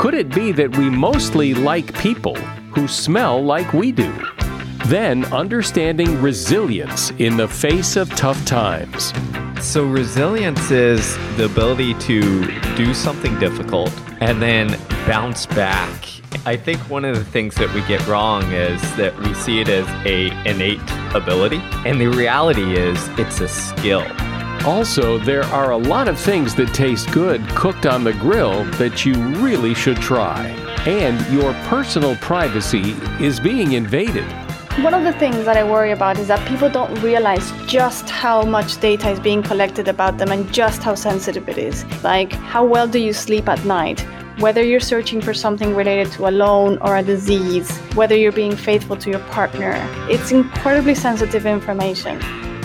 could 0.00 0.14
it 0.14 0.34
be 0.34 0.50
that 0.50 0.74
we 0.78 0.88
mostly 0.88 1.52
like 1.52 1.92
people 1.98 2.34
who 2.74 2.88
smell 2.88 3.44
like 3.44 3.74
we 3.74 3.92
do? 3.92 4.10
Then, 4.86 5.26
understanding 5.26 6.22
resilience 6.22 7.10
in 7.18 7.36
the 7.36 7.46
face 7.46 7.96
of 7.96 8.08
tough 8.16 8.42
times. 8.46 9.12
So, 9.60 9.84
resilience 9.84 10.70
is 10.70 11.18
the 11.36 11.44
ability 11.44 11.92
to 12.08 12.60
do 12.76 12.94
something 12.94 13.38
difficult 13.38 13.92
and 14.22 14.40
then 14.40 14.68
bounce 15.06 15.44
back. 15.44 16.08
I 16.46 16.56
think 16.56 16.80
one 16.88 17.04
of 17.04 17.14
the 17.14 17.24
things 17.24 17.54
that 17.56 17.70
we 17.74 17.82
get 17.82 18.06
wrong 18.06 18.42
is 18.52 18.80
that 18.96 19.14
we 19.18 19.34
see 19.34 19.60
it 19.60 19.68
as 19.68 19.86
a 20.06 20.30
innate 20.48 20.80
ability, 21.14 21.60
and 21.84 22.00
the 22.00 22.06
reality 22.06 22.72
is 22.72 22.98
it's 23.18 23.42
a 23.42 23.48
skill. 23.48 24.06
Also, 24.66 25.16
there 25.18 25.44
are 25.44 25.70
a 25.70 25.76
lot 25.76 26.06
of 26.06 26.20
things 26.20 26.54
that 26.54 26.74
taste 26.74 27.10
good 27.12 27.40
cooked 27.50 27.86
on 27.86 28.04
the 28.04 28.12
grill 28.12 28.64
that 28.72 29.06
you 29.06 29.14
really 29.14 29.72
should 29.72 29.96
try. 29.96 30.48
And 30.86 31.18
your 31.32 31.54
personal 31.68 32.14
privacy 32.16 32.90
is 33.20 33.40
being 33.40 33.72
invaded. 33.72 34.30
One 34.82 34.92
of 34.92 35.02
the 35.02 35.14
things 35.14 35.46
that 35.46 35.56
I 35.56 35.64
worry 35.64 35.92
about 35.92 36.18
is 36.18 36.28
that 36.28 36.46
people 36.46 36.68
don't 36.68 36.94
realize 37.02 37.50
just 37.66 38.10
how 38.10 38.42
much 38.42 38.78
data 38.80 39.08
is 39.08 39.18
being 39.18 39.42
collected 39.42 39.88
about 39.88 40.18
them 40.18 40.30
and 40.30 40.52
just 40.52 40.82
how 40.82 40.94
sensitive 40.94 41.48
it 41.48 41.56
is. 41.56 41.86
Like, 42.04 42.32
how 42.32 42.62
well 42.62 42.86
do 42.86 42.98
you 42.98 43.14
sleep 43.14 43.48
at 43.48 43.64
night? 43.64 44.00
Whether 44.40 44.62
you're 44.62 44.78
searching 44.78 45.22
for 45.22 45.32
something 45.32 45.74
related 45.74 46.12
to 46.12 46.28
a 46.28 46.30
loan 46.30 46.76
or 46.82 46.98
a 46.98 47.02
disease, 47.02 47.70
whether 47.94 48.14
you're 48.14 48.30
being 48.30 48.56
faithful 48.56 48.96
to 48.98 49.10
your 49.10 49.20
partner, 49.20 49.74
it's 50.10 50.32
incredibly 50.32 50.94
sensitive 50.94 51.46
information. 51.46 52.20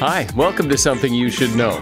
Hi, 0.00 0.28
welcome 0.36 0.68
to 0.68 0.78
Something 0.78 1.12
You 1.12 1.28
Should 1.28 1.56
Know. 1.56 1.76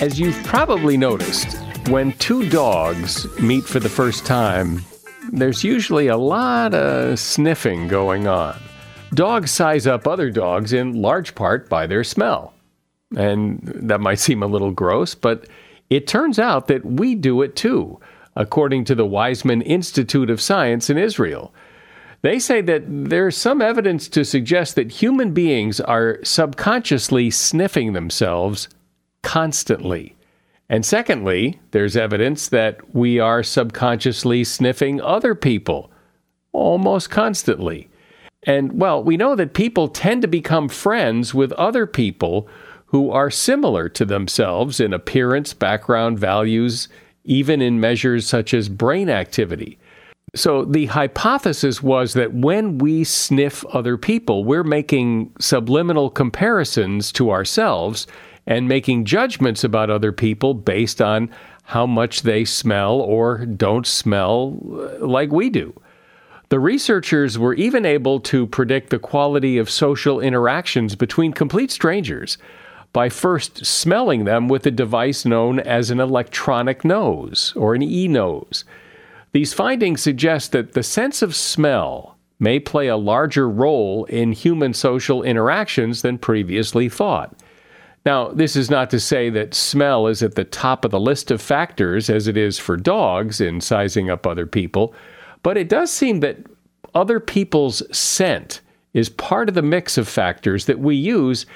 As 0.00 0.18
you've 0.18 0.42
probably 0.44 0.96
noticed, 0.96 1.58
when 1.90 2.12
two 2.12 2.48
dogs 2.48 3.26
meet 3.38 3.64
for 3.64 3.78
the 3.78 3.90
first 3.90 4.24
time, 4.24 4.82
there's 5.30 5.62
usually 5.62 6.06
a 6.06 6.16
lot 6.16 6.72
of 6.72 7.18
sniffing 7.18 7.88
going 7.88 8.26
on. 8.26 8.58
Dogs 9.12 9.50
size 9.50 9.86
up 9.86 10.08
other 10.08 10.30
dogs 10.30 10.72
in 10.72 11.02
large 11.02 11.34
part 11.34 11.68
by 11.68 11.86
their 11.86 12.04
smell. 12.04 12.54
And 13.14 13.60
that 13.64 14.00
might 14.00 14.18
seem 14.18 14.42
a 14.42 14.46
little 14.46 14.72
gross, 14.72 15.14
but 15.14 15.46
it 15.90 16.06
turns 16.06 16.38
out 16.38 16.68
that 16.68 16.86
we 16.86 17.14
do 17.14 17.42
it 17.42 17.54
too, 17.54 18.00
according 18.34 18.86
to 18.86 18.94
the 18.94 19.06
Weizmann 19.06 19.62
Institute 19.66 20.30
of 20.30 20.40
Science 20.40 20.88
in 20.88 20.96
Israel. 20.96 21.52
They 22.22 22.38
say 22.38 22.60
that 22.60 22.84
there's 22.86 23.36
some 23.36 23.62
evidence 23.62 24.08
to 24.08 24.24
suggest 24.24 24.74
that 24.74 24.92
human 24.92 25.32
beings 25.32 25.80
are 25.80 26.18
subconsciously 26.22 27.30
sniffing 27.30 27.92
themselves 27.94 28.68
constantly. 29.22 30.16
And 30.68 30.84
secondly, 30.84 31.58
there's 31.70 31.96
evidence 31.96 32.48
that 32.48 32.94
we 32.94 33.18
are 33.18 33.42
subconsciously 33.42 34.44
sniffing 34.44 35.00
other 35.00 35.34
people 35.34 35.90
almost 36.52 37.10
constantly. 37.10 37.88
And 38.44 38.78
well, 38.80 39.02
we 39.02 39.16
know 39.16 39.34
that 39.34 39.54
people 39.54 39.88
tend 39.88 40.22
to 40.22 40.28
become 40.28 40.68
friends 40.68 41.34
with 41.34 41.52
other 41.52 41.86
people 41.86 42.48
who 42.86 43.10
are 43.10 43.30
similar 43.30 43.88
to 43.88 44.04
themselves 44.04 44.80
in 44.80 44.92
appearance, 44.92 45.54
background, 45.54 46.18
values, 46.18 46.88
even 47.24 47.62
in 47.62 47.80
measures 47.80 48.26
such 48.26 48.52
as 48.54 48.68
brain 48.68 49.08
activity. 49.08 49.78
So 50.34 50.64
the 50.64 50.86
hypothesis 50.86 51.82
was 51.82 52.12
that 52.14 52.32
when 52.32 52.78
we 52.78 53.02
sniff 53.02 53.64
other 53.66 53.96
people, 53.96 54.44
we're 54.44 54.62
making 54.62 55.32
subliminal 55.40 56.08
comparisons 56.08 57.10
to 57.12 57.30
ourselves 57.30 58.06
and 58.46 58.68
making 58.68 59.04
judgments 59.04 59.64
about 59.64 59.90
other 59.90 60.12
people 60.12 60.54
based 60.54 61.02
on 61.02 61.30
how 61.64 61.86
much 61.86 62.22
they 62.22 62.44
smell 62.44 63.00
or 63.00 63.44
don't 63.46 63.86
smell 63.86 64.58
uh, 64.72 65.06
like 65.06 65.30
we 65.30 65.50
do. 65.50 65.74
The 66.48 66.58
researchers 66.58 67.38
were 67.38 67.54
even 67.54 67.86
able 67.86 68.18
to 68.20 68.46
predict 68.46 68.90
the 68.90 68.98
quality 68.98 69.56
of 69.56 69.70
social 69.70 70.20
interactions 70.20 70.96
between 70.96 71.32
complete 71.32 71.70
strangers 71.70 72.38
by 72.92 73.08
first 73.08 73.64
smelling 73.64 74.24
them 74.24 74.48
with 74.48 74.66
a 74.66 74.72
device 74.72 75.24
known 75.24 75.60
as 75.60 75.90
an 75.90 76.00
electronic 76.00 76.84
nose 76.84 77.52
or 77.54 77.74
an 77.74 77.82
e 77.82 78.08
nose. 78.08 78.64
These 79.32 79.54
findings 79.54 80.02
suggest 80.02 80.52
that 80.52 80.72
the 80.72 80.82
sense 80.82 81.22
of 81.22 81.36
smell 81.36 82.16
may 82.38 82.58
play 82.58 82.88
a 82.88 82.96
larger 82.96 83.48
role 83.48 84.04
in 84.06 84.32
human 84.32 84.74
social 84.74 85.22
interactions 85.22 86.02
than 86.02 86.18
previously 86.18 86.88
thought. 86.88 87.36
Now, 88.06 88.28
this 88.28 88.56
is 88.56 88.70
not 88.70 88.88
to 88.90 89.00
say 89.00 89.28
that 89.30 89.54
smell 89.54 90.06
is 90.06 90.22
at 90.22 90.34
the 90.34 90.44
top 90.44 90.84
of 90.84 90.90
the 90.90 90.98
list 90.98 91.30
of 91.30 91.42
factors 91.42 92.08
as 92.08 92.26
it 92.26 92.36
is 92.36 92.58
for 92.58 92.76
dogs 92.76 93.40
in 93.40 93.60
sizing 93.60 94.08
up 94.08 94.26
other 94.26 94.46
people, 94.46 94.94
but 95.42 95.58
it 95.58 95.68
does 95.68 95.92
seem 95.92 96.20
that 96.20 96.38
other 96.94 97.20
people's 97.20 97.82
scent 97.96 98.62
is 98.94 99.08
part 99.10 99.48
of 99.48 99.54
the 99.54 99.62
mix 99.62 99.98
of 99.98 100.08
factors 100.08 100.64
that 100.64 100.80
we 100.80 100.96
use 100.96 101.46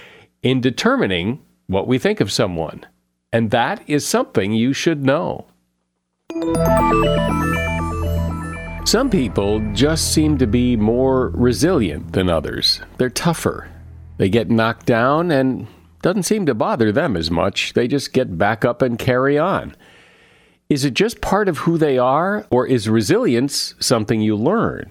in 0.43 0.61
determining 0.61 1.41
what 1.67 1.89
we 1.89 1.99
think 1.99 2.21
of 2.21 2.31
someone. 2.31 2.85
And 3.33 3.51
that 3.51 3.83
is 3.89 4.07
something 4.07 4.53
you 4.53 4.73
should 4.73 5.05
know. 5.05 5.47
Some 8.85 9.09
people 9.11 9.61
just 9.73 10.13
seem 10.13 10.39
to 10.39 10.47
be 10.47 10.77
more 10.77 11.29
resilient 11.29 12.13
than 12.13 12.29
others. 12.29 12.81
They're 12.99 13.11
tougher. 13.11 13.69
They 14.19 14.29
get 14.29 14.51
knocked 14.51 14.87
down 14.87 15.31
and 15.31 15.67
doesn't 16.03 16.25
seem 16.25 16.47
to 16.47 16.55
bother 16.55 16.93
them 16.93 17.17
as 17.17 17.31
much. 17.31 17.73
They 17.73 17.89
just 17.89 18.13
get 18.13 18.37
back 18.37 18.65
up 18.65 18.83
and 18.83 18.99
carry 18.99 19.39
on. 19.39 19.77
Is 20.69 20.85
it 20.85 20.95
just 20.95 21.21
part 21.21 21.49
of 21.49 21.59
who 21.59 21.79
they 21.79 21.99
are, 21.99 22.47
or 22.51 22.67
is 22.67 22.89
resilience 22.89 23.75
something 23.79 24.21
you 24.21 24.37
learn? 24.37 24.91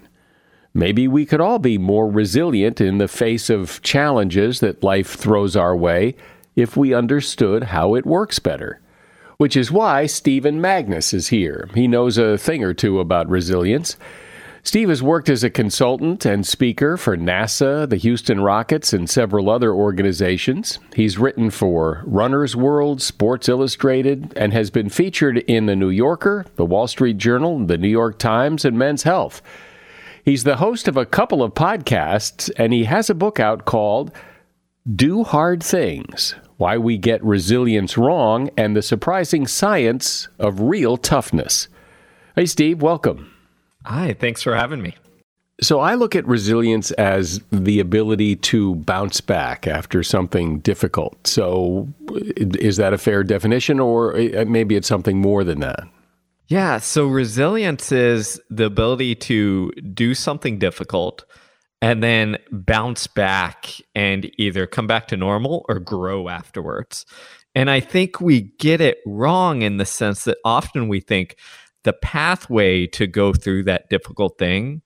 Maybe 0.72 1.06
we 1.06 1.26
could 1.26 1.40
all 1.40 1.58
be 1.58 1.78
more 1.78 2.10
resilient 2.10 2.80
in 2.80 2.98
the 2.98 3.08
face 3.08 3.50
of 3.50 3.82
challenges 3.82 4.60
that 4.60 4.82
life 4.82 5.14
throws 5.14 5.56
our 5.56 5.76
way 5.76 6.16
if 6.56 6.76
we 6.76 6.94
understood 6.94 7.64
how 7.64 7.94
it 7.94 8.06
works 8.06 8.38
better. 8.38 8.80
Which 9.36 9.56
is 9.56 9.72
why 9.72 10.06
Stephen 10.06 10.60
Magness 10.60 11.12
is 11.12 11.28
here. 11.28 11.68
He 11.74 11.88
knows 11.88 12.18
a 12.18 12.38
thing 12.38 12.62
or 12.62 12.74
two 12.74 13.00
about 13.00 13.28
resilience. 13.28 13.96
Steve 14.66 14.88
has 14.88 15.02
worked 15.02 15.28
as 15.28 15.44
a 15.44 15.50
consultant 15.50 16.24
and 16.24 16.46
speaker 16.46 16.96
for 16.96 17.18
NASA, 17.18 17.86
the 17.86 17.98
Houston 17.98 18.40
Rockets, 18.40 18.94
and 18.94 19.10
several 19.10 19.50
other 19.50 19.74
organizations. 19.74 20.78
He's 20.96 21.18
written 21.18 21.50
for 21.50 22.02
Runner's 22.06 22.56
World, 22.56 23.02
Sports 23.02 23.46
Illustrated, 23.46 24.32
and 24.36 24.54
has 24.54 24.70
been 24.70 24.88
featured 24.88 25.36
in 25.36 25.66
The 25.66 25.76
New 25.76 25.90
Yorker, 25.90 26.46
The 26.56 26.64
Wall 26.64 26.86
Street 26.86 27.18
Journal, 27.18 27.66
The 27.66 27.76
New 27.76 27.88
York 27.88 28.18
Times, 28.18 28.64
and 28.64 28.78
Men's 28.78 29.02
Health. 29.02 29.42
He's 30.24 30.44
the 30.44 30.56
host 30.56 30.88
of 30.88 30.96
a 30.96 31.04
couple 31.04 31.42
of 31.42 31.52
podcasts, 31.52 32.50
and 32.56 32.72
he 32.72 32.84
has 32.84 33.10
a 33.10 33.14
book 33.14 33.38
out 33.38 33.66
called 33.66 34.12
Do 34.90 35.24
Hard 35.24 35.62
Things 35.62 36.34
Why 36.56 36.78
We 36.78 36.98
Get 36.98 37.22
Resilience 37.24 37.98
Wrong 37.98 38.50
and 38.56 38.76
the 38.76 38.82
Surprising 38.82 39.46
Science 39.46 40.28
of 40.38 40.60
Real 40.60 40.96
Toughness. 40.96 41.68
Hey, 42.36 42.46
Steve, 42.46 42.82
welcome. 42.82 43.32
Hi, 43.84 44.14
thanks 44.14 44.42
for 44.42 44.54
having 44.54 44.80
me. 44.80 44.94
So 45.60 45.78
I 45.78 45.94
look 45.94 46.16
at 46.16 46.26
resilience 46.26 46.90
as 46.92 47.40
the 47.52 47.78
ability 47.78 48.36
to 48.36 48.74
bounce 48.74 49.20
back 49.20 49.66
after 49.66 50.02
something 50.02 50.58
difficult. 50.60 51.26
So 51.26 51.88
is 52.36 52.76
that 52.76 52.92
a 52.92 52.98
fair 52.98 53.22
definition, 53.22 53.78
or 53.78 54.16
uh, 54.16 54.44
maybe 54.46 54.74
it's 54.74 54.88
something 54.88 55.20
more 55.20 55.44
than 55.44 55.60
that? 55.60 55.88
Yeah. 56.48 56.78
So 56.78 57.06
resilience 57.06 57.92
is 57.92 58.40
the 58.50 58.64
ability 58.64 59.14
to 59.14 59.70
do 59.72 60.14
something 60.14 60.58
difficult 60.58 61.24
and 61.84 62.02
then 62.02 62.38
bounce 62.50 63.06
back 63.06 63.74
and 63.94 64.30
either 64.38 64.66
come 64.66 64.86
back 64.86 65.06
to 65.08 65.18
normal 65.18 65.66
or 65.68 65.78
grow 65.78 66.30
afterwards. 66.30 67.04
And 67.54 67.68
I 67.68 67.80
think 67.80 68.22
we 68.22 68.52
get 68.58 68.80
it 68.80 69.00
wrong 69.04 69.60
in 69.60 69.76
the 69.76 69.84
sense 69.84 70.24
that 70.24 70.38
often 70.46 70.88
we 70.88 71.00
think, 71.00 71.36
the 71.82 71.92
pathway 71.92 72.86
to 72.86 73.06
go 73.06 73.34
through 73.34 73.64
that 73.64 73.90
difficult 73.90 74.38
thing 74.38 74.80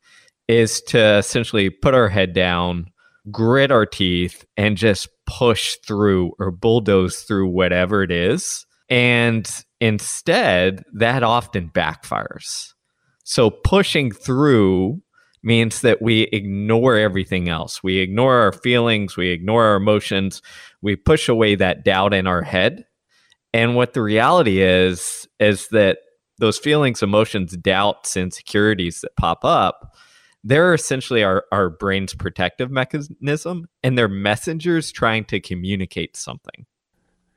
is 0.49 0.81
to 0.89 1.19
essentially 1.19 1.71
put 1.71 1.95
our 1.95 2.09
head 2.09 2.33
down, 2.33 2.91
grit 3.31 3.71
our 3.71 3.87
teeth, 3.87 4.45
and 4.56 4.77
just 4.77 5.06
push 5.25 5.77
through 5.87 6.33
or 6.41 6.50
bulldoze 6.50 7.21
through 7.21 7.49
whatever 7.49 8.03
it 8.03 8.11
is. 8.11 8.67
And 8.89 9.49
instead, 9.81 10.83
that 10.95 11.23
often 11.23 11.71
backfires. 11.71 12.73
So 13.23 13.50
pushing 13.50 14.11
through 14.11 15.00
means 15.43 15.81
that 15.82 16.02
we 16.02 16.23
ignore 16.32 16.96
everything 16.96 17.49
else. 17.49 17.82
We 17.82 17.99
ignore 17.99 18.37
our 18.37 18.52
feelings, 18.52 19.17
we 19.17 19.29
ignore 19.29 19.64
our 19.64 19.76
emotions, 19.76 20.43
we 20.82 20.96
push 20.96 21.29
away 21.29 21.55
that 21.56 21.85
doubt 21.85 22.14
in 22.14 22.26
our 22.26 22.43
head. 22.43 22.85
And 23.52 23.76
what 23.76 23.94
the 23.94 24.02
reality 24.02 24.61
is, 24.61 25.26
is 25.40 25.69
that 25.69 25.99
those 26.38 26.58
feelings, 26.58 27.02
emotions, 27.02 27.56
doubts, 27.56 28.17
insecurities 28.17 29.00
that 29.00 29.17
pop 29.17 29.44
up, 29.44 29.96
they're 30.44 30.75
essentially 30.75 31.25
our, 31.25 31.44
our 31.50 31.69
brain's 31.69 32.14
protective 32.14 32.70
mechanism 32.70 33.67
and 33.82 33.99
they're 33.99 34.08
messengers 34.08 34.93
trying 34.93 35.25
to 35.26 35.40
communicate 35.40 36.17
something. 36.17 36.67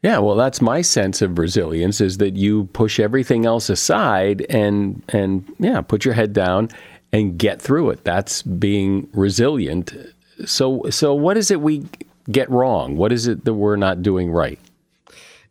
Yeah, 0.04 0.18
well, 0.18 0.36
that's 0.36 0.62
my 0.62 0.82
sense 0.82 1.22
of 1.22 1.38
resilience 1.38 2.02
is 2.02 2.18
that 2.18 2.36
you 2.36 2.66
push 2.74 3.00
everything 3.00 3.46
else 3.46 3.70
aside 3.70 4.46
and 4.50 5.04
and 5.10 5.46
yeah, 5.60 5.82
put 5.82 6.06
your 6.06 6.16
head 6.16 6.34
down 6.34 6.70
and 7.14 7.38
get 7.38 7.62
through 7.62 7.92
it. 7.92 8.04
That's 8.04 8.42
being 8.42 9.10
resilient. 9.14 9.94
So 10.46 10.90
so 10.90 11.14
what 11.14 11.38
is 11.38 11.52
it 11.52 11.62
we 11.62 11.86
get 12.30 12.50
wrong? 12.50 12.98
What 12.98 13.12
is 13.12 13.28
it 13.28 13.46
that 13.46 13.54
we're 13.54 13.76
not 13.76 14.02
doing 14.02 14.32
right? 14.32 14.60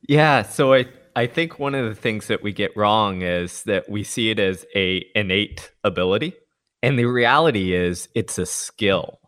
Yeah, 0.08 0.42
so 0.42 0.74
I 0.74 0.86
I 1.14 1.26
think 1.26 1.58
one 1.58 1.74
of 1.74 1.86
the 1.88 1.94
things 1.94 2.28
that 2.28 2.42
we 2.42 2.52
get 2.52 2.76
wrong 2.76 3.22
is 3.22 3.64
that 3.64 3.88
we 3.88 4.04
see 4.04 4.30
it 4.30 4.38
as 4.38 4.64
a 4.74 5.04
innate 5.14 5.70
ability, 5.84 6.34
and 6.82 6.98
the 6.98 7.06
reality 7.06 7.74
is 7.74 8.08
it's 8.14 8.38
a 8.38 8.46
skill. 8.46 9.18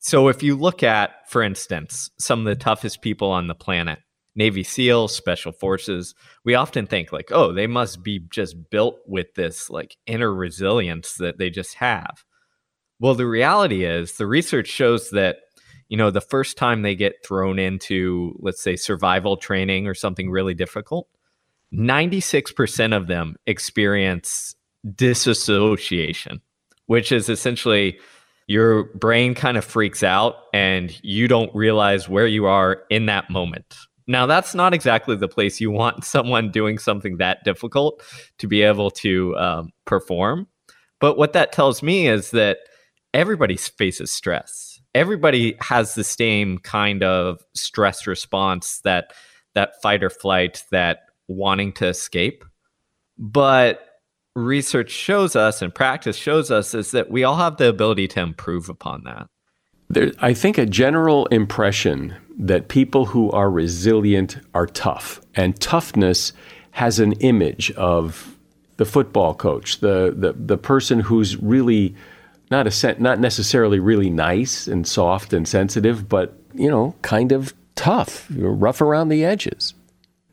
So 0.00 0.28
if 0.28 0.42
you 0.42 0.56
look 0.56 0.82
at, 0.82 1.28
for 1.28 1.42
instance, 1.42 2.10
some 2.18 2.40
of 2.40 2.44
the 2.46 2.54
toughest 2.54 3.02
people 3.02 3.30
on 3.30 3.48
the 3.48 3.54
planet, 3.54 3.98
Navy 4.38 4.62
SEALs, 4.62 5.14
Special 5.14 5.52
Forces, 5.52 6.14
we 6.44 6.54
often 6.54 6.86
think 6.86 7.12
like, 7.12 7.30
oh, 7.30 7.52
they 7.52 7.66
must 7.66 8.02
be 8.02 8.20
just 8.30 8.70
built 8.70 8.98
with 9.06 9.34
this 9.34 9.68
like 9.68 9.96
inner 10.06 10.32
resilience 10.32 11.14
that 11.14 11.36
they 11.36 11.50
just 11.50 11.74
have. 11.74 12.24
Well, 13.00 13.14
the 13.14 13.26
reality 13.26 13.84
is 13.84 14.14
the 14.14 14.26
research 14.26 14.68
shows 14.68 15.10
that 15.10 15.38
you 15.88 15.96
know, 15.96 16.10
the 16.10 16.20
first 16.20 16.56
time 16.56 16.82
they 16.82 16.94
get 16.94 17.24
thrown 17.24 17.58
into, 17.58 18.34
let's 18.40 18.62
say, 18.62 18.76
survival 18.76 19.36
training 19.36 19.86
or 19.86 19.94
something 19.94 20.30
really 20.30 20.54
difficult, 20.54 21.08
96% 21.72 22.96
of 22.96 23.06
them 23.06 23.36
experience 23.46 24.54
disassociation, 24.94 26.40
which 26.86 27.10
is 27.10 27.28
essentially 27.28 27.98
your 28.46 28.84
brain 28.94 29.34
kind 29.34 29.56
of 29.56 29.64
freaks 29.64 30.02
out 30.02 30.36
and 30.52 30.98
you 31.02 31.28
don't 31.28 31.54
realize 31.54 32.08
where 32.08 32.26
you 32.26 32.46
are 32.46 32.82
in 32.90 33.06
that 33.06 33.30
moment. 33.30 33.76
Now, 34.08 34.24
that's 34.24 34.54
not 34.54 34.72
exactly 34.72 35.14
the 35.16 35.28
place 35.28 35.60
you 35.60 35.70
want 35.70 36.04
someone 36.04 36.50
doing 36.50 36.78
something 36.78 37.18
that 37.18 37.44
difficult 37.44 38.02
to 38.38 38.48
be 38.48 38.62
able 38.62 38.90
to 38.92 39.36
um, 39.36 39.70
perform. 39.84 40.48
But 40.98 41.16
what 41.16 41.34
that 41.34 41.52
tells 41.52 41.82
me 41.82 42.08
is 42.08 42.32
that 42.32 42.58
everybody 43.14 43.56
faces 43.56 44.10
stress. 44.10 44.80
Everybody 44.94 45.56
has 45.60 45.94
the 45.94 46.02
same 46.02 46.58
kind 46.58 47.04
of 47.04 47.40
stress 47.54 48.06
response 48.06 48.80
that 48.80 49.12
that 49.54 49.80
fight 49.82 50.02
or 50.02 50.10
flight 50.10 50.64
that 50.70 51.00
wanting 51.28 51.72
to 51.72 51.86
escape. 51.86 52.44
But 53.18 53.84
research 54.34 54.90
shows 54.90 55.36
us 55.36 55.62
and 55.62 55.74
practice 55.74 56.16
shows 56.16 56.50
us 56.50 56.74
is 56.74 56.92
that 56.92 57.10
we 57.10 57.24
all 57.24 57.36
have 57.36 57.56
the 57.56 57.68
ability 57.68 58.08
to 58.08 58.20
improve 58.20 58.68
upon 58.68 59.04
that 59.04 59.28
there, 59.90 60.12
I 60.20 60.34
think 60.34 60.58
a 60.58 60.66
general 60.66 61.26
impression 61.26 62.14
that 62.38 62.68
people 62.68 63.06
who 63.06 63.30
are 63.30 63.50
resilient 63.50 64.38
are 64.54 64.66
tough, 64.66 65.20
and 65.34 65.58
toughness 65.60 66.32
has 66.72 67.00
an 67.00 67.12
image 67.14 67.70
of 67.72 68.36
the 68.76 68.84
football 68.84 69.34
coach, 69.34 69.80
the 69.80 70.14
the, 70.16 70.32
the 70.32 70.58
person 70.58 71.00
who's 71.00 71.36
really 71.36 71.94
not 72.50 72.66
a 72.66 72.96
not 73.00 73.18
necessarily 73.18 73.78
really 73.78 74.10
nice 74.10 74.66
and 74.66 74.86
soft 74.86 75.32
and 75.32 75.46
sensitive, 75.46 76.08
but 76.08 76.34
you 76.54 76.70
know, 76.70 76.94
kind 77.02 77.32
of 77.32 77.54
tough, 77.74 78.26
rough 78.30 78.80
around 78.80 79.08
the 79.08 79.24
edges. 79.24 79.74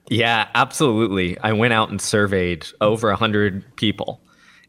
Yeah, 0.10 0.48
absolutely. 0.54 1.38
I 1.40 1.54
went 1.54 1.74
out 1.74 1.90
and 1.90 2.00
surveyed 2.00 2.68
over 2.80 3.10
a 3.10 3.16
hundred 3.16 3.64
people, 3.76 4.22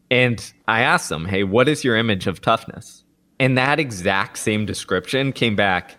and 0.09 0.51
I 0.67 0.81
asked 0.81 1.09
them, 1.09 1.25
"Hey, 1.25 1.43
what 1.43 1.67
is 1.67 1.83
your 1.83 1.95
image 1.95 2.25
of 2.25 2.41
toughness?" 2.41 3.03
And 3.39 3.57
that 3.57 3.79
exact 3.79 4.37
same 4.37 4.65
description 4.65 5.31
came 5.31 5.55
back 5.55 5.97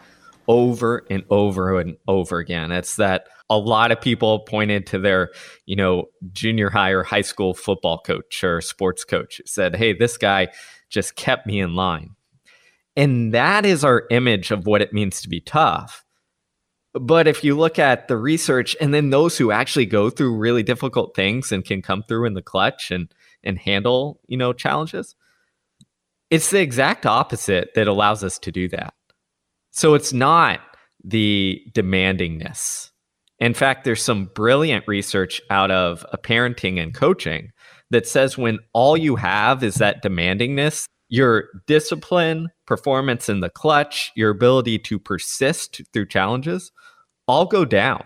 over 0.49 1.05
and 1.11 1.25
over 1.31 1.79
and 1.79 1.97
over 2.09 2.39
again. 2.39 2.73
It's 2.73 2.97
that 2.97 3.29
a 3.51 3.59
lot 3.59 3.93
of 3.93 4.01
people 4.01 4.41
pointed 4.41 4.87
to 4.89 4.99
their, 4.99 5.31
you 5.67 5.77
know, 5.77 6.07
junior 6.33 6.71
high 6.71 6.91
or 6.91 7.03
high 7.03 7.23
school 7.23 7.55
football 7.55 7.99
coach 7.99 8.43
or 8.43 8.61
sports 8.61 9.05
coach. 9.05 9.41
Said, 9.47 9.77
"Hey, 9.77 9.93
this 9.93 10.17
guy." 10.17 10.49
just 10.89 11.17
kept 11.17 11.47
me 11.47 11.61
in 11.61 11.75
line. 11.75 12.11
And 12.97 13.33
that 13.33 13.65
is 13.65 13.85
our 13.85 14.05
image 14.11 14.51
of 14.51 14.67
what 14.67 14.83
it 14.83 14.93
means 14.93 15.21
to 15.23 15.29
be 15.29 15.41
tough. 15.41 16.05
But 16.95 17.29
if 17.29 17.45
you 17.45 17.57
look 17.57 17.79
at 17.79 18.09
the 18.09 18.17
research 18.17 18.75
and 18.81 18.93
then 18.93 19.11
those 19.11 19.39
who 19.39 19.53
actually 19.53 19.87
go 19.87 20.11
through 20.11 20.37
really 20.37 20.63
difficult 20.63 21.15
things 21.15 21.53
and 21.53 21.65
can 21.65 21.83
come 21.83 22.03
through 22.03 22.27
in 22.27 22.35
the 22.35 22.43
clutch 22.43 22.91
and 22.91 23.13
and 23.45 23.57
handle, 23.57 24.21
you 24.27 24.37
know, 24.37 24.53
challenges, 24.53 25.15
it's 26.31 26.51
the 26.51 26.61
exact 26.61 27.07
opposite 27.07 27.71
that 27.75 27.89
allows 27.89 28.23
us 28.25 28.39
to 28.41 28.53
do 28.53 28.69
that. 28.69 28.95
So 29.71 29.95
it's 29.95 30.13
not 30.13 30.61
the 31.05 31.63
demandingness. 31.73 32.91
In 33.39 33.55
fact, 33.55 33.85
there's 33.85 34.03
some 34.03 34.31
brilliant 34.35 34.87
research 34.89 35.41
out 35.51 35.71
of 35.71 36.05
parenting 36.25 36.83
and 36.83 36.93
coaching 36.93 37.51
that 37.91 38.07
says 38.07 38.37
when 38.37 38.59
all 38.73 38.97
you 38.97 39.17
have 39.17 39.63
is 39.63 39.77
that 39.77 40.03
demandingness, 40.03 40.85
your 41.09 41.45
discipline, 41.67 42.49
performance 42.67 43.29
in 43.29 43.41
the 43.41 43.49
clutch, 43.49 44.11
your 44.15 44.31
ability 44.31 44.79
to 44.81 44.99
persist 44.99 45.81
through 45.93 46.07
challenges 46.07 46.73
all 47.27 47.47
go 47.47 47.65
down. 47.65 48.05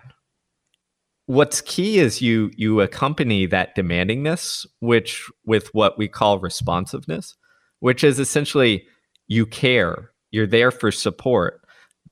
what's 1.26 1.60
key 1.62 1.98
is 1.98 2.20
you 2.20 2.50
you 2.56 2.80
accompany 2.80 3.46
that 3.46 3.74
demandingness 3.76 4.66
which 4.80 5.30
with 5.44 5.72
what 5.72 5.96
we 5.96 6.08
call 6.08 6.38
responsiveness 6.38 7.36
which 7.82 8.04
is 8.04 8.18
essentially 8.18 8.86
you 9.28 9.46
care 9.46 10.10
you're 10.30 10.46
there 10.46 10.70
for 10.70 10.90
support 10.90 11.60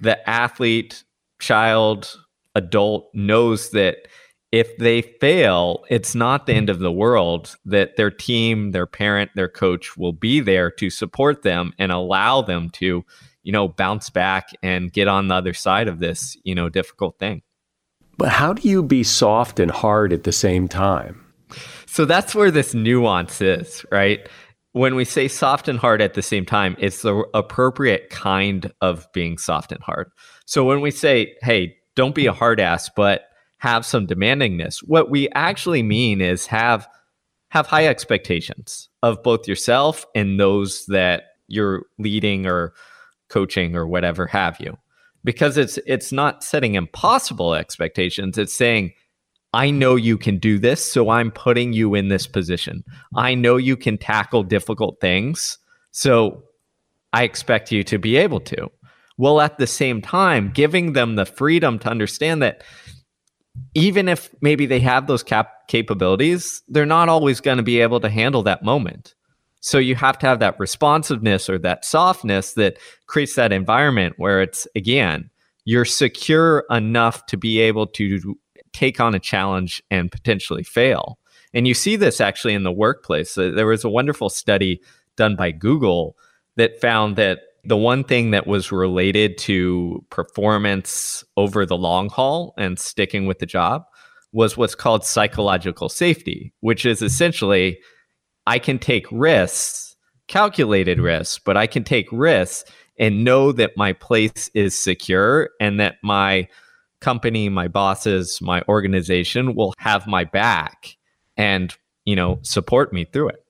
the 0.00 0.28
athlete 0.28 1.04
child 1.40 2.16
adult 2.54 3.08
knows 3.14 3.70
that 3.70 4.08
if 4.52 4.76
they 4.78 5.02
fail 5.02 5.84
it's 5.88 6.14
not 6.14 6.46
the 6.46 6.54
end 6.54 6.68
of 6.68 6.80
the 6.80 6.92
world 6.92 7.56
that 7.64 7.96
their 7.96 8.10
team 8.10 8.72
their 8.72 8.86
parent 8.86 9.30
their 9.34 9.48
coach 9.48 9.96
will 9.96 10.12
be 10.12 10.40
there 10.40 10.70
to 10.70 10.90
support 10.90 11.42
them 11.42 11.72
and 11.78 11.92
allow 11.92 12.42
them 12.42 12.68
to 12.70 13.04
you 13.42 13.52
know 13.52 13.68
bounce 13.68 14.10
back 14.10 14.48
and 14.62 14.92
get 14.92 15.08
on 15.08 15.28
the 15.28 15.34
other 15.34 15.54
side 15.54 15.88
of 15.88 15.98
this 15.98 16.36
you 16.44 16.54
know 16.54 16.68
difficult 16.68 17.18
thing 17.18 17.42
but 18.20 18.28
how 18.28 18.52
do 18.52 18.68
you 18.68 18.82
be 18.82 19.02
soft 19.02 19.58
and 19.58 19.70
hard 19.70 20.12
at 20.12 20.24
the 20.24 20.32
same 20.32 20.68
time? 20.68 21.24
So 21.86 22.04
that's 22.04 22.34
where 22.34 22.50
this 22.50 22.74
nuance 22.74 23.40
is, 23.40 23.82
right? 23.90 24.28
When 24.72 24.94
we 24.94 25.04
say 25.04 25.26
soft 25.26 25.68
and 25.68 25.78
hard 25.78 26.00
at 26.00 26.14
the 26.14 26.22
same 26.22 26.46
time, 26.46 26.76
it's 26.78 27.02
the 27.02 27.24
appropriate 27.34 28.10
kind 28.10 28.72
of 28.80 29.10
being 29.12 29.36
soft 29.36 29.72
and 29.72 29.82
hard. 29.82 30.10
So 30.46 30.64
when 30.64 30.80
we 30.80 30.90
say, 30.90 31.34
hey, 31.42 31.76
don't 31.96 32.14
be 32.14 32.26
a 32.26 32.32
hard 32.32 32.60
ass, 32.60 32.88
but 32.94 33.22
have 33.58 33.84
some 33.84 34.06
demandingness, 34.06 34.78
what 34.78 35.10
we 35.10 35.28
actually 35.30 35.82
mean 35.82 36.20
is 36.20 36.46
have 36.46 36.88
have 37.50 37.66
high 37.66 37.86
expectations 37.86 38.88
of 39.02 39.22
both 39.22 39.48
yourself 39.48 40.06
and 40.14 40.38
those 40.38 40.86
that 40.86 41.24
you're 41.48 41.82
leading 41.98 42.46
or 42.46 42.72
coaching 43.28 43.76
or 43.76 43.86
whatever 43.86 44.26
have 44.26 44.58
you 44.60 44.76
because 45.24 45.56
it's 45.56 45.78
it's 45.86 46.12
not 46.12 46.42
setting 46.42 46.74
impossible 46.74 47.54
expectations 47.54 48.38
it's 48.38 48.54
saying 48.54 48.92
i 49.52 49.70
know 49.70 49.96
you 49.96 50.16
can 50.16 50.38
do 50.38 50.58
this 50.58 50.92
so 50.92 51.10
i'm 51.10 51.30
putting 51.30 51.72
you 51.72 51.94
in 51.94 52.08
this 52.08 52.26
position. 52.26 52.84
I 53.14 53.34
know 53.34 53.56
you 53.56 53.76
can 53.76 53.98
tackle 53.98 54.42
difficult 54.42 55.00
things 55.00 55.58
so 55.90 56.42
i 57.12 57.22
expect 57.24 57.72
you 57.72 57.82
to 57.84 57.98
be 57.98 58.16
able 58.16 58.40
to. 58.40 58.70
Well 59.18 59.40
at 59.40 59.58
the 59.58 59.66
same 59.66 60.00
time 60.00 60.50
giving 60.54 60.92
them 60.92 61.16
the 61.16 61.26
freedom 61.26 61.78
to 61.80 61.88
understand 61.88 62.42
that 62.42 62.62
even 63.74 64.08
if 64.08 64.30
maybe 64.40 64.66
they 64.66 64.80
have 64.80 65.06
those 65.06 65.22
cap- 65.22 65.68
capabilities 65.68 66.62
they're 66.68 66.86
not 66.86 67.08
always 67.08 67.40
going 67.40 67.58
to 67.58 67.62
be 67.62 67.80
able 67.80 68.00
to 68.00 68.08
handle 68.08 68.42
that 68.44 68.62
moment. 68.62 69.14
So 69.60 69.78
you 69.78 69.94
have 69.94 70.18
to 70.20 70.26
have 70.26 70.38
that 70.40 70.58
responsiveness 70.58 71.50
or 71.50 71.58
that 71.58 71.84
softness 71.84 72.54
that 72.54 72.78
creates 73.06 73.34
that 73.34 73.52
environment 73.52 74.14
where 74.16 74.40
it's 74.40 74.66
again, 74.74 75.30
you're 75.64 75.84
secure 75.84 76.64
enough 76.70 77.26
to 77.26 77.36
be 77.36 77.60
able 77.60 77.86
to 77.88 78.36
take 78.72 79.00
on 79.00 79.14
a 79.14 79.20
challenge 79.20 79.82
and 79.90 80.10
potentially 80.10 80.62
fail. 80.62 81.18
And 81.52 81.66
you 81.66 81.74
see 81.74 81.96
this 81.96 82.20
actually 82.20 82.54
in 82.54 82.62
the 82.62 82.72
workplace. 82.72 83.36
Uh, 83.36 83.50
there 83.54 83.66
was 83.66 83.84
a 83.84 83.88
wonderful 83.88 84.30
study 84.30 84.80
done 85.16 85.36
by 85.36 85.50
Google 85.50 86.16
that 86.56 86.80
found 86.80 87.16
that 87.16 87.40
the 87.64 87.76
one 87.76 88.04
thing 88.04 88.30
that 88.30 88.46
was 88.46 88.72
related 88.72 89.36
to 89.38 90.04
performance 90.10 91.24
over 91.36 91.66
the 91.66 91.76
long 91.76 92.08
haul 92.08 92.54
and 92.56 92.78
sticking 92.78 93.26
with 93.26 93.38
the 93.38 93.46
job 93.46 93.84
was 94.32 94.56
what's 94.56 94.74
called 94.74 95.04
psychological 95.04 95.88
safety, 95.88 96.52
which 96.60 96.86
is 96.86 97.02
essentially 97.02 97.78
I 98.46 98.58
can 98.58 98.78
take 98.78 99.06
risks, 99.10 99.96
calculated 100.28 101.00
risks, 101.00 101.38
but 101.38 101.56
I 101.56 101.66
can 101.66 101.84
take 101.84 102.06
risks 102.12 102.70
and 102.98 103.24
know 103.24 103.52
that 103.52 103.76
my 103.76 103.92
place 103.92 104.48
is 104.54 104.80
secure 104.80 105.50
and 105.60 105.80
that 105.80 105.96
my 106.02 106.48
company, 107.00 107.48
my 107.48 107.68
bosses, 107.68 108.40
my 108.40 108.62
organization 108.68 109.54
will 109.54 109.74
have 109.78 110.06
my 110.06 110.24
back 110.24 110.96
and, 111.36 111.74
you 112.04 112.14
know, 112.14 112.38
support 112.42 112.92
me 112.92 113.04
through 113.04 113.28
it. 113.30 113.44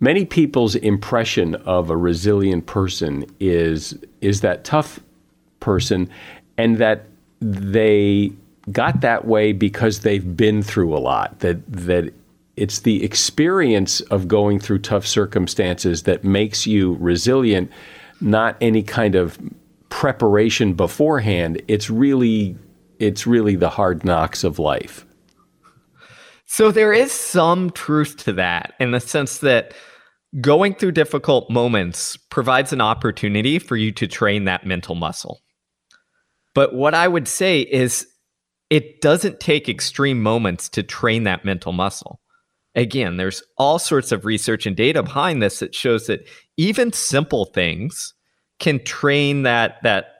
Many 0.00 0.24
people's 0.24 0.74
impression 0.76 1.54
of 1.56 1.90
a 1.90 1.96
resilient 1.96 2.66
person 2.66 3.26
is 3.38 3.98
is 4.22 4.40
that 4.40 4.64
tough 4.64 4.98
person 5.60 6.08
and 6.56 6.78
that 6.78 7.06
they 7.40 8.32
got 8.72 9.02
that 9.02 9.26
way 9.26 9.52
because 9.52 10.00
they've 10.00 10.36
been 10.36 10.62
through 10.62 10.96
a 10.96 10.98
lot 10.98 11.40
that 11.40 11.60
that 11.70 12.14
it's 12.56 12.80
the 12.80 13.02
experience 13.04 14.00
of 14.02 14.28
going 14.28 14.58
through 14.58 14.78
tough 14.80 15.06
circumstances 15.06 16.02
that 16.02 16.24
makes 16.24 16.66
you 16.66 16.94
resilient, 16.94 17.70
not 18.20 18.56
any 18.60 18.82
kind 18.82 19.14
of 19.14 19.38
preparation 19.88 20.74
beforehand. 20.74 21.62
It's 21.68 21.88
really 21.88 22.56
it's 23.00 23.26
really 23.26 23.56
the 23.56 23.68
hard 23.68 24.04
knocks 24.04 24.44
of 24.44 24.58
life. 24.58 25.04
So 26.46 26.70
there 26.70 26.92
is 26.92 27.12
some 27.12 27.70
truth 27.70 28.16
to 28.24 28.32
that 28.34 28.74
in 28.80 28.90
the 28.90 29.00
sense 29.00 29.38
that 29.38 29.72
going 30.40 30.74
through 30.74 30.92
difficult 30.92 31.50
moments 31.50 32.16
provides 32.16 32.72
an 32.72 32.80
opportunity 32.80 33.58
for 33.58 33.76
you 33.76 33.92
to 33.92 34.06
train 34.06 34.44
that 34.44 34.66
mental 34.66 34.94
muscle. 34.94 35.40
But 36.54 36.74
what 36.74 36.94
I 36.94 37.08
would 37.08 37.28
say 37.28 37.60
is 37.60 38.06
it 38.68 39.00
doesn't 39.00 39.40
take 39.40 39.68
extreme 39.68 40.22
moments 40.22 40.68
to 40.70 40.82
train 40.82 41.24
that 41.24 41.44
mental 41.44 41.72
muscle 41.72 42.20
again, 42.74 43.16
there's 43.16 43.42
all 43.58 43.78
sorts 43.78 44.12
of 44.12 44.24
research 44.24 44.66
and 44.66 44.76
data 44.76 45.02
behind 45.02 45.42
this 45.42 45.58
that 45.60 45.74
shows 45.74 46.06
that 46.06 46.26
even 46.56 46.92
simple 46.92 47.46
things 47.46 48.14
can 48.58 48.82
train 48.84 49.42
that 49.42 49.78
that 49.82 50.19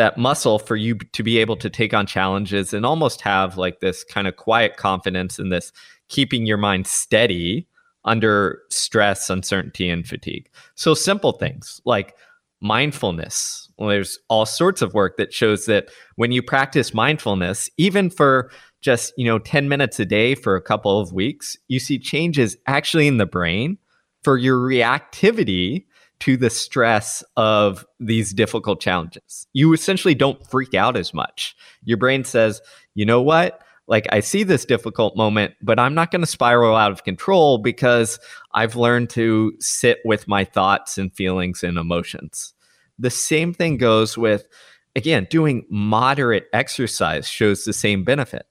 that 0.00 0.16
muscle 0.16 0.58
for 0.58 0.76
you 0.76 0.94
to 0.94 1.22
be 1.22 1.36
able 1.36 1.56
to 1.56 1.68
take 1.68 1.92
on 1.92 2.06
challenges 2.06 2.72
and 2.72 2.86
almost 2.86 3.20
have 3.20 3.58
like 3.58 3.80
this 3.80 4.02
kind 4.02 4.26
of 4.26 4.34
quiet 4.36 4.78
confidence 4.78 5.38
in 5.38 5.50
this 5.50 5.72
keeping 6.08 6.46
your 6.46 6.56
mind 6.56 6.86
steady 6.86 7.68
under 8.06 8.62
stress, 8.70 9.28
uncertainty, 9.28 9.90
and 9.90 10.08
fatigue. 10.08 10.48
So 10.74 10.94
simple 10.94 11.32
things 11.32 11.82
like 11.84 12.16
mindfulness. 12.62 13.68
Well, 13.76 13.90
there's 13.90 14.18
all 14.30 14.46
sorts 14.46 14.80
of 14.80 14.94
work 14.94 15.18
that 15.18 15.34
shows 15.34 15.66
that 15.66 15.90
when 16.16 16.32
you 16.32 16.42
practice 16.42 16.94
mindfulness, 16.94 17.68
even 17.76 18.08
for 18.08 18.50
just, 18.80 19.12
you 19.18 19.26
know, 19.26 19.38
10 19.38 19.68
minutes 19.68 20.00
a 20.00 20.06
day 20.06 20.34
for 20.34 20.56
a 20.56 20.62
couple 20.62 20.98
of 20.98 21.12
weeks, 21.12 21.58
you 21.68 21.78
see 21.78 21.98
changes 21.98 22.56
actually 22.66 23.06
in 23.06 23.18
the 23.18 23.26
brain 23.26 23.76
for 24.24 24.38
your 24.38 24.56
reactivity 24.56 25.84
to 26.20 26.36
the 26.36 26.50
stress 26.50 27.24
of 27.36 27.84
these 27.98 28.32
difficult 28.32 28.80
challenges. 28.80 29.46
You 29.52 29.72
essentially 29.72 30.14
don't 30.14 30.46
freak 30.46 30.74
out 30.74 30.96
as 30.96 31.12
much. 31.12 31.56
Your 31.84 31.96
brain 31.96 32.24
says, 32.24 32.60
you 32.94 33.04
know 33.04 33.22
what? 33.22 33.62
Like, 33.86 34.06
I 34.12 34.20
see 34.20 34.44
this 34.44 34.64
difficult 34.64 35.16
moment, 35.16 35.54
but 35.60 35.80
I'm 35.80 35.94
not 35.94 36.12
going 36.12 36.20
to 36.20 36.26
spiral 36.26 36.76
out 36.76 36.92
of 36.92 37.02
control 37.02 37.58
because 37.58 38.20
I've 38.54 38.76
learned 38.76 39.10
to 39.10 39.52
sit 39.58 39.98
with 40.04 40.28
my 40.28 40.44
thoughts 40.44 40.96
and 40.96 41.12
feelings 41.12 41.64
and 41.64 41.76
emotions. 41.76 42.54
The 42.98 43.10
same 43.10 43.52
thing 43.52 43.78
goes 43.78 44.16
with, 44.16 44.46
again, 44.94 45.26
doing 45.28 45.66
moderate 45.70 46.46
exercise 46.52 47.26
shows 47.26 47.64
the 47.64 47.72
same 47.72 48.04
benefit. 48.04 48.46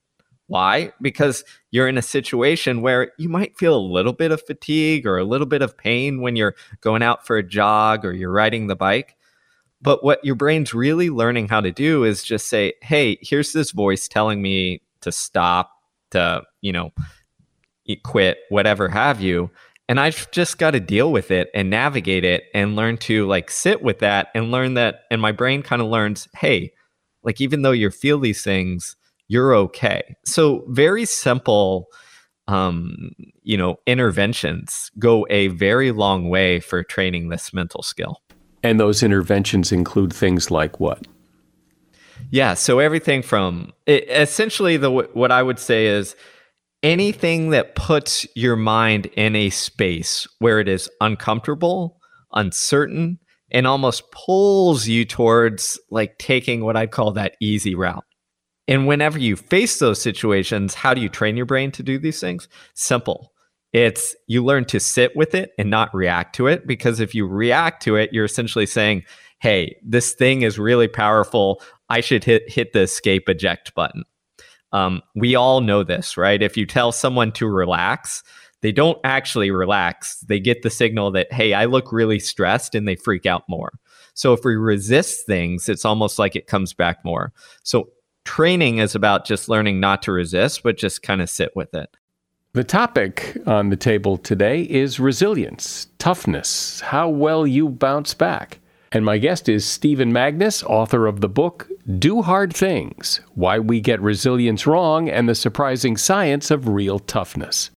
Why? 0.49 0.91
Because 0.99 1.43
you're 1.69 1.87
in 1.87 1.99
a 1.99 2.01
situation 2.01 2.81
where 2.81 3.11
you 3.19 3.29
might 3.29 3.55
feel 3.55 3.77
a 3.77 3.79
little 3.79 4.13
bit 4.13 4.31
of 4.31 4.41
fatigue 4.41 5.05
or 5.05 5.19
a 5.19 5.23
little 5.23 5.45
bit 5.45 5.61
of 5.61 5.77
pain 5.77 6.21
when 6.21 6.35
you're 6.35 6.55
going 6.81 7.03
out 7.03 7.27
for 7.27 7.37
a 7.37 7.43
jog 7.43 8.03
or 8.03 8.13
you're 8.13 8.31
riding 8.31 8.65
the 8.65 8.75
bike. 8.75 9.15
But 9.79 10.03
what 10.03 10.25
your 10.25 10.33
brain's 10.33 10.73
really 10.73 11.11
learning 11.11 11.49
how 11.49 11.61
to 11.61 11.71
do 11.71 12.03
is 12.03 12.23
just 12.23 12.47
say, 12.47 12.73
hey, 12.81 13.19
here's 13.21 13.53
this 13.53 13.69
voice 13.69 14.07
telling 14.07 14.41
me 14.41 14.81
to 15.01 15.11
stop, 15.11 15.71
to, 16.11 16.41
you 16.61 16.73
know, 16.73 16.91
quit, 18.03 18.39
whatever 18.49 18.89
have 18.89 19.21
you. 19.21 19.51
And 19.87 19.99
I've 19.99 20.31
just 20.31 20.57
got 20.57 20.71
to 20.71 20.79
deal 20.79 21.11
with 21.11 21.29
it 21.29 21.51
and 21.53 21.69
navigate 21.69 22.25
it 22.25 22.45
and 22.55 22.75
learn 22.75 22.97
to 22.97 23.27
like 23.27 23.51
sit 23.51 23.83
with 23.83 23.99
that 23.99 24.29
and 24.33 24.49
learn 24.49 24.73
that. 24.73 25.01
And 25.11 25.21
my 25.21 25.31
brain 25.31 25.61
kind 25.61 25.79
of 25.79 25.89
learns, 25.89 26.27
hey, 26.35 26.73
like 27.21 27.39
even 27.39 27.61
though 27.61 27.71
you 27.71 27.91
feel 27.91 28.19
these 28.19 28.43
things, 28.43 28.95
you're 29.29 29.55
okay. 29.55 30.15
So 30.25 30.65
very 30.67 31.05
simple 31.05 31.87
um, 32.49 33.11
you 33.43 33.55
know, 33.55 33.77
interventions 33.85 34.89
go 34.97 35.25
a 35.29 35.49
very 35.49 35.91
long 35.91 36.29
way 36.29 36.59
for 36.59 36.83
training 36.83 37.29
this 37.29 37.53
mental 37.53 37.83
skill. 37.83 38.23
And 38.63 38.79
those 38.79 39.03
interventions 39.03 39.71
include 39.71 40.11
things 40.11 40.49
like 40.49 40.79
what? 40.79 41.07
Yeah, 42.31 42.55
so 42.55 42.79
everything 42.79 43.21
from 43.21 43.71
it, 43.85 44.09
essentially 44.09 44.77
the 44.77 44.91
what 44.91 45.31
I 45.31 45.43
would 45.43 45.59
say 45.59 45.85
is 45.85 46.15
anything 46.81 47.51
that 47.51 47.75
puts 47.75 48.25
your 48.35 48.55
mind 48.55 49.05
in 49.07 49.35
a 49.35 49.51
space 49.51 50.27
where 50.39 50.59
it 50.59 50.67
is 50.67 50.89
uncomfortable, 50.99 51.99
uncertain, 52.33 53.19
and 53.51 53.67
almost 53.67 54.11
pulls 54.11 54.87
you 54.87 55.05
towards 55.05 55.79
like 55.91 56.17
taking 56.17 56.65
what 56.65 56.75
I 56.75 56.87
call 56.87 57.11
that 57.11 57.35
easy 57.39 57.75
route. 57.75 58.05
And 58.69 58.85
whenever 58.85 59.17
you 59.17 59.35
face 59.35 59.79
those 59.79 59.99
situations, 59.99 60.75
how 60.75 60.93
do 60.93 61.01
you 61.01 61.09
train 61.09 61.35
your 61.35 61.47
brain 61.47 61.71
to 61.71 61.81
do 61.81 61.97
these 61.97 62.19
things? 62.19 62.47
Simple. 62.75 63.33
It's 63.73 64.15
you 64.27 64.45
learn 64.45 64.65
to 64.65 64.79
sit 64.79 65.15
with 65.15 65.33
it 65.33 65.51
and 65.57 65.71
not 65.71 65.93
react 65.93 66.35
to 66.35 66.45
it 66.45 66.67
because 66.67 66.99
if 66.99 67.15
you 67.15 67.25
react 67.25 67.81
to 67.83 67.95
it, 67.95 68.13
you're 68.13 68.25
essentially 68.25 68.67
saying, 68.67 69.03
"Hey, 69.39 69.75
this 69.83 70.13
thing 70.13 70.43
is 70.43 70.59
really 70.59 70.87
powerful. 70.87 71.61
I 71.89 72.01
should 72.01 72.23
hit 72.23 72.47
hit 72.47 72.73
the 72.73 72.81
escape 72.81 73.27
eject 73.27 73.73
button." 73.73 74.03
Um, 74.71 75.01
we 75.15 75.33
all 75.33 75.61
know 75.61 75.83
this, 75.83 76.15
right? 76.15 76.41
If 76.41 76.55
you 76.55 76.67
tell 76.67 76.91
someone 76.91 77.31
to 77.33 77.47
relax, 77.47 78.23
they 78.61 78.71
don't 78.71 78.99
actually 79.03 79.49
relax. 79.49 80.19
They 80.19 80.39
get 80.39 80.61
the 80.61 80.69
signal 80.69 81.09
that, 81.11 81.33
hey, 81.33 81.53
I 81.55 81.65
look 81.65 81.91
really 81.91 82.19
stressed 82.19 82.75
and 82.75 82.87
they 82.87 82.95
freak 82.95 83.25
out 83.25 83.43
more. 83.49 83.71
So 84.13 84.33
if 84.33 84.43
we 84.43 84.55
resist 84.55 85.25
things, 85.25 85.69
it's 85.69 85.85
almost 85.85 86.19
like 86.19 86.35
it 86.35 86.45
comes 86.45 86.73
back 86.73 87.03
more. 87.03 87.31
So 87.63 87.89
training 88.29 88.77
is 88.77 88.93
about 88.93 89.25
just 89.25 89.49
learning 89.49 89.79
not 89.79 90.03
to 90.03 90.11
resist, 90.11 90.61
but 90.61 90.77
just 90.77 91.01
kind 91.01 91.19
of 91.19 91.31
sit 91.31 91.55
with 91.55 91.73
it. 91.73 91.97
The 92.53 92.63
topic 92.63 93.35
on 93.47 93.69
the 93.69 93.75
table 93.75 94.17
today 94.17 94.61
is 94.61 94.99
resilience, 94.99 95.87
toughness, 95.97 96.79
how 96.79 97.09
well 97.09 97.47
you 97.47 97.69
bounce 97.69 98.13
back. 98.13 98.59
And 98.91 99.03
my 99.03 99.17
guest 99.17 99.49
is 99.49 99.65
Stephen 99.65 100.13
Magness, 100.13 100.63
author 100.63 101.07
of 101.07 101.21
the 101.21 101.27
book 101.27 101.71
Do 101.97 102.21
Hard 102.21 102.55
Things 102.55 103.19
Why 103.33 103.57
We 103.57 103.81
Get 103.81 103.99
Resilience 103.99 104.67
Wrong 104.67 105.09
and 105.09 105.27
the 105.27 105.33
Surprising 105.33 105.97
Science 105.97 106.51
of 106.51 106.67
Real 106.67 106.99
Toughness. 106.99 107.71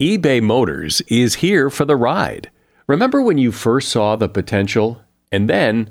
eBay 0.00 0.40
Motors 0.40 1.00
is 1.08 1.34
here 1.34 1.68
for 1.68 1.84
the 1.84 1.96
ride. 1.96 2.48
Remember 2.86 3.20
when 3.20 3.38
you 3.38 3.50
first 3.50 3.88
saw 3.88 4.14
the 4.14 4.28
potential? 4.28 5.02
And 5.32 5.50
then, 5.50 5.90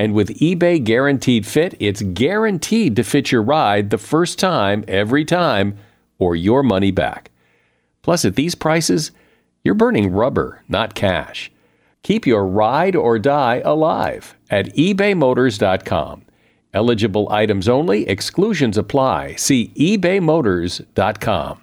And 0.00 0.14
with 0.14 0.38
eBay 0.38 0.82
Guaranteed 0.82 1.44
Fit, 1.44 1.74
it's 1.78 2.00
guaranteed 2.00 2.96
to 2.96 3.04
fit 3.04 3.30
your 3.30 3.42
ride 3.42 3.90
the 3.90 3.98
first 3.98 4.38
time, 4.38 4.82
every 4.88 5.26
time, 5.26 5.76
or 6.18 6.34
your 6.34 6.62
money 6.62 6.90
back. 6.90 7.30
Plus, 8.00 8.24
at 8.24 8.34
these 8.34 8.54
prices, 8.54 9.10
you're 9.62 9.74
burning 9.74 10.10
rubber, 10.10 10.62
not 10.70 10.94
cash. 10.94 11.52
Keep 12.02 12.26
your 12.26 12.46
ride 12.46 12.96
or 12.96 13.18
die 13.18 13.60
alive 13.62 14.38
at 14.48 14.74
ebaymotors.com. 14.74 16.22
Eligible 16.72 17.30
items 17.30 17.68
only, 17.68 18.08
exclusions 18.08 18.78
apply. 18.78 19.34
See 19.34 19.70
ebaymotors.com. 19.76 21.60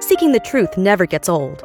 Seeking 0.00 0.32
the 0.32 0.40
truth 0.44 0.76
never 0.76 1.06
gets 1.06 1.30
old. 1.30 1.64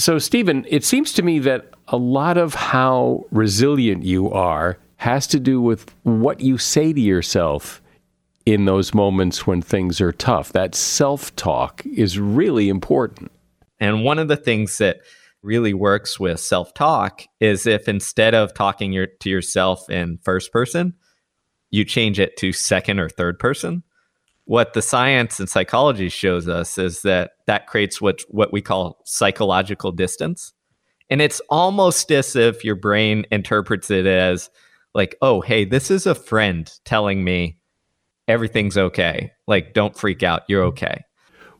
So, 0.00 0.18
Stephen, 0.18 0.64
it 0.66 0.82
seems 0.82 1.12
to 1.12 1.22
me 1.22 1.40
that 1.40 1.74
a 1.88 1.98
lot 1.98 2.38
of 2.38 2.54
how 2.54 3.26
resilient 3.30 4.02
you 4.02 4.30
are 4.30 4.78
has 4.96 5.26
to 5.26 5.38
do 5.38 5.60
with 5.60 5.94
what 6.04 6.40
you 6.40 6.56
say 6.56 6.94
to 6.94 7.00
yourself 7.00 7.82
in 8.46 8.64
those 8.64 8.94
moments 8.94 9.46
when 9.46 9.60
things 9.60 10.00
are 10.00 10.12
tough. 10.12 10.52
That 10.52 10.74
self 10.74 11.36
talk 11.36 11.84
is 11.84 12.18
really 12.18 12.70
important. 12.70 13.30
And 13.78 14.02
one 14.02 14.18
of 14.18 14.28
the 14.28 14.38
things 14.38 14.78
that 14.78 15.00
really 15.42 15.74
works 15.74 16.18
with 16.18 16.40
self 16.40 16.72
talk 16.72 17.24
is 17.38 17.66
if 17.66 17.86
instead 17.86 18.34
of 18.34 18.54
talking 18.54 18.94
your, 18.94 19.08
to 19.20 19.28
yourself 19.28 19.90
in 19.90 20.18
first 20.22 20.50
person, 20.50 20.94
you 21.68 21.84
change 21.84 22.18
it 22.18 22.38
to 22.38 22.54
second 22.54 23.00
or 23.00 23.10
third 23.10 23.38
person. 23.38 23.82
What 24.50 24.72
the 24.72 24.82
science 24.82 25.38
and 25.38 25.48
psychology 25.48 26.08
shows 26.08 26.48
us 26.48 26.76
is 26.76 27.02
that 27.02 27.34
that 27.46 27.68
creates 27.68 28.00
what 28.00 28.22
what 28.30 28.52
we 28.52 28.60
call 28.60 29.00
psychological 29.04 29.92
distance. 29.92 30.52
And 31.08 31.22
it's 31.22 31.40
almost 31.50 32.10
as 32.10 32.34
if 32.34 32.64
your 32.64 32.74
brain 32.74 33.26
interprets 33.30 33.92
it 33.92 34.06
as 34.06 34.50
like, 34.92 35.14
"Oh, 35.22 35.40
hey, 35.40 35.64
this 35.64 35.88
is 35.88 36.04
a 36.04 36.16
friend 36.16 36.68
telling 36.84 37.22
me 37.22 37.60
everything's 38.26 38.76
okay. 38.76 39.30
Like 39.46 39.72
don't 39.72 39.96
freak 39.96 40.24
out, 40.24 40.42
you're 40.48 40.64
okay." 40.64 41.04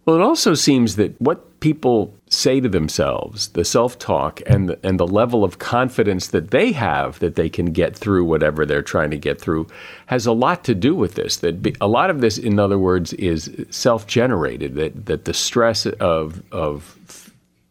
Well, 0.05 0.17
it 0.17 0.23
also 0.23 0.55
seems 0.55 0.97
that 0.97 1.15
what 1.21 1.49
people 1.61 2.15
say 2.29 2.59
to 2.61 2.69
themselves, 2.69 3.49
the 3.49 3.65
self-talk 3.65 4.41
and 4.47 4.71
the, 4.71 4.79
and 4.83 4.99
the 4.99 5.07
level 5.07 5.45
of 5.45 5.59
confidence 5.59 6.29
that 6.29 6.51
they 6.51 6.73
have 6.73 7.19
that 7.19 7.35
they 7.35 7.49
can 7.49 7.67
get 7.67 7.95
through 7.95 8.25
whatever 8.25 8.65
they're 8.65 8.83
trying 8.83 9.11
to 9.11 9.19
get 9.19 9.41
through 9.41 9.67
has 10.07 10.27
a 10.27 10.33
lot 10.33 10.65
to 10.65 10.75
do 10.75 10.95
with 10.95 11.15
this. 11.15 11.39
That 11.39 11.63
be, 11.63 11.75
a 11.81 11.89
lot 11.89 12.11
of 12.11 12.21
this 12.21 12.39
in 12.39 12.59
other 12.59 12.79
words 12.79 13.13
is 13.15 13.51
self-generated 13.71 14.75
that 14.75 15.07
that 15.07 15.25
the 15.27 15.35
stress 15.35 15.87
of 15.87 16.43
of 16.53 16.97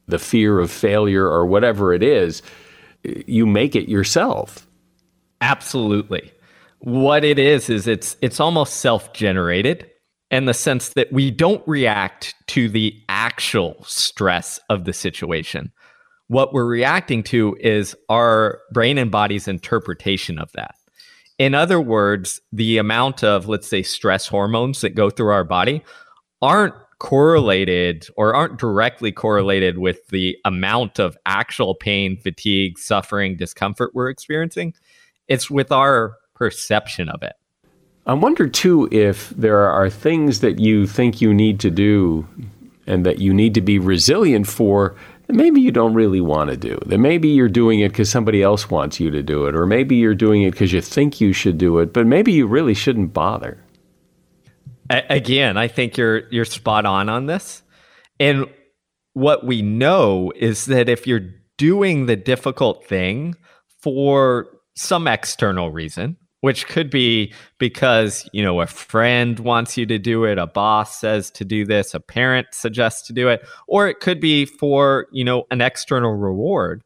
the 0.07 0.19
fear 0.19 0.59
of 0.59 0.71
failure 0.71 1.25
or 1.25 1.45
whatever 1.45 1.93
it 1.93 2.03
is, 2.03 2.41
you 3.03 3.45
make 3.45 3.75
it 3.75 3.87
yourself. 3.87 4.67
Absolutely. 5.41 6.31
What 6.79 7.23
it 7.23 7.39
is 7.39 7.69
is 7.69 7.87
it's 7.87 8.17
it's 8.21 8.39
almost 8.39 8.77
self-generated 8.77 9.89
in 10.31 10.45
the 10.45 10.53
sense 10.53 10.89
that 10.89 11.11
we 11.11 11.31
don't 11.31 11.67
react 11.67 12.35
to 12.47 12.69
the 12.69 12.95
actual 13.09 13.83
stress 13.83 14.59
of 14.69 14.85
the 14.85 14.93
situation. 14.93 15.71
What 16.27 16.53
we're 16.53 16.65
reacting 16.65 17.23
to 17.23 17.57
is 17.59 17.95
our 18.07 18.59
brain 18.71 18.97
and 18.99 19.09
body's 19.09 19.47
interpretation 19.47 20.37
of 20.37 20.51
that. 20.51 20.75
In 21.39 21.55
other 21.55 21.81
words, 21.81 22.39
the 22.51 22.77
amount 22.77 23.23
of, 23.23 23.47
let's 23.47 23.67
say, 23.67 23.81
stress 23.81 24.27
hormones 24.27 24.81
that 24.81 24.91
go 24.91 25.09
through 25.09 25.31
our 25.31 25.45
body 25.45 25.83
aren't 26.41 26.75
correlated 26.99 28.05
or 28.17 28.35
aren't 28.35 28.59
directly 28.59 29.11
correlated 29.11 29.77
with 29.77 30.05
the 30.09 30.37
amount 30.43 30.99
of 30.99 31.17
actual 31.25 31.73
pain, 31.73 32.17
fatigue, 32.17 32.77
suffering, 32.77 33.37
discomfort 33.37 33.91
we're 33.93 34.09
experiencing. 34.09 34.73
It's 35.27 35.49
with 35.49 35.71
our 35.71 36.17
perception 36.35 37.07
of 37.09 37.23
it. 37.23 37.33
I 38.09 38.13
wonder 38.13 38.47
too 38.47 38.89
if 38.91 39.29
there 39.29 39.69
are 39.69 39.87
things 39.87 40.39
that 40.39 40.57
you 40.57 40.87
think 40.87 41.21
you 41.21 41.31
need 41.31 41.59
to 41.59 41.69
do 41.69 42.27
and 42.87 43.05
that 43.05 43.19
you 43.19 43.35
need 43.35 43.53
to 43.53 43.61
be 43.61 43.77
resilient 43.77 44.47
for 44.47 44.95
that 45.27 45.35
maybe 45.35 45.61
you 45.61 45.69
don't 45.69 45.93
really 45.93 46.19
want 46.19 46.49
to 46.49 46.57
do. 46.57 46.79
That 46.87 46.97
maybe 46.97 47.27
you're 47.27 47.47
doing 47.47 47.81
it 47.81 47.89
because 47.89 48.09
somebody 48.09 48.41
else 48.41 48.67
wants 48.67 48.99
you 48.99 49.11
to 49.11 49.21
do 49.21 49.45
it, 49.45 49.53
or 49.53 49.67
maybe 49.67 49.95
you're 49.95 50.15
doing 50.15 50.41
it 50.41 50.49
because 50.49 50.73
you 50.73 50.81
think 50.81 51.21
you 51.21 51.33
should 51.33 51.59
do 51.59 51.77
it, 51.77 51.93
but 51.93 52.07
maybe 52.07 52.31
you 52.31 52.47
really 52.47 52.73
shouldn't 52.73 53.13
bother. 53.13 53.63
Again, 54.89 55.55
I 55.55 55.67
think 55.67 55.95
you're 55.95 56.27
you're 56.31 56.45
spot 56.45 56.87
on 56.87 57.09
on 57.09 57.27
this. 57.27 57.61
And 58.19 58.47
what 59.13 59.45
we 59.45 59.61
know 59.61 60.33
is 60.35 60.65
that 60.65 60.89
if 60.89 61.05
you're 61.05 61.29
doing 61.59 62.07
the 62.07 62.15
difficult 62.15 62.87
thing 62.87 63.35
for 63.83 64.47
some 64.75 65.07
external 65.07 65.69
reason, 65.69 66.17
which 66.41 66.67
could 66.67 66.89
be 66.89 67.33
because 67.57 68.27
you 68.33 68.43
know 68.43 68.61
a 68.61 68.67
friend 68.67 69.39
wants 69.39 69.77
you 69.77 69.85
to 69.85 69.99
do 69.99 70.23
it 70.23 70.37
a 70.37 70.47
boss 70.47 70.99
says 70.99 71.29
to 71.31 71.43
do 71.43 71.65
this 71.65 71.93
a 71.93 71.99
parent 71.99 72.47
suggests 72.51 73.05
to 73.07 73.13
do 73.13 73.27
it 73.27 73.45
or 73.67 73.87
it 73.87 73.99
could 73.99 74.19
be 74.19 74.45
for 74.45 75.07
you 75.11 75.23
know 75.23 75.43
an 75.51 75.61
external 75.61 76.13
reward. 76.13 76.83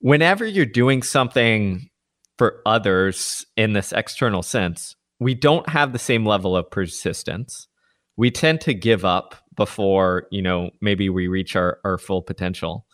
Whenever 0.00 0.44
you're 0.44 0.66
doing 0.66 1.02
something 1.02 1.88
for 2.36 2.60
others 2.66 3.46
in 3.56 3.72
this 3.72 3.92
external 3.92 4.42
sense 4.42 4.96
we 5.20 5.34
don't 5.34 5.68
have 5.68 5.92
the 5.92 5.98
same 5.98 6.26
level 6.26 6.56
of 6.56 6.70
persistence. 6.70 7.68
We 8.16 8.30
tend 8.30 8.60
to 8.62 8.74
give 8.74 9.04
up 9.04 9.34
before 9.56 10.26
you 10.30 10.42
know 10.42 10.70
maybe 10.80 11.08
we 11.08 11.28
reach 11.28 11.56
our, 11.56 11.78
our 11.84 11.98
full 11.98 12.22
potential. 12.22 12.86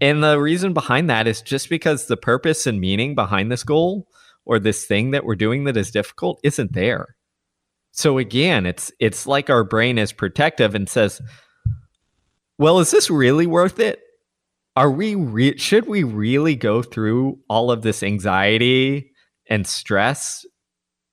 And 0.00 0.22
the 0.24 0.40
reason 0.40 0.72
behind 0.72 1.10
that 1.10 1.26
is 1.26 1.42
just 1.42 1.68
because 1.68 2.06
the 2.06 2.16
purpose 2.16 2.66
and 2.66 2.80
meaning 2.80 3.14
behind 3.14 3.52
this 3.52 3.62
goal 3.62 4.08
or 4.44 4.58
this 4.58 4.84
thing 4.84 5.10
that 5.12 5.24
we're 5.24 5.34
doing 5.36 5.64
that 5.64 5.76
is 5.76 5.90
difficult 5.90 6.40
isn't 6.42 6.72
there. 6.72 7.16
So 7.92 8.18
again, 8.18 8.66
it's 8.66 8.90
it's 8.98 9.26
like 9.26 9.50
our 9.50 9.64
brain 9.64 9.98
is 9.98 10.12
protective 10.12 10.74
and 10.74 10.88
says, 10.88 11.20
"Well, 12.58 12.78
is 12.78 12.90
this 12.90 13.10
really 13.10 13.46
worth 13.46 13.78
it? 13.78 14.00
Are 14.76 14.90
we 14.90 15.14
re- 15.14 15.58
should 15.58 15.86
we 15.86 16.02
really 16.02 16.56
go 16.56 16.82
through 16.82 17.38
all 17.48 17.70
of 17.70 17.82
this 17.82 18.02
anxiety 18.02 19.12
and 19.48 19.66
stress 19.66 20.46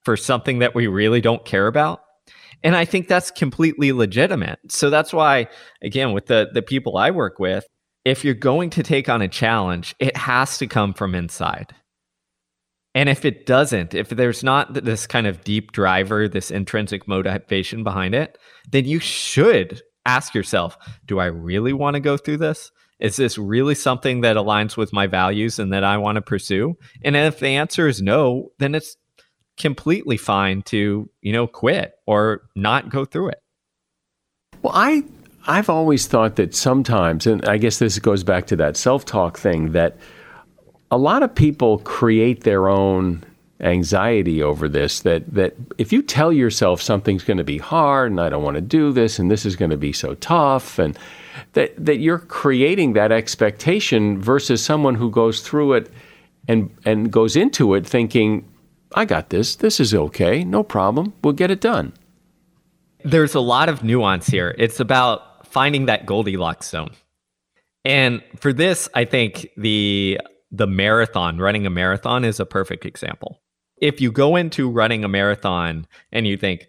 for 0.06 0.16
something 0.16 0.60
that 0.60 0.74
we 0.74 0.88
really 0.88 1.20
don't 1.20 1.44
care 1.46 1.68
about?" 1.68 2.02
And 2.64 2.76
I 2.76 2.86
think 2.86 3.08
that's 3.08 3.32
completely 3.32 3.92
legitimate. 3.92 4.60
So 4.70 4.90
that's 4.90 5.14
why, 5.14 5.48
again, 5.82 6.12
with 6.12 6.26
the, 6.26 6.50
the 6.54 6.62
people 6.62 6.98
I 6.98 7.10
work 7.10 7.40
with, 7.40 7.66
if 8.04 8.26
you're 8.26 8.34
going 8.34 8.70
to 8.72 8.84
take 8.84 9.08
on 9.08 9.22
a 9.22 9.28
challenge, 9.28 9.96
it 10.00 10.16
has 10.18 10.58
to 10.58 10.68
come 10.68 10.94
from 10.94 11.16
inside. 11.16 11.74
And 13.00 13.08
if 13.08 13.24
it 13.24 13.46
doesn't, 13.46 13.94
if 13.94 14.10
there's 14.10 14.44
not 14.44 14.74
this 14.74 15.08
kind 15.08 15.26
of 15.26 15.42
deep 15.46 15.72
driver, 15.72 16.28
this 16.28 16.52
intrinsic 16.52 17.08
motivation 17.08 17.82
behind 17.82 18.14
it, 18.14 18.38
then 18.70 18.84
you 18.84 19.00
should 19.00 19.82
ask 20.06 20.34
yourself 20.34 20.78
do 21.06 21.18
I 21.18 21.28
really 21.28 21.72
want 21.72 21.94
to 21.94 22.02
go 22.02 22.18
through 22.18 22.40
this? 22.40 22.74
Is 23.00 23.16
this 23.16 23.38
really 23.38 23.74
something 23.74 24.20
that 24.20 24.36
aligns 24.36 24.76
with 24.76 24.92
my 24.92 25.08
values 25.08 25.60
and 25.60 25.72
that 25.72 25.86
I 25.86 25.96
want 25.96 26.18
to 26.18 26.22
pursue? 26.22 26.76
And 27.02 27.16
if 27.16 27.40
the 27.40 27.48
answer 27.48 27.88
is 27.88 28.02
no, 28.02 28.50
then 28.60 28.76
it's 28.76 28.98
completely 29.56 30.18
fine 30.18 30.62
to, 30.64 31.10
you 31.22 31.32
know, 31.32 31.48
quit 31.48 31.94
or 32.06 32.50
not 32.54 32.90
go 32.90 33.06
through 33.06 33.30
it. 33.30 33.42
Well, 34.62 34.74
I 34.76 35.06
I've 35.48 35.70
always 35.70 36.06
thought 36.06 36.36
that 36.36 36.54
sometimes 36.54 37.26
and 37.26 37.46
I 37.46 37.60
guess 37.60 37.80
this 37.80 37.98
goes 37.98 38.26
back 38.26 38.48
to 38.48 38.58
that 38.58 38.76
self-talk 38.76 39.38
thing 39.38 39.72
that 39.72 39.98
a 40.92 40.98
lot 40.98 41.24
of 41.24 41.34
people 41.34 41.80
create 41.80 42.44
their 42.44 42.68
own 42.68 43.24
anxiety 43.62 44.42
over 44.42 44.70
this 44.70 45.02
that 45.02 45.34
that 45.34 45.54
if 45.78 45.92
you 45.92 46.02
tell 46.02 46.32
yourself 46.32 46.82
something's 46.82 47.26
going 47.26 47.38
to 47.38 47.44
be 47.44 47.58
hard 47.58 48.10
and 48.10 48.22
I 48.22 48.30
don't 48.30 48.44
want 48.44 48.56
to 48.56 48.62
do 48.62 48.94
this 48.94 49.20
and 49.20 49.30
this 49.30 49.46
is 49.46 49.58
going 49.58 49.72
to 49.72 49.78
be 49.78 49.92
so 49.92 50.16
tough 50.16 50.80
and 50.80 50.98
that 51.54 51.74
that 51.78 51.98
you're 51.98 52.20
creating 52.20 52.94
that 52.94 53.12
expectation 53.12 54.22
versus 54.22 54.64
someone 54.64 54.96
who 54.96 55.12
goes 55.12 55.42
through 55.42 55.74
it 55.74 55.92
and 56.48 56.70
and 56.86 57.12
goes 57.12 57.36
into 57.36 57.74
it 57.74 57.86
thinking 57.86 58.48
I 58.96 59.04
got 59.04 59.30
this 59.30 59.58
this 59.58 59.82
is 59.82 59.94
okay 59.94 60.46
no 60.46 60.64
problem 60.64 61.14
we'll 61.22 61.34
get 61.34 61.52
it 61.52 61.60
done. 61.60 61.94
There's 63.04 63.36
a 63.36 63.40
lot 63.40 63.70
of 63.70 63.82
nuance 63.82 64.28
here. 64.28 64.54
It's 64.58 64.82
about 64.82 65.48
finding 65.48 65.86
that 65.86 66.06
goldilocks 66.06 66.70
zone. 66.70 66.92
And 67.84 68.24
for 68.38 68.54
this 68.54 68.88
I 68.96 69.04
think 69.04 69.50
the 69.58 70.20
the 70.52 70.68
marathon 70.68 71.38
running 71.38 71.66
a 71.66 71.70
marathon 71.70 72.26
is 72.26 72.40
a 72.40 72.46
perfect 72.46 72.86
example 72.86 73.42
if 73.82 74.02
you 74.02 74.12
go 74.12 74.36
into 74.36 74.70
running 74.70 75.04
a 75.04 75.08
marathon 75.08 75.88
and 76.12 76.28
you 76.28 76.38
think, 76.38 76.68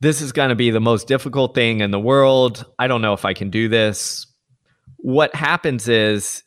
this 0.00 0.20
is 0.20 0.32
going 0.32 0.50
to 0.50 0.54
be 0.54 0.70
the 0.70 0.80
most 0.80 1.06
difficult 1.08 1.54
thing 1.54 1.80
in 1.80 1.90
the 1.90 2.00
world, 2.00 2.66
I 2.78 2.88
don't 2.88 3.00
know 3.00 3.14
if 3.14 3.24
I 3.24 3.32
can 3.32 3.48
do 3.50 3.68
this. 3.68 4.26
What 4.98 5.34
happens 5.34 5.88
is 5.88 6.42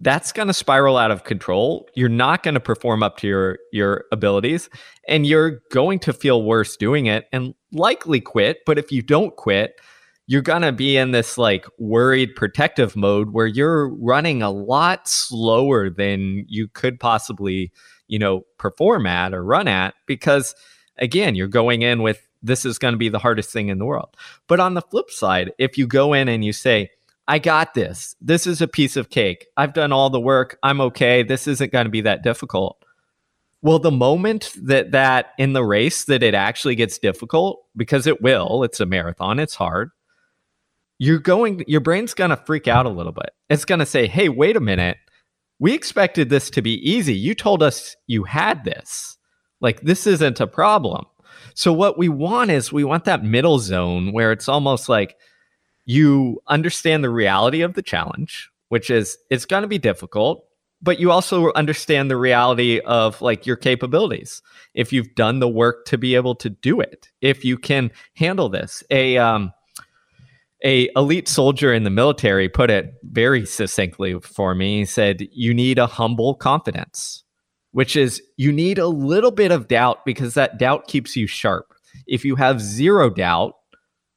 that's 0.00 0.32
going 0.32 0.48
to 0.48 0.54
spiral 0.54 0.96
out 0.96 1.10
of 1.10 1.24
control. 1.24 1.88
You're 1.94 2.08
not 2.08 2.42
going 2.42 2.54
to 2.54 2.60
perform 2.60 3.02
up 3.02 3.16
to 3.18 3.26
your 3.26 3.58
your 3.72 4.04
abilities 4.12 4.68
and 5.08 5.26
you're 5.26 5.62
going 5.72 5.98
to 6.00 6.12
feel 6.12 6.42
worse 6.42 6.76
doing 6.76 7.06
it 7.06 7.26
and 7.32 7.54
likely 7.72 8.20
quit, 8.20 8.58
but 8.66 8.78
if 8.78 8.92
you 8.92 9.02
don't 9.02 9.34
quit, 9.34 9.80
you're 10.26 10.42
going 10.42 10.62
to 10.62 10.72
be 10.72 10.96
in 10.96 11.10
this 11.10 11.36
like 11.36 11.66
worried 11.78 12.34
protective 12.34 12.96
mode 12.96 13.30
where 13.30 13.46
you're 13.46 13.88
running 13.96 14.42
a 14.42 14.50
lot 14.50 15.06
slower 15.06 15.90
than 15.90 16.44
you 16.48 16.68
could 16.68 16.98
possibly 16.98 17.70
you 18.06 18.18
know, 18.18 18.44
perform 18.58 19.06
at 19.06 19.34
or 19.34 19.44
run 19.44 19.68
at 19.68 19.94
because 20.06 20.54
again, 20.98 21.34
you're 21.34 21.48
going 21.48 21.82
in 21.82 22.02
with 22.02 22.26
this 22.42 22.64
is 22.64 22.78
going 22.78 22.92
to 22.92 22.98
be 22.98 23.08
the 23.08 23.18
hardest 23.18 23.50
thing 23.50 23.68
in 23.68 23.78
the 23.78 23.84
world. 23.84 24.16
But 24.46 24.60
on 24.60 24.74
the 24.74 24.82
flip 24.82 25.10
side, 25.10 25.52
if 25.58 25.78
you 25.78 25.86
go 25.86 26.12
in 26.12 26.28
and 26.28 26.44
you 26.44 26.52
say, 26.52 26.90
I 27.26 27.38
got 27.38 27.72
this. 27.72 28.14
This 28.20 28.46
is 28.46 28.60
a 28.60 28.68
piece 28.68 28.96
of 28.96 29.08
cake. 29.08 29.46
I've 29.56 29.72
done 29.72 29.92
all 29.92 30.10
the 30.10 30.20
work. 30.20 30.58
I'm 30.62 30.80
okay. 30.82 31.22
This 31.22 31.46
isn't 31.46 31.72
going 31.72 31.86
to 31.86 31.90
be 31.90 32.02
that 32.02 32.22
difficult. 32.22 32.84
Well, 33.62 33.78
the 33.78 33.90
moment 33.90 34.52
that 34.62 34.90
that 34.90 35.28
in 35.38 35.54
the 35.54 35.64
race 35.64 36.04
that 36.04 36.22
it 36.22 36.34
actually 36.34 36.74
gets 36.74 36.98
difficult 36.98 37.64
because 37.74 38.06
it 38.06 38.20
will, 38.20 38.62
it's 38.62 38.78
a 38.78 38.84
marathon, 38.84 39.38
it's 39.38 39.54
hard. 39.54 39.90
You're 40.98 41.18
going 41.18 41.64
your 41.66 41.80
brain's 41.80 42.14
going 42.14 42.30
to 42.30 42.36
freak 42.36 42.68
out 42.68 42.86
a 42.86 42.90
little 42.90 43.12
bit. 43.12 43.30
It's 43.48 43.64
going 43.64 43.80
to 43.80 43.86
say, 43.86 44.06
"Hey, 44.06 44.28
wait 44.28 44.56
a 44.56 44.60
minute 44.60 44.96
we 45.58 45.72
expected 45.72 46.28
this 46.28 46.50
to 46.50 46.62
be 46.62 46.74
easy. 46.88 47.14
You 47.14 47.34
told 47.34 47.62
us 47.62 47.96
you 48.06 48.24
had 48.24 48.64
this. 48.64 49.16
Like, 49.60 49.80
this 49.80 50.06
isn't 50.06 50.40
a 50.40 50.46
problem. 50.46 51.06
So, 51.54 51.72
what 51.72 51.96
we 51.96 52.08
want 52.08 52.50
is 52.50 52.72
we 52.72 52.84
want 52.84 53.04
that 53.04 53.24
middle 53.24 53.58
zone 53.58 54.12
where 54.12 54.32
it's 54.32 54.48
almost 54.48 54.88
like 54.88 55.16
you 55.84 56.40
understand 56.48 57.04
the 57.04 57.10
reality 57.10 57.62
of 57.62 57.74
the 57.74 57.82
challenge, 57.82 58.50
which 58.68 58.90
is 58.90 59.16
it's 59.30 59.44
going 59.44 59.62
to 59.62 59.68
be 59.68 59.78
difficult, 59.78 60.44
but 60.82 60.98
you 60.98 61.10
also 61.10 61.52
understand 61.52 62.10
the 62.10 62.16
reality 62.16 62.80
of 62.80 63.22
like 63.22 63.46
your 63.46 63.56
capabilities. 63.56 64.42
If 64.74 64.92
you've 64.92 65.14
done 65.14 65.38
the 65.38 65.48
work 65.48 65.86
to 65.86 65.98
be 65.98 66.14
able 66.14 66.34
to 66.36 66.50
do 66.50 66.80
it, 66.80 67.10
if 67.20 67.44
you 67.44 67.56
can 67.56 67.90
handle 68.16 68.48
this, 68.48 68.82
a, 68.90 69.16
um, 69.18 69.52
a 70.64 70.88
elite 70.96 71.28
soldier 71.28 71.72
in 71.72 71.84
the 71.84 71.90
military 71.90 72.48
put 72.48 72.70
it 72.70 72.94
very 73.02 73.44
succinctly 73.46 74.18
for 74.20 74.54
me. 74.54 74.80
He 74.80 74.84
said, 74.84 75.28
"You 75.32 75.52
need 75.54 75.78
a 75.78 75.86
humble 75.86 76.34
confidence." 76.34 77.22
Which 77.72 77.96
is 77.96 78.22
you 78.36 78.52
need 78.52 78.78
a 78.78 78.86
little 78.86 79.32
bit 79.32 79.50
of 79.50 79.66
doubt 79.66 80.04
because 80.04 80.34
that 80.34 80.58
doubt 80.58 80.86
keeps 80.86 81.16
you 81.16 81.26
sharp. 81.26 81.66
If 82.06 82.24
you 82.24 82.36
have 82.36 82.60
zero 82.60 83.10
doubt, 83.10 83.54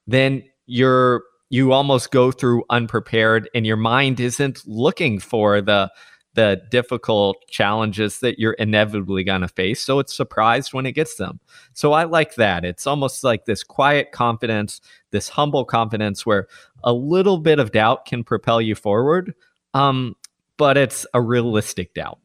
then 0.05 0.43
you're 0.67 1.23
you 1.49 1.71
almost 1.71 2.11
go 2.11 2.31
through 2.31 2.63
unprepared 2.69 3.49
and 3.55 3.65
your 3.65 3.77
mind 3.77 4.19
isn't 4.19 4.61
looking 4.67 5.17
for 5.19 5.61
the 5.61 5.89
the 6.37 6.61
difficult 6.69 7.43
challenges 7.49 8.19
that 8.19 8.37
you're 8.37 8.53
inevitably 8.53 9.23
going 9.23 9.41
to 9.41 9.47
face. 9.47 9.81
So 9.81 9.97
it's 9.97 10.15
surprised 10.15 10.71
when 10.71 10.85
it 10.85 10.91
gets 10.91 11.15
them. 11.15 11.39
So 11.73 11.93
I 11.93 12.03
like 12.03 12.35
that. 12.35 12.63
It's 12.63 12.85
almost 12.85 13.23
like 13.23 13.45
this 13.45 13.63
quiet 13.63 14.11
confidence, 14.11 14.79
this 15.09 15.29
humble 15.29 15.65
confidence 15.65 16.27
where 16.27 16.47
a 16.83 16.93
little 16.93 17.39
bit 17.39 17.57
of 17.57 17.71
doubt 17.71 18.05
can 18.05 18.23
propel 18.23 18.61
you 18.61 18.75
forward, 18.75 19.33
um, 19.73 20.15
but 20.57 20.77
it's 20.77 21.07
a 21.15 21.19
realistic 21.19 21.95
doubt. 21.95 22.19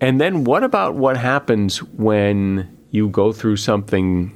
And 0.00 0.18
then 0.18 0.44
what 0.44 0.64
about 0.64 0.94
what 0.94 1.18
happens 1.18 1.82
when 1.82 2.78
you 2.92 3.10
go 3.10 3.30
through 3.30 3.58
something 3.58 4.32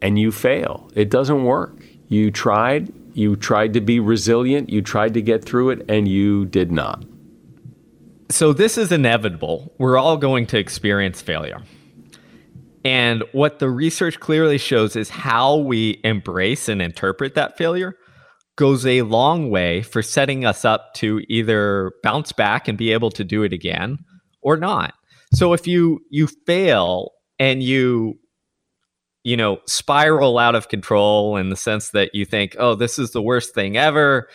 and 0.00 0.16
you 0.16 0.30
fail? 0.30 0.88
It 0.94 1.10
doesn't 1.10 1.42
work. 1.42 1.82
You 2.06 2.30
tried, 2.30 2.92
you 3.14 3.34
tried 3.34 3.72
to 3.72 3.80
be 3.80 3.98
resilient, 3.98 4.70
you 4.70 4.80
tried 4.80 5.12
to 5.14 5.22
get 5.22 5.44
through 5.44 5.70
it, 5.70 5.84
and 5.88 6.06
you 6.06 6.46
did 6.46 6.70
not 6.70 7.04
so 8.28 8.52
this 8.52 8.76
is 8.78 8.92
inevitable. 8.92 9.74
We're 9.78 9.98
all 9.98 10.16
going 10.16 10.46
to 10.46 10.58
experience 10.58 11.22
failure. 11.22 11.62
And 12.84 13.24
what 13.32 13.58
the 13.58 13.68
research 13.68 14.20
clearly 14.20 14.58
shows 14.58 14.94
is 14.94 15.10
how 15.10 15.56
we 15.56 16.00
embrace 16.04 16.68
and 16.68 16.80
interpret 16.80 17.34
that 17.34 17.56
failure 17.56 17.96
goes 18.56 18.86
a 18.86 19.02
long 19.02 19.50
way 19.50 19.82
for 19.82 20.02
setting 20.02 20.44
us 20.44 20.64
up 20.64 20.94
to 20.94 21.20
either 21.28 21.92
bounce 22.02 22.32
back 22.32 22.68
and 22.68 22.78
be 22.78 22.92
able 22.92 23.10
to 23.10 23.24
do 23.24 23.42
it 23.42 23.52
again 23.52 23.98
or 24.40 24.56
not. 24.56 24.94
So 25.34 25.52
if 25.52 25.66
you 25.66 26.00
you 26.10 26.28
fail 26.46 27.10
and 27.38 27.62
you 27.62 28.18
you 29.24 29.36
know 29.36 29.58
spiral 29.66 30.38
out 30.38 30.54
of 30.54 30.68
control 30.68 31.36
in 31.36 31.50
the 31.50 31.56
sense 31.56 31.90
that 31.90 32.14
you 32.14 32.24
think, 32.24 32.56
"Oh, 32.58 32.74
this 32.76 32.98
is 32.98 33.10
the 33.10 33.22
worst 33.22 33.52
thing 33.54 33.76
ever. 33.76 34.28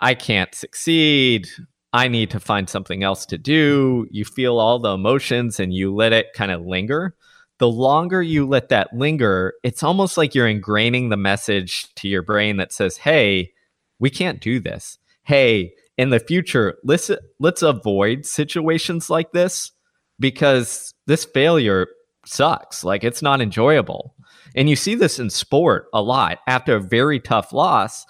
I 0.00 0.14
can't 0.14 0.54
succeed. 0.54 1.48
I 1.94 2.08
need 2.08 2.30
to 2.32 2.40
find 2.40 2.68
something 2.68 3.04
else 3.04 3.24
to 3.26 3.38
do. 3.38 4.08
You 4.10 4.24
feel 4.24 4.58
all 4.58 4.80
the 4.80 4.94
emotions 4.94 5.60
and 5.60 5.72
you 5.72 5.94
let 5.94 6.12
it 6.12 6.32
kind 6.34 6.50
of 6.50 6.66
linger. 6.66 7.14
The 7.58 7.68
longer 7.68 8.20
you 8.20 8.48
let 8.48 8.68
that 8.70 8.92
linger, 8.92 9.54
it's 9.62 9.84
almost 9.84 10.16
like 10.16 10.34
you're 10.34 10.48
ingraining 10.48 11.10
the 11.10 11.16
message 11.16 11.86
to 11.94 12.08
your 12.08 12.22
brain 12.22 12.56
that 12.56 12.72
says, 12.72 12.96
hey, 12.96 13.52
we 14.00 14.10
can't 14.10 14.40
do 14.40 14.58
this. 14.58 14.98
Hey, 15.22 15.72
in 15.96 16.10
the 16.10 16.18
future, 16.18 16.74
let's, 16.82 17.12
let's 17.38 17.62
avoid 17.62 18.26
situations 18.26 19.08
like 19.08 19.30
this 19.30 19.70
because 20.18 20.92
this 21.06 21.24
failure 21.24 21.86
sucks. 22.26 22.82
Like 22.82 23.04
it's 23.04 23.22
not 23.22 23.40
enjoyable. 23.40 24.16
And 24.56 24.68
you 24.68 24.74
see 24.74 24.96
this 24.96 25.20
in 25.20 25.30
sport 25.30 25.86
a 25.94 26.02
lot. 26.02 26.40
After 26.48 26.74
a 26.74 26.80
very 26.80 27.20
tough 27.20 27.52
loss, 27.52 28.04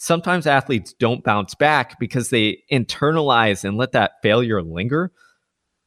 sometimes 0.00 0.46
athletes 0.46 0.94
don't 0.94 1.22
bounce 1.22 1.54
back 1.54 2.00
because 2.00 2.30
they 2.30 2.62
internalize 2.72 3.64
and 3.64 3.76
let 3.76 3.92
that 3.92 4.12
failure 4.22 4.62
linger, 4.62 5.12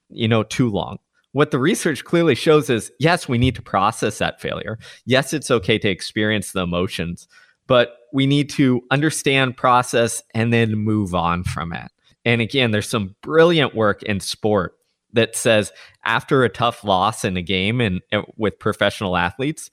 you 0.09 0.27
know, 0.27 0.43
too 0.43 0.69
long. 0.69 0.99
What 1.31 1.49
the 1.49 1.57
research 1.57 2.03
clearly 2.05 2.35
shows 2.35 2.69
is 2.69 2.91
yes, 2.99 3.27
we 3.27 3.39
need 3.39 3.55
to 3.55 3.63
process 3.63 4.19
that 4.19 4.39
failure. 4.39 4.77
Yes, 5.05 5.33
it's 5.33 5.49
okay 5.49 5.79
to 5.79 5.89
experience 5.89 6.51
the 6.51 6.61
emotions, 6.61 7.27
but 7.65 7.97
we 8.13 8.27
need 8.27 8.51
to 8.51 8.83
understand, 8.91 9.57
process, 9.57 10.21
and 10.35 10.53
then 10.53 10.75
move 10.75 11.15
on 11.15 11.43
from 11.43 11.73
it. 11.73 11.91
And 12.23 12.39
again, 12.39 12.69
there's 12.69 12.87
some 12.87 13.15
brilliant 13.23 13.73
work 13.73 14.03
in 14.03 14.19
sport 14.19 14.75
that 15.13 15.35
says 15.35 15.71
after 16.05 16.43
a 16.43 16.49
tough 16.49 16.83
loss 16.83 17.25
in 17.25 17.35
a 17.35 17.41
game 17.41 17.81
and, 17.81 17.99
and 18.11 18.25
with 18.37 18.59
professional 18.59 19.17
athletes, 19.17 19.71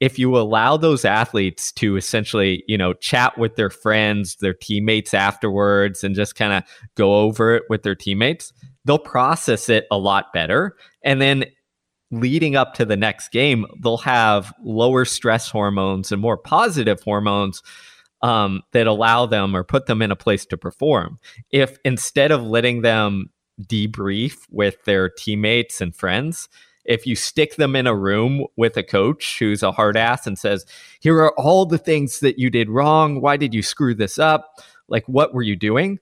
if 0.00 0.18
you 0.18 0.36
allow 0.38 0.76
those 0.76 1.04
athletes 1.04 1.72
to 1.72 1.96
essentially, 1.96 2.62
you 2.68 2.78
know, 2.78 2.92
chat 2.94 3.36
with 3.36 3.56
their 3.56 3.70
friends, 3.70 4.36
their 4.36 4.54
teammates 4.54 5.12
afterwards, 5.12 6.04
and 6.04 6.14
just 6.14 6.36
kind 6.36 6.52
of 6.52 6.62
go 6.94 7.16
over 7.16 7.56
it 7.56 7.64
with 7.68 7.82
their 7.82 7.96
teammates, 7.96 8.52
they'll 8.84 8.98
process 8.98 9.68
it 9.68 9.86
a 9.90 9.98
lot 9.98 10.32
better. 10.32 10.76
And 11.02 11.20
then 11.20 11.46
leading 12.10 12.56
up 12.56 12.74
to 12.74 12.84
the 12.84 12.96
next 12.96 13.30
game, 13.32 13.66
they'll 13.82 13.98
have 13.98 14.52
lower 14.62 15.04
stress 15.04 15.50
hormones 15.50 16.12
and 16.12 16.22
more 16.22 16.36
positive 16.36 17.02
hormones 17.02 17.62
um, 18.22 18.62
that 18.72 18.86
allow 18.86 19.26
them 19.26 19.54
or 19.54 19.64
put 19.64 19.86
them 19.86 20.00
in 20.00 20.10
a 20.10 20.16
place 20.16 20.46
to 20.46 20.56
perform. 20.56 21.18
If 21.50 21.76
instead 21.84 22.30
of 22.30 22.42
letting 22.42 22.82
them 22.82 23.30
debrief 23.62 24.36
with 24.50 24.82
their 24.84 25.08
teammates 25.08 25.80
and 25.80 25.94
friends, 25.94 26.48
if 26.88 27.06
you 27.06 27.14
stick 27.14 27.56
them 27.56 27.76
in 27.76 27.86
a 27.86 27.94
room 27.94 28.46
with 28.56 28.76
a 28.76 28.82
coach 28.82 29.38
who's 29.38 29.62
a 29.62 29.70
hard 29.70 29.96
ass 29.96 30.26
and 30.26 30.38
says, 30.38 30.66
Here 31.00 31.16
are 31.18 31.32
all 31.38 31.66
the 31.66 31.78
things 31.78 32.20
that 32.20 32.38
you 32.38 32.50
did 32.50 32.70
wrong. 32.70 33.20
Why 33.20 33.36
did 33.36 33.54
you 33.54 33.62
screw 33.62 33.94
this 33.94 34.18
up? 34.18 34.60
Like, 34.88 35.06
what 35.06 35.34
were 35.34 35.42
you 35.42 35.54
doing? 35.54 36.00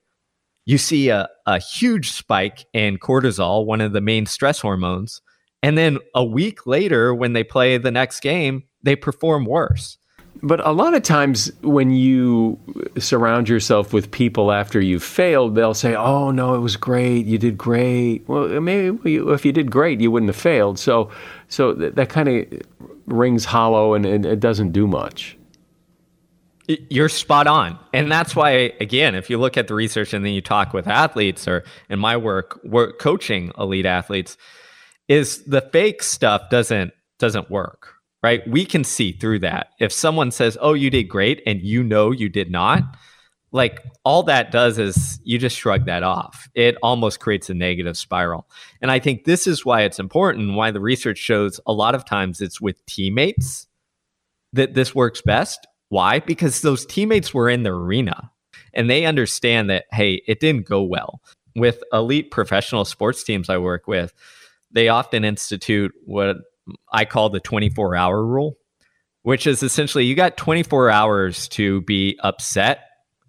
You 0.65 0.77
see 0.77 1.09
a, 1.09 1.29
a 1.45 1.59
huge 1.59 2.11
spike 2.11 2.65
in 2.73 2.97
cortisol, 2.97 3.65
one 3.65 3.81
of 3.81 3.91
the 3.91 4.01
main 4.01 4.25
stress 4.25 4.59
hormones. 4.61 5.21
And 5.61 5.77
then 5.77 5.99
a 6.15 6.23
week 6.23 6.65
later, 6.65 7.13
when 7.13 7.33
they 7.33 7.43
play 7.43 7.77
the 7.77 7.91
next 7.91 8.21
game, 8.21 8.63
they 8.81 8.95
perform 8.95 9.45
worse. 9.45 9.97
But 10.43 10.65
a 10.65 10.71
lot 10.71 10.93
of 10.93 11.03
times 11.03 11.51
when 11.61 11.91
you 11.91 12.59
surround 12.97 13.49
yourself 13.49 13.93
with 13.93 14.11
people 14.11 14.51
after 14.51 14.79
you've 14.81 15.03
failed, 15.03 15.55
they'll 15.55 15.73
say, 15.73 15.95
"Oh 15.95 16.31
no, 16.31 16.55
it 16.55 16.59
was 16.59 16.75
great. 16.75 17.25
You 17.25 17.37
did 17.37 17.57
great." 17.57 18.27
Well, 18.27 18.47
maybe 18.61 19.15
if 19.15 19.45
you 19.45 19.51
did 19.51 19.71
great, 19.71 20.01
you 20.01 20.11
wouldn't 20.11 20.29
have 20.29 20.35
failed. 20.35 20.79
So, 20.79 21.11
so 21.47 21.73
that, 21.73 21.95
that 21.95 22.09
kind 22.09 22.29
of 22.29 22.61
rings 23.05 23.45
hollow 23.45 23.93
and, 23.93 24.05
and 24.05 24.25
it 24.25 24.39
doesn't 24.39 24.71
do 24.71 24.87
much. 24.87 25.37
You're 26.67 27.09
spot 27.09 27.47
on. 27.47 27.79
And 27.93 28.11
that's 28.11 28.35
why, 28.35 28.73
again, 28.81 29.15
if 29.15 29.29
you 29.29 29.37
look 29.37 29.55
at 29.55 29.69
the 29.69 29.73
research 29.73 30.13
and 30.13 30.25
then 30.25 30.33
you 30.33 30.41
talk 30.41 30.73
with 30.73 30.85
athletes 30.85 31.47
or 31.47 31.63
in 31.89 31.97
my 31.97 32.17
work, 32.17 32.59
work 32.65 32.99
coaching 32.99 33.53
elite 33.57 33.85
athletes, 33.85 34.35
is 35.07 35.43
the 35.45 35.61
fake 35.61 36.03
stuff 36.03 36.49
doesn't 36.49 36.91
doesn't 37.19 37.49
work 37.49 37.96
right? 38.27 38.45
We 38.45 38.65
can 38.65 38.83
see 38.83 39.13
through 39.13 39.39
that. 39.39 39.69
If 39.79 39.93
someone 39.93 40.31
says, 40.31 40.57
"Oh, 40.59 40.73
you 40.73 40.89
did 40.89 41.05
great," 41.05 41.41
and 41.45 41.61
you 41.61 41.81
know 41.81 42.11
you 42.11 42.27
did 42.27 42.51
not, 42.51 42.83
like 43.53 43.85
all 44.03 44.23
that 44.23 44.51
does 44.51 44.77
is 44.77 45.19
you 45.23 45.37
just 45.39 45.57
shrug 45.57 45.85
that 45.85 46.03
off. 46.03 46.49
It 46.53 46.75
almost 46.83 47.21
creates 47.21 47.49
a 47.49 47.53
negative 47.53 47.97
spiral. 47.97 48.49
And 48.81 48.91
I 48.91 48.99
think 48.99 49.23
this 49.23 49.47
is 49.47 49.65
why 49.65 49.83
it's 49.83 49.99
important, 49.99 50.55
why 50.55 50.71
the 50.71 50.81
research 50.81 51.17
shows 51.17 51.59
a 51.65 51.71
lot 51.71 51.95
of 51.95 52.03
times 52.03 52.41
it's 52.41 52.59
with 52.59 52.85
teammates 52.85 53.67
that 54.51 54.73
this 54.73 54.93
works 54.93 55.21
best. 55.21 55.65
Why? 55.87 56.19
Because 56.19 56.61
those 56.61 56.85
teammates 56.85 57.33
were 57.33 57.49
in 57.49 57.63
the 57.63 57.71
arena 57.71 58.29
and 58.73 58.89
they 58.89 59.05
understand 59.05 59.69
that, 59.69 59.85
hey, 59.93 60.21
it 60.27 60.41
didn't 60.41 60.67
go 60.67 60.83
well. 60.83 61.21
With 61.55 61.81
elite 61.93 62.29
professional 62.31 62.83
sports 62.83 63.23
teams 63.23 63.49
I 63.49 63.57
work 63.57 63.87
with, 63.87 64.13
they 64.69 64.89
often 64.89 65.23
institute 65.23 65.93
what 66.05 66.35
I 66.91 67.05
call 67.05 67.29
the 67.29 67.39
24 67.39 67.95
hour 67.95 68.25
rule, 68.25 68.57
which 69.23 69.47
is 69.47 69.63
essentially 69.63 70.05
you 70.05 70.15
got 70.15 70.37
24 70.37 70.89
hours 70.89 71.47
to 71.49 71.81
be 71.81 72.17
upset 72.23 72.81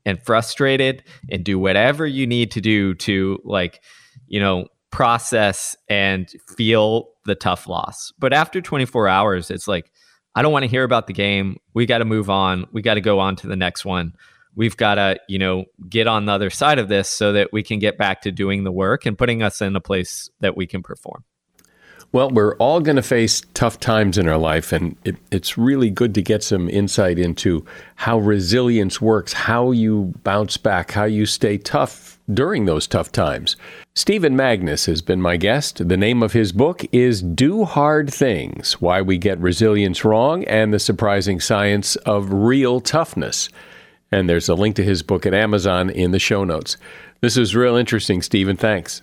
and 0.04 0.22
frustrated 0.24 1.04
and 1.30 1.44
do 1.44 1.58
whatever 1.58 2.06
you 2.06 2.26
need 2.26 2.50
to 2.52 2.60
do 2.60 2.94
to 2.94 3.38
like, 3.44 3.82
you 4.26 4.40
know, 4.40 4.66
process 4.90 5.76
and 5.88 6.32
feel 6.56 7.10
the 7.24 7.34
tough 7.34 7.68
loss. 7.68 8.12
But 8.18 8.32
after 8.32 8.60
24 8.60 9.08
hours, 9.08 9.50
it's 9.50 9.68
like, 9.68 9.90
I 10.34 10.42
don't 10.42 10.52
want 10.52 10.62
to 10.62 10.70
hear 10.70 10.84
about 10.84 11.06
the 11.06 11.12
game. 11.12 11.58
We 11.74 11.84
got 11.84 11.98
to 11.98 12.04
move 12.04 12.30
on. 12.30 12.66
We 12.72 12.80
got 12.80 12.94
to 12.94 13.00
go 13.00 13.18
on 13.18 13.36
to 13.36 13.46
the 13.46 13.56
next 13.56 13.84
one. 13.84 14.14
We've 14.54 14.76
got 14.76 14.94
to, 14.94 15.20
you 15.28 15.38
know, 15.38 15.66
get 15.88 16.06
on 16.06 16.26
the 16.26 16.32
other 16.32 16.50
side 16.50 16.78
of 16.78 16.88
this 16.88 17.08
so 17.08 17.32
that 17.34 17.52
we 17.52 17.62
can 17.62 17.78
get 17.78 17.98
back 17.98 18.22
to 18.22 18.32
doing 18.32 18.64
the 18.64 18.72
work 18.72 19.04
and 19.04 19.16
putting 19.16 19.42
us 19.42 19.60
in 19.60 19.76
a 19.76 19.80
place 19.80 20.30
that 20.40 20.56
we 20.56 20.66
can 20.66 20.82
perform. 20.82 21.24
Well, 22.10 22.30
we're 22.30 22.56
all 22.56 22.80
going 22.80 22.96
to 22.96 23.02
face 23.02 23.42
tough 23.52 23.78
times 23.80 24.16
in 24.16 24.28
our 24.28 24.38
life, 24.38 24.72
and 24.72 24.96
it, 25.04 25.16
it's 25.30 25.58
really 25.58 25.90
good 25.90 26.14
to 26.14 26.22
get 26.22 26.42
some 26.42 26.70
insight 26.70 27.18
into 27.18 27.66
how 27.96 28.18
resilience 28.18 28.98
works, 28.98 29.34
how 29.34 29.72
you 29.72 30.14
bounce 30.22 30.56
back, 30.56 30.92
how 30.92 31.04
you 31.04 31.26
stay 31.26 31.58
tough 31.58 32.18
during 32.32 32.64
those 32.64 32.86
tough 32.86 33.12
times. 33.12 33.56
Stephen 33.94 34.34
Magness 34.34 34.86
has 34.86 35.02
been 35.02 35.20
my 35.20 35.36
guest. 35.36 35.86
The 35.86 35.98
name 35.98 36.22
of 36.22 36.32
his 36.32 36.50
book 36.50 36.82
is 36.92 37.20
Do 37.20 37.64
Hard 37.64 38.12
Things 38.12 38.80
Why 38.80 39.02
We 39.02 39.18
Get 39.18 39.38
Resilience 39.38 40.02
Wrong 40.02 40.44
and 40.44 40.72
the 40.72 40.78
Surprising 40.78 41.40
Science 41.40 41.96
of 41.96 42.32
Real 42.32 42.80
Toughness. 42.80 43.50
And 44.10 44.30
there's 44.30 44.48
a 44.48 44.54
link 44.54 44.76
to 44.76 44.82
his 44.82 45.02
book 45.02 45.26
at 45.26 45.34
Amazon 45.34 45.90
in 45.90 46.12
the 46.12 46.18
show 46.18 46.44
notes. 46.44 46.78
This 47.20 47.36
is 47.36 47.54
real 47.54 47.76
interesting, 47.76 48.22
Stephen. 48.22 48.56
Thanks. 48.56 49.02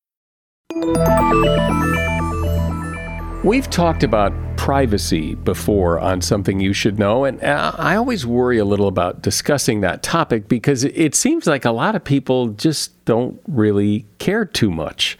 We've 3.43 3.69
talked 3.69 4.03
about 4.03 4.33
privacy 4.55 5.35
before 5.35 5.99
on 5.99 6.21
something 6.21 6.59
you 6.59 6.73
should 6.73 6.99
know, 6.99 7.25
and 7.25 7.43
uh, 7.43 7.73
I 7.77 7.95
always 7.95 8.25
worry 8.25 8.57
a 8.57 8.65
little 8.65 8.87
about 8.87 9.21
discussing 9.21 9.81
that 9.81 10.03
topic 10.03 10.47
because 10.47 10.83
it 10.83 11.15
seems 11.15 11.47
like 11.47 11.65
a 11.65 11.71
lot 11.71 11.95
of 11.95 12.03
people 12.03 12.49
just 12.49 13.03
don't 13.05 13.41
really 13.47 14.05
care 14.19 14.45
too 14.45 14.69
much. 14.69 15.17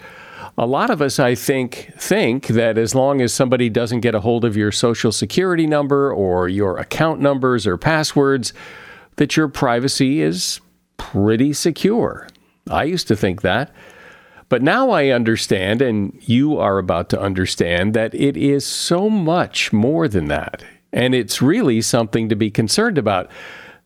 A 0.57 0.65
lot 0.65 0.89
of 0.89 1.01
us, 1.01 1.19
I 1.19 1.35
think, 1.35 1.91
think 1.97 2.47
that 2.47 2.77
as 2.77 2.93
long 2.93 3.19
as 3.19 3.33
somebody 3.33 3.69
doesn't 3.69 4.01
get 4.01 4.13
a 4.13 4.19
hold 4.19 4.45
of 4.45 4.55
your 4.55 4.71
social 4.71 5.11
security 5.11 5.65
number 5.65 6.13
or 6.13 6.47
your 6.47 6.77
account 6.77 7.19
numbers 7.19 7.65
or 7.65 7.77
passwords, 7.77 8.53
that 9.15 9.35
your 9.35 9.47
privacy 9.47 10.21
is 10.21 10.61
pretty 10.97 11.53
secure. 11.53 12.27
I 12.69 12.83
used 12.83 13.07
to 13.07 13.15
think 13.15 13.41
that. 13.41 13.73
But 14.51 14.61
now 14.61 14.89
I 14.89 15.11
understand, 15.11 15.81
and 15.81 16.11
you 16.19 16.57
are 16.57 16.77
about 16.77 17.07
to 17.11 17.21
understand, 17.21 17.93
that 17.93 18.13
it 18.13 18.35
is 18.35 18.65
so 18.65 19.09
much 19.09 19.71
more 19.71 20.09
than 20.09 20.27
that. 20.27 20.61
And 20.91 21.15
it's 21.15 21.41
really 21.41 21.81
something 21.81 22.27
to 22.27 22.35
be 22.35 22.51
concerned 22.51 22.97
about 22.97 23.31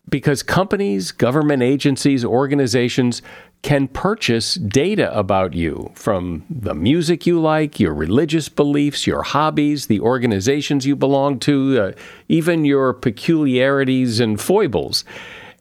because 0.10 0.42
companies, 0.42 1.12
government 1.12 1.62
agencies, 1.62 2.26
organizations 2.26 3.22
can 3.62 3.88
purchase 3.88 4.56
data 4.56 5.16
about 5.16 5.54
you 5.54 5.92
from 5.94 6.44
the 6.50 6.74
music 6.74 7.28
you 7.28 7.40
like, 7.40 7.80
your 7.80 7.94
religious 7.94 8.50
beliefs, 8.50 9.06
your 9.06 9.22
hobbies, 9.22 9.86
the 9.86 10.00
organizations 10.00 10.84
you 10.84 10.96
belong 10.96 11.38
to, 11.42 11.80
uh, 11.80 11.92
even 12.28 12.66
your 12.66 12.92
peculiarities 12.92 14.20
and 14.20 14.42
foibles. 14.42 15.06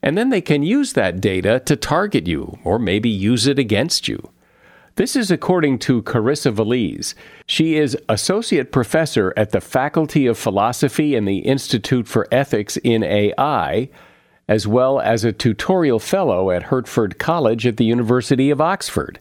And 0.02 0.16
then 0.16 0.30
they 0.30 0.40
can 0.40 0.62
use 0.62 0.94
that 0.94 1.20
data 1.20 1.60
to 1.60 1.76
target 1.76 2.26
you 2.26 2.58
or 2.64 2.78
maybe 2.78 3.10
use 3.10 3.46
it 3.46 3.58
against 3.58 4.08
you. 4.08 4.30
This 4.96 5.16
is 5.16 5.32
according 5.32 5.80
to 5.80 6.02
Carissa 6.02 6.54
Veliz. 6.54 7.14
She 7.46 7.74
is 7.74 7.98
associate 8.08 8.70
professor 8.70 9.34
at 9.36 9.50
the 9.50 9.60
Faculty 9.60 10.28
of 10.28 10.38
Philosophy 10.38 11.16
and 11.16 11.26
the 11.26 11.38
Institute 11.38 12.06
for 12.06 12.28
Ethics 12.30 12.76
in 12.76 13.02
AI, 13.02 13.88
as 14.46 14.68
well 14.68 15.00
as 15.00 15.24
a 15.24 15.32
tutorial 15.32 15.98
fellow 15.98 16.52
at 16.52 16.64
Hertford 16.64 17.18
College 17.18 17.66
at 17.66 17.76
the 17.76 17.84
University 17.84 18.50
of 18.50 18.60
Oxford. 18.60 19.18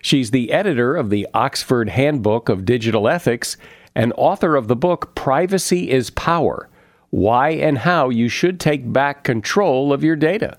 She's 0.00 0.32
the 0.32 0.50
editor 0.50 0.96
of 0.96 1.08
the 1.08 1.28
Oxford 1.32 1.90
Handbook 1.90 2.48
of 2.48 2.64
Digital 2.64 3.06
Ethics 3.06 3.56
and 3.94 4.12
author 4.16 4.56
of 4.56 4.66
the 4.66 4.74
book 4.74 5.14
Privacy 5.14 5.88
is 5.88 6.10
Power 6.10 6.68
Why 7.10 7.50
and 7.50 7.78
How 7.78 8.08
You 8.08 8.28
Should 8.28 8.58
Take 8.58 8.92
Back 8.92 9.22
Control 9.22 9.92
of 9.92 10.02
Your 10.02 10.16
Data. 10.16 10.58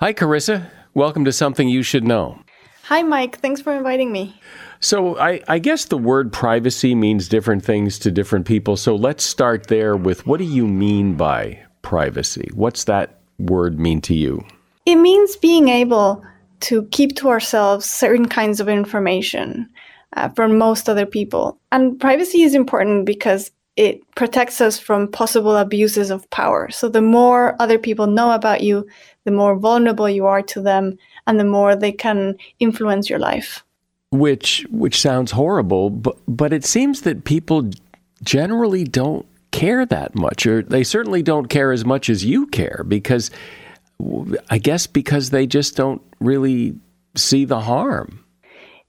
Hi, 0.00 0.14
Carissa. 0.14 0.70
Welcome 0.94 1.26
to 1.26 1.32
Something 1.32 1.68
You 1.68 1.82
Should 1.82 2.04
Know. 2.04 2.38
Hi, 2.86 3.02
Mike. 3.02 3.40
Thanks 3.40 3.60
for 3.60 3.72
inviting 3.74 4.12
me. 4.12 4.40
So, 4.78 5.18
I, 5.18 5.42
I, 5.48 5.58
guess 5.58 5.86
the 5.86 5.98
word 5.98 6.32
privacy 6.32 6.94
means 6.94 7.28
different 7.28 7.64
things 7.64 7.98
to 7.98 8.12
different 8.12 8.46
people. 8.46 8.76
So, 8.76 8.94
let's 8.94 9.24
start 9.24 9.66
there 9.66 9.96
with 9.96 10.24
what 10.24 10.38
do 10.38 10.44
you 10.44 10.68
mean 10.68 11.14
by 11.14 11.60
privacy? 11.82 12.48
What's 12.54 12.84
that 12.84 13.18
word 13.40 13.80
mean 13.80 14.00
to 14.02 14.14
you? 14.14 14.46
It 14.84 14.96
means 14.96 15.34
being 15.34 15.68
able 15.68 16.24
to 16.60 16.84
keep 16.92 17.16
to 17.16 17.28
ourselves 17.28 17.86
certain 17.86 18.28
kinds 18.28 18.60
of 18.60 18.68
information 18.68 19.68
uh, 20.16 20.28
from 20.28 20.56
most 20.56 20.88
other 20.88 21.06
people. 21.06 21.58
And 21.72 21.98
privacy 21.98 22.42
is 22.42 22.54
important 22.54 23.04
because 23.04 23.50
it 23.74 24.00
protects 24.14 24.60
us 24.60 24.78
from 24.78 25.10
possible 25.10 25.56
abuses 25.56 26.10
of 26.10 26.30
power. 26.30 26.70
So, 26.70 26.88
the 26.88 27.02
more 27.02 27.60
other 27.60 27.80
people 27.80 28.06
know 28.06 28.30
about 28.30 28.60
you, 28.60 28.86
the 29.24 29.32
more 29.32 29.56
vulnerable 29.58 30.08
you 30.08 30.26
are 30.26 30.42
to 30.42 30.60
them 30.60 30.96
and 31.26 31.38
the 31.40 31.44
more 31.44 31.76
they 31.76 31.92
can 31.92 32.36
influence 32.58 33.10
your 33.10 33.18
life. 33.18 33.64
Which 34.10 34.66
which 34.70 35.00
sounds 35.00 35.32
horrible, 35.32 35.90
but 35.90 36.16
but 36.28 36.52
it 36.52 36.64
seems 36.64 37.02
that 37.02 37.24
people 37.24 37.70
generally 38.22 38.84
don't 38.84 39.26
care 39.50 39.84
that 39.86 40.14
much, 40.14 40.46
or 40.46 40.62
they 40.62 40.84
certainly 40.84 41.22
don't 41.22 41.48
care 41.48 41.72
as 41.72 41.84
much 41.84 42.08
as 42.08 42.24
you 42.24 42.46
care, 42.46 42.84
because 42.86 43.30
I 44.50 44.58
guess 44.58 44.86
because 44.86 45.30
they 45.30 45.46
just 45.46 45.76
don't 45.76 46.00
really 46.20 46.74
see 47.14 47.44
the 47.44 47.60
harm. 47.60 48.24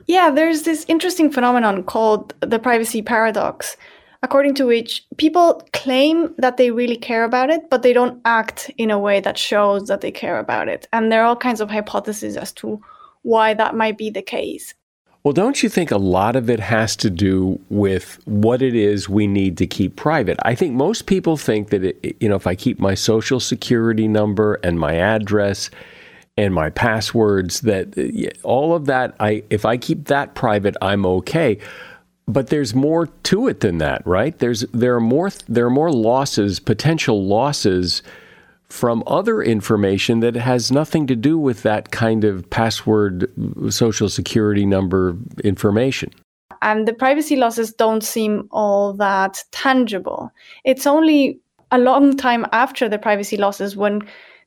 Yeah, 0.05 0.29
there's 0.31 0.63
this 0.63 0.85
interesting 0.87 1.31
phenomenon 1.31 1.83
called 1.83 2.33
the 2.41 2.59
privacy 2.59 3.01
paradox, 3.01 3.75
according 4.23 4.53
to 4.55 4.65
which 4.65 5.05
people 5.17 5.61
claim 5.73 6.33
that 6.37 6.57
they 6.57 6.71
really 6.71 6.97
care 6.97 7.23
about 7.23 7.49
it, 7.49 7.69
but 7.69 7.83
they 7.83 7.93
don't 7.93 8.19
act 8.25 8.71
in 8.77 8.91
a 8.91 8.99
way 8.99 9.19
that 9.19 9.37
shows 9.37 9.87
that 9.87 10.01
they 10.01 10.11
care 10.11 10.39
about 10.39 10.67
it. 10.67 10.87
And 10.91 11.11
there 11.11 11.21
are 11.21 11.27
all 11.27 11.35
kinds 11.35 11.61
of 11.61 11.69
hypotheses 11.69 12.37
as 12.37 12.51
to 12.53 12.81
why 13.23 13.53
that 13.53 13.75
might 13.75 13.97
be 13.97 14.09
the 14.09 14.21
case. 14.21 14.73
Well, 15.23 15.33
don't 15.33 15.61
you 15.61 15.67
think 15.67 15.91
a 15.91 15.97
lot 15.97 16.37
of 16.37 16.49
it 16.49 16.61
has 16.61 16.95
to 16.97 17.09
do 17.09 17.59
with 17.69 18.17
what 18.25 18.61
it 18.61 18.73
is 18.73 19.09
we 19.09 19.27
need 19.27 19.57
to 19.57 19.67
keep 19.67 19.97
private? 19.97 20.39
I 20.43 20.55
think 20.55 20.73
most 20.73 21.05
people 21.05 21.35
think 21.35 21.69
that, 21.69 21.83
it, 21.83 22.15
you 22.21 22.29
know, 22.29 22.35
if 22.35 22.47
I 22.47 22.55
keep 22.55 22.79
my 22.79 22.95
social 22.95 23.41
security 23.41 24.07
number 24.07 24.53
and 24.63 24.79
my 24.79 24.95
address 24.95 25.69
and 26.37 26.53
my 26.53 26.69
passwords, 26.69 27.61
that 27.61 27.97
uh, 27.97 28.47
all 28.47 28.73
of 28.73 28.85
that, 28.85 29.15
I 29.19 29.43
if 29.49 29.65
I 29.65 29.75
keep 29.75 30.05
that 30.05 30.33
private, 30.33 30.77
I'm 30.81 31.05
okay. 31.05 31.59
But 32.27 32.47
there's 32.47 32.75
more 32.75 33.07
to 33.07 33.47
it 33.47 33.61
than 33.61 33.77
that, 33.77 34.05
right? 34.05 34.37
There's 34.37 34.61
there 34.73 34.95
are 34.95 35.01
more 35.01 35.31
there 35.47 35.65
are 35.65 35.71
more 35.71 35.91
losses, 35.91 36.59
potential 36.59 37.25
losses 37.25 38.03
from 38.69 39.01
other 39.07 39.41
information 39.41 40.19
that 40.19 40.35
has 40.35 40.71
nothing 40.71 41.07
to 41.07 41.15
do 41.15 41.37
with 41.37 41.63
that 41.63 41.91
kind 41.91 42.25
of 42.25 42.49
password, 42.49 43.31
social 43.69 44.09
security 44.09 44.65
number 44.65 45.15
information. 45.43 46.11
And 46.61 46.87
the 46.87 46.93
privacy 46.93 47.35
losses 47.35 47.71
don't 47.71 48.03
seem 48.03 48.47
all 48.51 48.93
that 48.93 49.43
tangible. 49.51 50.31
It's 50.65 50.85
only 50.85 51.39
a 51.71 51.77
long 51.77 52.17
time 52.17 52.45
after 52.51 52.89
the 52.89 52.97
privacy 52.97 53.37
losses 53.37 53.77
when 53.77 54.01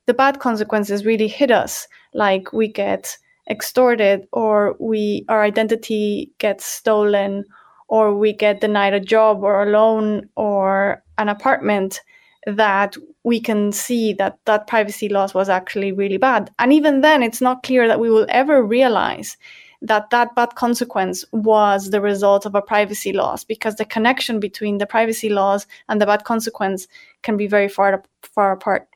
the 0.07 0.15
bad 0.15 0.41
consequences 0.41 1.07
really 1.07 1.29
hit 1.29 1.51
us, 1.51 1.87
like 2.15 2.53
we 2.53 2.69
get 2.69 3.17
extorted 3.49 4.27
or 4.33 4.77
we 4.79 5.25
our 5.29 5.43
identity 5.43 6.31
gets 6.39 6.65
stolen 6.65 7.45
or 7.91 8.15
we 8.15 8.33
get 8.33 8.61
denied 8.61 8.95
a 8.95 9.01
job 9.01 9.43
or 9.43 9.63
a 9.63 9.71
loan 9.71 10.29
or 10.37 11.03
an 11.19 11.29
apartment 11.29 12.01
that 12.47 12.97
we 13.25 13.41
can 13.41 13.73
see 13.73 14.15
that 14.15 14.39
that 14.47 14.69
privacy 14.69 15.09
loss 15.09 15.35
was 15.35 15.49
actually 15.49 15.93
really 15.93 16.17
bad. 16.17 16.51
And 16.59 16.73
even 16.73 17.01
then 17.01 17.23
it's 17.23 17.41
not 17.41 17.65
clear 17.65 17.89
that 17.89 18.01
we 18.01 18.09
will 18.09 18.27
ever 18.29 18.63
realize 18.63 19.37
that 19.83 20.11
that 20.11 20.35
bad 20.37 20.55
consequence 20.55 21.25
was 21.33 21.91
the 21.91 22.01
result 22.01 22.47
of 22.47 22.55
a 22.55 22.63
privacy 22.63 23.13
loss 23.13 23.43
because 23.45 23.75
the 23.75 23.85
connection 23.85 24.39
between 24.39 24.79
the 24.79 24.87
privacy 24.87 25.29
laws 25.29 25.67
and 25.89 26.01
the 26.01 26.07
bad 26.07 26.25
consequence 26.25 26.87
can 27.23 27.37
be 27.37 27.49
very 27.49 27.69
far 27.69 28.03
far 28.23 28.53
apart. 28.53 28.87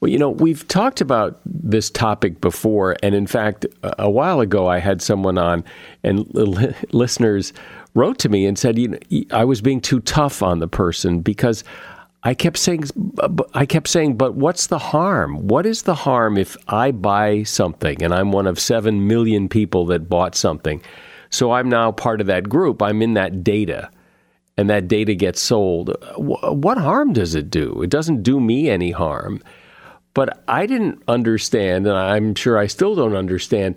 Well, 0.00 0.10
you 0.10 0.18
know, 0.18 0.30
we've 0.30 0.66
talked 0.66 1.02
about 1.02 1.40
this 1.44 1.90
topic 1.90 2.40
before, 2.40 2.96
and 3.02 3.14
in 3.14 3.26
fact, 3.26 3.66
a 3.82 4.10
while 4.10 4.40
ago, 4.40 4.66
I 4.66 4.78
had 4.78 5.02
someone 5.02 5.36
on, 5.36 5.62
and 6.02 6.26
listeners 6.92 7.52
wrote 7.94 8.18
to 8.18 8.28
me 8.28 8.46
and 8.46 8.58
said, 8.58 8.78
you 8.78 8.88
know, 8.88 8.98
I 9.30 9.44
was 9.44 9.60
being 9.60 9.80
too 9.80 10.00
tough 10.00 10.42
on 10.42 10.58
the 10.58 10.68
person 10.68 11.20
because 11.20 11.64
I 12.22 12.34
kept 12.34 12.58
saying, 12.58 12.84
I 13.54 13.64
kept 13.66 13.88
saying, 13.88 14.16
but 14.16 14.34
what's 14.34 14.66
the 14.66 14.78
harm? 14.78 15.46
What 15.48 15.64
is 15.64 15.82
the 15.82 15.94
harm 15.94 16.36
if 16.36 16.56
I 16.68 16.90
buy 16.90 17.44
something 17.44 18.02
and 18.02 18.12
I'm 18.12 18.30
one 18.30 18.46
of 18.46 18.60
seven 18.60 19.06
million 19.06 19.48
people 19.48 19.86
that 19.86 20.08
bought 20.08 20.34
something? 20.34 20.82
So 21.30 21.52
I'm 21.52 21.68
now 21.68 21.92
part 21.92 22.20
of 22.20 22.26
that 22.26 22.48
group. 22.48 22.82
I'm 22.82 23.02
in 23.02 23.14
that 23.14 23.42
data, 23.44 23.88
and 24.56 24.68
that 24.68 24.88
data 24.88 25.14
gets 25.14 25.40
sold. 25.40 25.96
What 26.16 26.76
harm 26.76 27.12
does 27.12 27.34
it 27.34 27.50
do? 27.50 27.82
It 27.82 27.90
doesn't 27.90 28.22
do 28.22 28.40
me 28.40 28.68
any 28.68 28.90
harm. 28.90 29.40
But 30.12 30.42
I 30.48 30.66
didn't 30.66 31.02
understand, 31.06 31.86
and 31.86 31.96
I'm 31.96 32.34
sure 32.34 32.58
I 32.58 32.66
still 32.66 32.96
don't 32.96 33.14
understand 33.14 33.76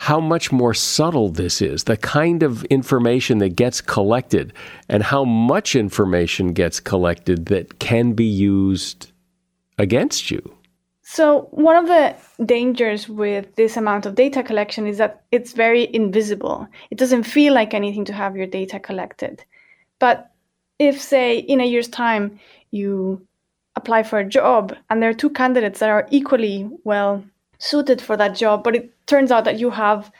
how 0.00 0.18
much 0.18 0.50
more 0.50 0.72
subtle 0.72 1.28
this 1.28 1.60
is, 1.60 1.84
the 1.84 1.96
kind 1.96 2.42
of 2.42 2.64
information 2.64 3.36
that 3.36 3.54
gets 3.54 3.82
collected, 3.82 4.50
and 4.88 5.02
how 5.02 5.24
much 5.24 5.76
information 5.76 6.54
gets 6.54 6.80
collected 6.80 7.46
that 7.46 7.78
can 7.80 8.14
be 8.14 8.24
used 8.24 9.12
against 9.78 10.30
you. 10.30 10.40
So, 11.02 11.48
one 11.50 11.76
of 11.76 11.86
the 11.86 12.16
dangers 12.46 13.10
with 13.10 13.54
this 13.56 13.76
amount 13.76 14.06
of 14.06 14.14
data 14.14 14.42
collection 14.42 14.86
is 14.86 14.96
that 14.96 15.22
it's 15.32 15.52
very 15.52 15.94
invisible. 15.94 16.66
It 16.90 16.96
doesn't 16.96 17.24
feel 17.24 17.52
like 17.52 17.74
anything 17.74 18.06
to 18.06 18.14
have 18.14 18.34
your 18.34 18.46
data 18.46 18.80
collected. 18.80 19.44
But 19.98 20.30
if, 20.78 20.98
say, 20.98 21.36
in 21.38 21.60
a 21.60 21.66
year's 21.66 21.88
time, 21.88 22.40
you 22.70 23.26
apply 23.76 24.04
for 24.04 24.18
a 24.18 24.28
job 24.28 24.74
and 24.88 25.02
there 25.02 25.10
are 25.10 25.20
two 25.22 25.30
candidates 25.30 25.80
that 25.80 25.90
are 25.90 26.08
equally 26.10 26.70
well 26.84 27.22
suited 27.60 28.02
for 28.02 28.16
that 28.16 28.34
job, 28.34 28.64
but 28.64 28.74
it 28.74 28.90
turns 29.06 29.30
out 29.30 29.44
that 29.44 29.60
you 29.60 29.70
have 29.70 30.10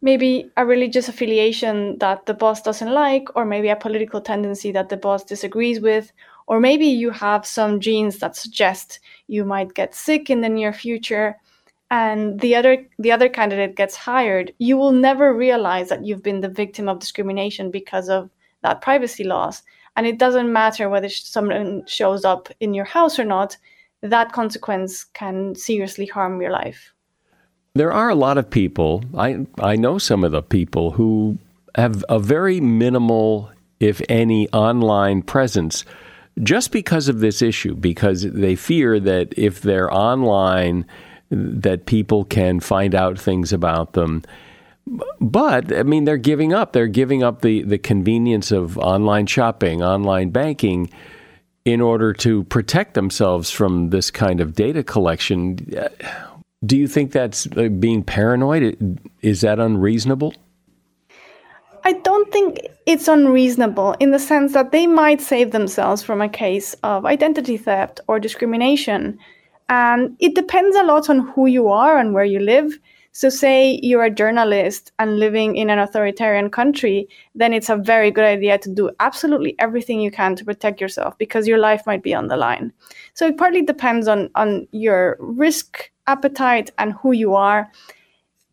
maybe 0.00 0.50
a 0.56 0.64
religious 0.64 1.08
affiliation 1.08 1.98
that 1.98 2.24
the 2.26 2.32
boss 2.32 2.62
doesn't 2.62 2.92
like, 2.92 3.28
or 3.36 3.44
maybe 3.44 3.68
a 3.68 3.76
political 3.76 4.20
tendency 4.20 4.72
that 4.72 4.88
the 4.88 4.96
boss 4.96 5.24
disagrees 5.24 5.80
with, 5.80 6.12
or 6.46 6.60
maybe 6.60 6.86
you 6.86 7.10
have 7.10 7.44
some 7.44 7.80
genes 7.80 8.18
that 8.18 8.36
suggest 8.36 9.00
you 9.26 9.44
might 9.44 9.74
get 9.74 9.94
sick 9.94 10.30
in 10.30 10.40
the 10.40 10.48
near 10.48 10.72
future 10.72 11.36
and 11.90 12.40
the 12.40 12.54
other 12.54 12.84
the 12.98 13.12
other 13.12 13.28
candidate 13.28 13.76
gets 13.76 13.96
hired. 13.96 14.52
You 14.58 14.76
will 14.76 14.92
never 14.92 15.34
realize 15.34 15.88
that 15.90 16.04
you've 16.04 16.22
been 16.22 16.40
the 16.40 16.48
victim 16.48 16.88
of 16.88 16.98
discrimination 17.00 17.70
because 17.70 18.08
of 18.08 18.30
that 18.62 18.80
privacy 18.80 19.24
laws 19.24 19.62
and 19.96 20.06
it 20.06 20.18
doesn't 20.18 20.52
matter 20.52 20.88
whether 20.88 21.08
someone 21.08 21.84
shows 21.86 22.24
up 22.24 22.48
in 22.60 22.74
your 22.74 22.84
house 22.84 23.18
or 23.18 23.24
not 23.24 23.56
that 24.10 24.32
consequence 24.32 25.04
can 25.04 25.54
seriously 25.54 26.06
harm 26.06 26.40
your 26.40 26.50
life. 26.50 26.92
There 27.74 27.92
are 27.92 28.08
a 28.08 28.14
lot 28.14 28.38
of 28.38 28.48
people, 28.48 29.04
I, 29.16 29.46
I 29.58 29.76
know 29.76 29.98
some 29.98 30.24
of 30.24 30.32
the 30.32 30.42
people 30.42 30.92
who 30.92 31.38
have 31.74 32.04
a 32.08 32.18
very 32.18 32.60
minimal, 32.60 33.50
if 33.80 34.00
any, 34.08 34.48
online 34.50 35.22
presence 35.22 35.84
just 36.42 36.70
because 36.70 37.08
of 37.08 37.20
this 37.20 37.40
issue, 37.40 37.74
because 37.74 38.22
they 38.22 38.54
fear 38.54 39.00
that 39.00 39.32
if 39.36 39.62
they're 39.62 39.92
online, 39.92 40.84
that 41.30 41.86
people 41.86 42.24
can 42.24 42.60
find 42.60 42.94
out 42.94 43.18
things 43.18 43.52
about 43.52 43.94
them. 43.94 44.22
But 45.20 45.74
I 45.76 45.82
mean, 45.82 46.04
they're 46.04 46.16
giving 46.16 46.52
up. 46.52 46.72
They're 46.72 46.86
giving 46.86 47.22
up 47.22 47.42
the, 47.42 47.62
the 47.62 47.78
convenience 47.78 48.52
of 48.52 48.78
online 48.78 49.26
shopping, 49.26 49.82
online 49.82 50.30
banking, 50.30 50.90
in 51.66 51.80
order 51.80 52.12
to 52.12 52.44
protect 52.44 52.94
themselves 52.94 53.50
from 53.50 53.90
this 53.90 54.10
kind 54.10 54.40
of 54.40 54.54
data 54.54 54.84
collection. 54.84 55.56
Do 56.64 56.76
you 56.78 56.86
think 56.86 57.10
that's 57.10 57.46
uh, 57.56 57.68
being 57.68 58.04
paranoid? 58.04 59.00
Is 59.20 59.40
that 59.40 59.58
unreasonable? 59.58 60.32
I 61.84 61.92
don't 61.92 62.32
think 62.32 62.60
it's 62.86 63.08
unreasonable 63.08 63.96
in 63.98 64.12
the 64.12 64.18
sense 64.18 64.52
that 64.52 64.70
they 64.70 64.86
might 64.86 65.20
save 65.20 65.50
themselves 65.50 66.02
from 66.02 66.22
a 66.22 66.28
case 66.28 66.74
of 66.84 67.04
identity 67.04 67.56
theft 67.56 68.00
or 68.06 68.20
discrimination. 68.20 69.18
And 69.68 70.16
it 70.20 70.36
depends 70.36 70.76
a 70.76 70.84
lot 70.84 71.10
on 71.10 71.18
who 71.18 71.46
you 71.46 71.68
are 71.68 71.98
and 71.98 72.14
where 72.14 72.24
you 72.24 72.38
live. 72.38 72.78
So, 73.16 73.30
say 73.30 73.80
you're 73.82 74.04
a 74.04 74.10
journalist 74.10 74.92
and 74.98 75.18
living 75.18 75.56
in 75.56 75.70
an 75.70 75.78
authoritarian 75.78 76.50
country, 76.50 77.08
then 77.34 77.54
it's 77.54 77.70
a 77.70 77.76
very 77.76 78.10
good 78.10 78.26
idea 78.26 78.58
to 78.58 78.70
do 78.70 78.90
absolutely 79.00 79.54
everything 79.58 80.02
you 80.02 80.10
can 80.10 80.36
to 80.36 80.44
protect 80.44 80.82
yourself 80.82 81.16
because 81.16 81.48
your 81.48 81.56
life 81.56 81.86
might 81.86 82.02
be 82.02 82.12
on 82.12 82.28
the 82.28 82.36
line. 82.36 82.74
So, 83.14 83.26
it 83.26 83.38
partly 83.38 83.62
depends 83.62 84.06
on, 84.06 84.28
on 84.34 84.68
your 84.72 85.16
risk 85.18 85.90
appetite 86.06 86.72
and 86.76 86.92
who 86.92 87.12
you 87.12 87.34
are, 87.34 87.72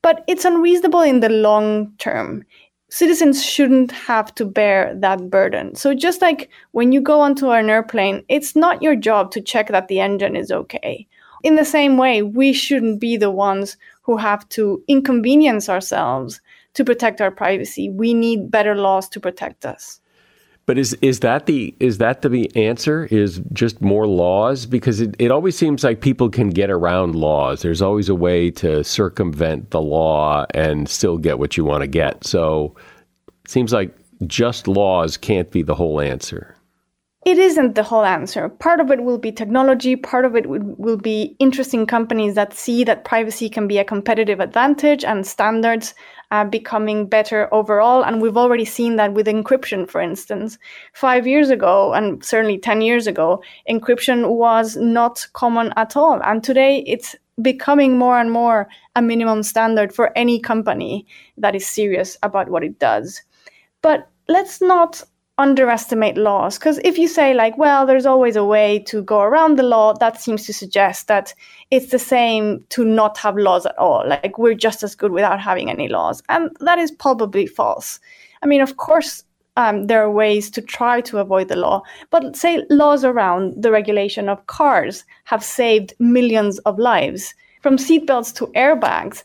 but 0.02 0.24
it's 0.30 0.46
unreasonable 0.46 1.02
in 1.02 1.20
the 1.20 1.28
long 1.28 1.92
term. 1.98 2.46
Citizens 2.90 3.44
shouldn't 3.44 3.92
have 3.92 4.34
to 4.36 4.46
bear 4.46 4.96
that 4.96 5.30
burden. 5.30 5.76
So, 5.76 5.94
just 5.94 6.22
like 6.22 6.50
when 6.72 6.94
you 6.94 7.02
go 7.02 7.20
onto 7.20 7.50
an 7.50 7.70
airplane, 7.70 8.24
it's 8.30 8.56
not 8.56 8.82
your 8.82 8.96
job 8.96 9.32
to 9.32 9.42
check 9.42 9.68
that 9.68 9.90
the 9.90 10.00
engine 10.00 10.38
is 10.38 10.54
okay 10.54 11.06
In 11.44 11.56
the 11.56 11.66
same 11.66 11.98
way, 11.98 12.22
we 12.22 12.54
shouldn't 12.54 13.02
be 13.02 13.18
the 13.18 13.30
ones 13.30 13.76
who 14.04 14.18
have 14.18 14.48
to 14.50 14.84
inconvenience 14.88 15.68
ourselves 15.70 16.40
to 16.76 16.86
protect 16.86 17.22
our 17.22 17.32
privacy. 17.32 17.90
We 17.90 18.14
need 18.14 18.52
better 18.52 18.76
laws 18.76 19.10
to 19.10 19.20
protect 19.20 19.66
us. 19.66 20.00
But 20.66 20.78
is 20.78 20.94
is 21.02 21.20
that 21.20 21.46
the 21.46 21.76
is 21.82 21.98
that 21.98 22.22
the 22.22 22.50
answer? 22.56 23.06
Is 23.12 23.42
just 23.52 23.82
more 23.82 24.08
laws? 24.08 24.66
Because 24.66 25.02
it, 25.02 25.14
it 25.20 25.30
always 25.30 25.58
seems 25.58 25.84
like 25.84 26.00
people 26.00 26.30
can 26.30 26.50
get 26.52 26.70
around 26.70 27.16
laws. 27.16 27.62
There's 27.62 27.82
always 27.82 28.08
a 28.08 28.16
way 28.16 28.50
to 28.52 28.82
circumvent 28.84 29.72
the 29.72 29.82
law 29.82 30.46
and 30.54 30.88
still 30.88 31.18
get 31.18 31.38
what 31.38 31.58
you 31.58 31.66
want 31.66 31.82
to 31.82 31.88
get. 31.88 32.24
So 32.24 32.76
it 33.44 33.52
seems 33.52 33.74
like 33.74 33.94
just 34.26 34.68
laws 34.70 35.18
can't 35.18 35.52
be 35.52 35.64
the 35.64 35.76
whole 35.76 36.00
answer. 36.00 36.56
It 37.26 37.40
isn't 37.40 37.76
the 37.76 37.84
whole 37.84 38.04
answer. 38.04 38.50
Part 38.50 38.82
of 38.82 38.92
it 38.92 39.02
will 39.02 39.18
be 39.18 39.32
technology, 39.32 39.96
part 39.96 40.26
of 40.26 40.36
it 40.36 40.46
will 40.46 40.98
be 40.98 41.38
interesting 41.40 41.86
companies 41.86 42.36
that 42.36 42.54
see 42.54 42.84
that 42.84 43.06
privacy 43.06 43.50
can 43.50 43.66
be 43.66 43.78
a 43.78 43.86
competitive 43.86 44.42
advantage 44.42 45.06
and 45.06 45.26
standards 45.26 45.94
uh, 46.32 46.44
becoming 46.44 47.08
better 47.08 47.48
overall. 47.54 48.04
And 48.04 48.22
we've 48.22 48.36
already 48.36 48.66
seen 48.66 48.98
that 48.98 49.14
with 49.14 49.28
encryption, 49.28 49.90
for 49.90 50.02
instance. 50.02 50.58
Five 50.92 51.26
years 51.26 51.50
ago, 51.50 51.94
and 51.94 52.24
certainly 52.26 52.58
10 52.58 52.82
years 52.82 53.08
ago, 53.08 53.42
encryption 53.70 54.32
was 54.32 54.76
not 54.76 55.26
common 55.32 55.72
at 55.78 55.96
all. 55.96 56.20
And 56.24 56.44
today 56.44 56.84
it's 56.86 57.16
becoming 57.42 57.98
more 57.98 58.20
and 58.20 58.32
more 58.32 58.68
a 58.98 59.02
minimum 59.02 59.44
standard 59.44 59.96
for 59.96 60.12
any 60.18 60.42
company 60.42 61.08
that 61.38 61.56
is 61.56 61.66
serious 61.66 62.18
about 62.22 62.50
what 62.50 62.66
it 62.66 62.80
does. 62.80 63.22
But 63.82 64.10
let's 64.28 64.62
not 64.62 65.04
underestimate 65.38 66.16
laws. 66.16 66.60
Because 66.60 66.80
if 66.84 66.98
you 66.98 67.08
say 67.08 67.34
like 67.34 67.58
well 67.58 67.86
there's 67.86 68.06
always 68.06 68.36
a 68.36 68.46
way 68.46 68.80
to 68.80 69.02
go 69.02 69.22
around 69.22 69.58
the 69.58 69.64
law 69.64 69.94
that 69.94 70.22
seems 70.22 70.46
to 70.46 70.54
suggest 70.54 71.08
that 71.08 71.34
it's 71.72 71.92
the 71.92 72.00
same 72.00 72.64
to 72.70 72.86
not 72.86 73.18
have 73.18 73.36
laws 73.38 73.66
at 73.66 73.78
all. 73.78 74.08
Like 74.08 74.38
we're 74.38 74.54
just 74.54 74.84
as 74.84 74.96
good 74.96 75.12
without 75.12 75.40
having 75.40 75.70
any 75.72 75.88
laws. 75.88 76.22
And 76.30 76.56
that 76.60 76.78
is 76.78 76.92
probably 76.92 77.48
false. 77.48 78.00
I 78.44 78.46
mean 78.46 78.62
of 78.62 78.78
course 78.78 79.24
um, 79.56 79.86
there 79.86 80.04
are 80.04 80.12
ways 80.12 80.50
to 80.52 80.62
try 80.62 81.00
to 81.02 81.20
avoid 81.20 81.48
the 81.48 81.56
law 81.56 81.84
but 82.10 82.36
say 82.36 82.64
laws 82.70 83.04
around 83.04 83.62
the 83.62 83.72
regulation 83.72 84.28
of 84.28 84.46
cars 84.48 85.04
have 85.26 85.44
saved 85.44 85.94
millions 86.00 86.60
of 86.60 86.78
lives. 86.78 87.34
From 87.62 87.78
seatbelts 87.78 88.36
to 88.36 88.48
airbags 88.48 89.24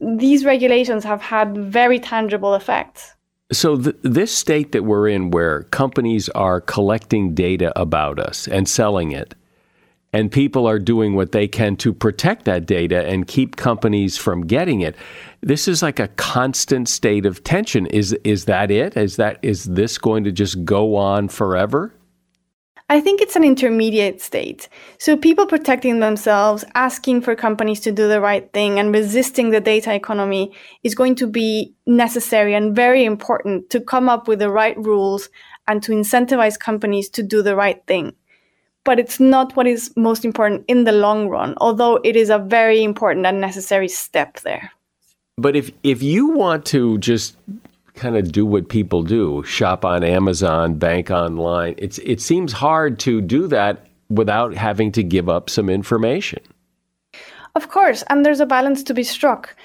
these 0.00 0.44
regulations 0.44 1.04
have 1.04 1.20
had 1.20 1.56
very 1.56 1.98
tangible 1.98 2.54
effects 2.54 3.14
so, 3.52 3.76
th- 3.76 3.96
this 4.02 4.32
state 4.32 4.72
that 4.72 4.84
we're 4.84 5.08
in, 5.08 5.30
where 5.30 5.62
companies 5.64 6.28
are 6.30 6.60
collecting 6.60 7.34
data 7.34 7.78
about 7.80 8.18
us 8.18 8.48
and 8.48 8.68
selling 8.68 9.12
it, 9.12 9.34
and 10.12 10.30
people 10.30 10.66
are 10.66 10.78
doing 10.78 11.14
what 11.14 11.32
they 11.32 11.48
can 11.48 11.76
to 11.76 11.92
protect 11.92 12.44
that 12.44 12.66
data 12.66 13.06
and 13.06 13.26
keep 13.26 13.56
companies 13.56 14.18
from 14.18 14.46
getting 14.46 14.80
it, 14.82 14.94
this 15.40 15.66
is 15.66 15.82
like 15.82 15.98
a 15.98 16.08
constant 16.08 16.88
state 16.88 17.24
of 17.24 17.42
tension. 17.44 17.86
Is 17.86 18.12
is 18.24 18.44
that 18.46 18.70
it? 18.70 18.96
Is 18.96 19.16
that 19.16 19.38
is 19.42 19.64
this 19.64 19.98
going 19.98 20.24
to 20.24 20.32
just 20.32 20.64
go 20.64 20.96
on 20.96 21.28
forever? 21.28 21.94
I 22.88 23.00
think 23.00 23.20
it's 23.20 23.36
an 23.36 23.44
intermediate 23.44 24.20
state. 24.20 24.68
So 24.98 25.16
people 25.16 25.46
protecting 25.46 26.00
themselves, 26.00 26.64
asking 26.74 27.22
for 27.22 27.34
companies 27.34 27.80
to 27.80 27.92
do 27.92 28.08
the 28.08 28.20
right 28.20 28.52
thing, 28.52 28.78
and 28.78 28.92
resisting 28.92 29.50
the 29.50 29.60
data 29.60 29.94
economy 29.94 30.52
is 30.82 30.94
going 30.94 31.14
to 31.16 31.26
be 31.26 31.72
necessary 31.86 32.54
and 32.54 32.76
very 32.76 33.04
important 33.04 33.70
to 33.70 33.80
come 33.80 34.08
up 34.08 34.28
with 34.28 34.40
the 34.40 34.50
right 34.50 34.76
rules 34.76 35.30
and 35.66 35.82
to 35.82 35.92
incentivize 35.92 36.58
companies 36.58 37.08
to 37.10 37.22
do 37.22 37.42
the 37.42 37.56
right 37.56 37.82
thing. 37.86 38.14
But 38.84 38.98
it's 38.98 39.20
not 39.20 39.54
what 39.54 39.66
is 39.66 39.92
most 39.96 40.24
important 40.24 40.64
in 40.66 40.84
the 40.84 40.92
long 40.92 41.28
run, 41.28 41.54
although 41.58 42.00
it 42.02 42.16
is 42.16 42.30
a 42.30 42.38
very 42.38 42.82
important 42.82 43.26
and 43.26 43.40
necessary 43.40 43.88
step 43.88 44.40
there. 44.40 44.72
But 45.38 45.56
if 45.56 45.70
if 45.82 46.02
you 46.02 46.26
want 46.26 46.66
to 46.66 46.98
just 46.98 47.36
kind 47.94 48.16
of 48.16 48.32
do 48.32 48.46
what 48.46 48.68
people 48.68 49.02
do 49.02 49.42
shop 49.44 49.84
on 49.84 50.02
Amazon, 50.02 50.74
bank 50.74 51.10
online. 51.10 51.74
It's, 51.78 51.98
it 51.98 52.20
seems 52.20 52.52
hard 52.52 52.98
to 53.00 53.20
do 53.20 53.46
that 53.48 53.86
without 54.08 54.54
having 54.54 54.92
to 54.92 55.02
give 55.02 55.28
up 55.28 55.48
some 55.48 55.68
information. 55.68 56.40
Of 57.54 57.68
course, 57.68 58.02
and 58.08 58.24
there's 58.24 58.40
a 58.40 58.46
balance 58.46 58.82
to 58.84 58.94
be 58.94 59.02
struck. 59.02 59.56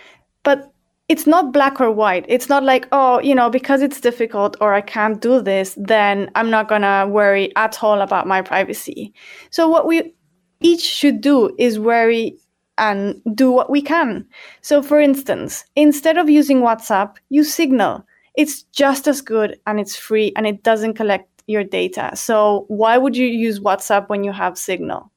But 0.43 0.71
it's 1.09 1.25
not 1.25 1.53
black 1.53 1.79
or 1.79 1.89
white. 1.89 2.25
It's 2.27 2.49
not 2.49 2.63
like, 2.63 2.87
oh, 2.91 3.19
you 3.21 3.33
know, 3.33 3.49
because 3.49 3.81
it's 3.81 4.01
difficult 4.01 4.57
or 4.59 4.73
I 4.73 4.81
can't 4.81 5.21
do 5.21 5.41
this, 5.41 5.73
then 5.77 6.29
I'm 6.35 6.49
not 6.49 6.67
going 6.67 6.81
to 6.81 7.07
worry 7.09 7.55
at 7.55 7.81
all 7.81 8.01
about 8.01 8.27
my 8.27 8.41
privacy. 8.41 9.13
So, 9.49 9.69
what 9.69 9.87
we 9.87 10.13
each 10.59 10.81
should 10.81 11.21
do 11.21 11.55
is 11.57 11.79
worry 11.79 12.37
and 12.77 13.21
do 13.33 13.51
what 13.51 13.69
we 13.69 13.81
can. 13.81 14.25
So, 14.61 14.83
for 14.83 14.99
instance, 14.99 15.63
instead 15.75 16.17
of 16.17 16.29
using 16.29 16.59
WhatsApp, 16.59 17.15
use 17.29 17.53
Signal 17.53 18.05
it's 18.37 18.61
just 18.71 19.07
as 19.07 19.19
good 19.19 19.59
and 19.65 19.79
it's 19.79 19.95
free 19.95 20.31
and 20.35 20.45
it 20.47 20.63
doesn't 20.63 20.93
collect 20.93 21.27
your 21.47 21.63
data. 21.63 22.11
So 22.15 22.65
why 22.67 22.97
would 22.97 23.17
you 23.17 23.25
use 23.25 23.59
WhatsApp 23.59 24.07
when 24.09 24.23
you 24.23 24.31
have 24.31 24.57
Signal? 24.57 25.11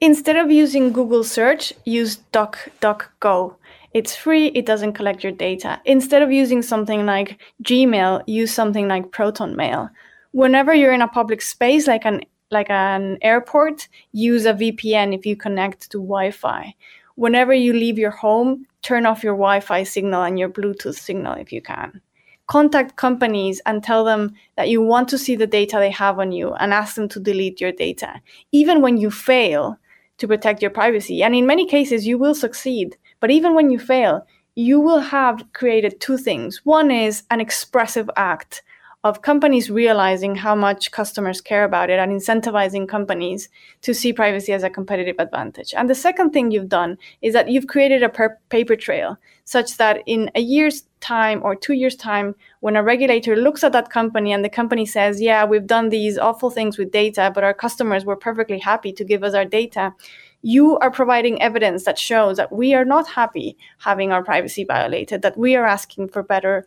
Instead 0.00 0.36
of 0.36 0.50
using 0.50 0.92
Google 0.92 1.24
search, 1.24 1.72
use 1.84 2.18
DuckDuckGo. 2.32 3.54
It's 3.92 4.16
free, 4.16 4.46
it 4.48 4.64
doesn't 4.64 4.94
collect 4.94 5.22
your 5.22 5.32
data. 5.32 5.80
Instead 5.84 6.22
of 6.22 6.32
using 6.32 6.62
something 6.62 7.04
like 7.04 7.38
Gmail, 7.64 8.22
use 8.26 8.52
something 8.52 8.88
like 8.88 9.10
ProtonMail. 9.10 9.90
Whenever 10.32 10.72
you're 10.74 10.92
in 10.92 11.02
a 11.02 11.08
public 11.08 11.42
space 11.42 11.86
like 11.86 12.06
an 12.06 12.22
like 12.50 12.70
an 12.70 13.18
airport, 13.20 13.88
use 14.12 14.46
a 14.46 14.54
VPN 14.54 15.14
if 15.14 15.26
you 15.26 15.36
connect 15.36 15.90
to 15.90 15.98
Wi-Fi. 15.98 16.74
Whenever 17.16 17.52
you 17.52 17.74
leave 17.74 17.98
your 17.98 18.10
home, 18.10 18.64
turn 18.80 19.04
off 19.04 19.22
your 19.22 19.34
Wi-Fi 19.34 19.82
signal 19.82 20.22
and 20.22 20.38
your 20.38 20.48
Bluetooth 20.48 20.98
signal 20.98 21.34
if 21.34 21.52
you 21.52 21.60
can 21.60 22.00
contact 22.48 22.96
companies 22.96 23.60
and 23.66 23.82
tell 23.82 24.04
them 24.04 24.34
that 24.56 24.68
you 24.68 24.82
want 24.82 25.08
to 25.08 25.18
see 25.18 25.36
the 25.36 25.46
data 25.46 25.76
they 25.76 25.90
have 25.90 26.18
on 26.18 26.32
you 26.32 26.54
and 26.54 26.74
ask 26.74 26.96
them 26.96 27.08
to 27.10 27.20
delete 27.20 27.60
your 27.60 27.72
data, 27.72 28.20
even 28.52 28.82
when 28.82 28.96
you 28.96 29.10
fail 29.10 29.78
to 30.16 30.26
protect 30.26 30.60
your 30.60 30.70
privacy. 30.70 31.22
And 31.22 31.34
in 31.34 31.46
many 31.46 31.66
cases, 31.66 32.06
you 32.06 32.18
will 32.18 32.34
succeed. 32.34 32.96
But 33.20 33.30
even 33.30 33.54
when 33.54 33.70
you 33.70 33.78
fail, 33.78 34.26
you 34.54 34.80
will 34.80 34.98
have 34.98 35.44
created 35.52 36.00
two 36.00 36.16
things. 36.18 36.62
One 36.64 36.90
is 36.90 37.22
an 37.30 37.40
expressive 37.40 38.10
act 38.16 38.62
of 39.04 39.22
companies 39.22 39.70
realizing 39.70 40.34
how 40.34 40.56
much 40.56 40.90
customers 40.90 41.40
care 41.40 41.62
about 41.62 41.88
it 41.88 42.00
and 42.00 42.10
incentivizing 42.10 42.88
companies 42.88 43.48
to 43.80 43.94
see 43.94 44.12
privacy 44.12 44.52
as 44.52 44.64
a 44.64 44.70
competitive 44.70 45.14
advantage. 45.20 45.72
And 45.72 45.88
the 45.88 45.94
second 45.94 46.30
thing 46.30 46.50
you've 46.50 46.68
done 46.68 46.98
is 47.22 47.32
that 47.32 47.48
you've 47.48 47.68
created 47.68 48.02
a 48.02 48.08
per- 48.08 48.38
paper 48.48 48.74
trail 48.74 49.16
such 49.44 49.76
that 49.76 50.02
in 50.06 50.30
a 50.34 50.40
year's 50.40 50.82
time 51.00 51.40
or 51.44 51.54
two 51.54 51.74
years' 51.74 51.94
time, 51.94 52.34
when 52.58 52.74
a 52.74 52.82
regulator 52.82 53.36
looks 53.36 53.62
at 53.62 53.70
that 53.72 53.88
company 53.88 54.32
and 54.32 54.44
the 54.44 54.48
company 54.48 54.84
says, 54.84 55.20
Yeah, 55.20 55.44
we've 55.44 55.66
done 55.66 55.90
these 55.90 56.18
awful 56.18 56.50
things 56.50 56.76
with 56.76 56.90
data, 56.90 57.30
but 57.32 57.44
our 57.44 57.54
customers 57.54 58.04
were 58.04 58.16
perfectly 58.16 58.58
happy 58.58 58.92
to 58.92 59.04
give 59.04 59.22
us 59.22 59.32
our 59.32 59.44
data. 59.44 59.94
You 60.42 60.76
are 60.78 60.90
providing 60.90 61.40
evidence 61.40 61.84
that 61.84 61.98
shows 61.98 62.36
that 62.36 62.52
we 62.52 62.74
are 62.74 62.84
not 62.84 63.08
happy 63.08 63.56
having 63.78 64.10
our 64.10 64.24
privacy 64.24 64.64
violated, 64.64 65.22
that 65.22 65.38
we 65.38 65.54
are 65.54 65.64
asking 65.64 66.08
for 66.08 66.22
better 66.24 66.66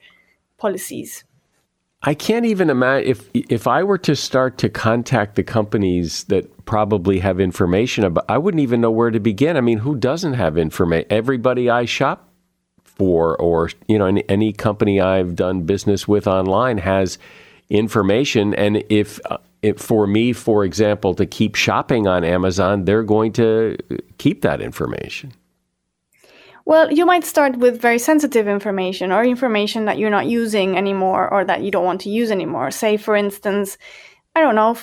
policies. 0.58 1.26
I 2.04 2.16
can't 2.16 2.45
even 2.45 2.70
imagine 2.70 3.10
if 3.10 3.30
if 3.34 3.68
I 3.68 3.84
were 3.84 3.99
to 3.99 4.16
start 4.16 4.58
to 4.60 4.70
contact 4.70 5.36
the 5.36 5.43
companies 5.43 6.24
that 6.26 6.66
probably 6.66 7.20
have 7.20 7.39
information 7.39 8.04
about. 8.04 8.26
I 8.28 8.39
wouldn't 8.39 8.62
even 8.62 8.82
know 8.82 8.91
where 8.91 9.12
to 9.12 9.20
begin. 9.20 9.56
I 9.56 9.62
mean, 9.62 9.80
who 9.80 9.95
doesn't 9.95 10.34
have 10.34 10.58
information? 10.58 11.06
Everybody 11.12 11.70
I 11.70 11.86
shop 11.86 12.28
for, 12.84 13.36
or 13.38 13.70
you 13.88 13.97
know, 13.99 14.06
any, 14.06 14.24
any 14.30 14.54
company 14.54 14.99
I've 15.02 15.36
done 15.36 15.64
business 15.64 16.08
with 16.08 16.28
online 16.28 16.80
has 16.80 17.18
information. 17.70 18.54
And 18.54 18.84
if, 18.89 19.20
uh, 19.30 19.38
if 19.62 19.80
for 19.80 20.06
me, 20.06 20.34
for 20.34 20.64
example, 20.66 21.14
to 21.16 21.26
keep 21.26 21.56
shopping 21.56 22.08
on 22.08 22.24
Amazon, 22.24 22.86
they're 22.86 23.04
going 23.04 23.34
to 23.34 23.78
keep 24.18 24.41
that 24.41 24.62
information. 24.62 25.34
Well, 26.66 26.91
you 26.91 27.05
might 27.05 27.24
start 27.24 27.57
with 27.57 27.82
very 27.82 27.99
sensitive 27.99 28.47
information 28.47 29.12
or 29.12 29.24
information 29.24 29.86
that 29.86 29.97
you're 29.97 30.09
not 30.09 30.28
using 30.28 30.78
anymore 30.78 31.28
or 31.34 31.43
that 31.45 31.64
you 31.64 31.72
don't 31.72 31.86
want 31.86 32.01
to 32.01 32.09
use 32.09 32.32
anymore. 32.32 32.72
Say, 32.72 32.97
for 32.97 33.16
instance, 33.16 33.78
I 34.36 34.41
don't 34.41 34.55
know, 34.55 34.78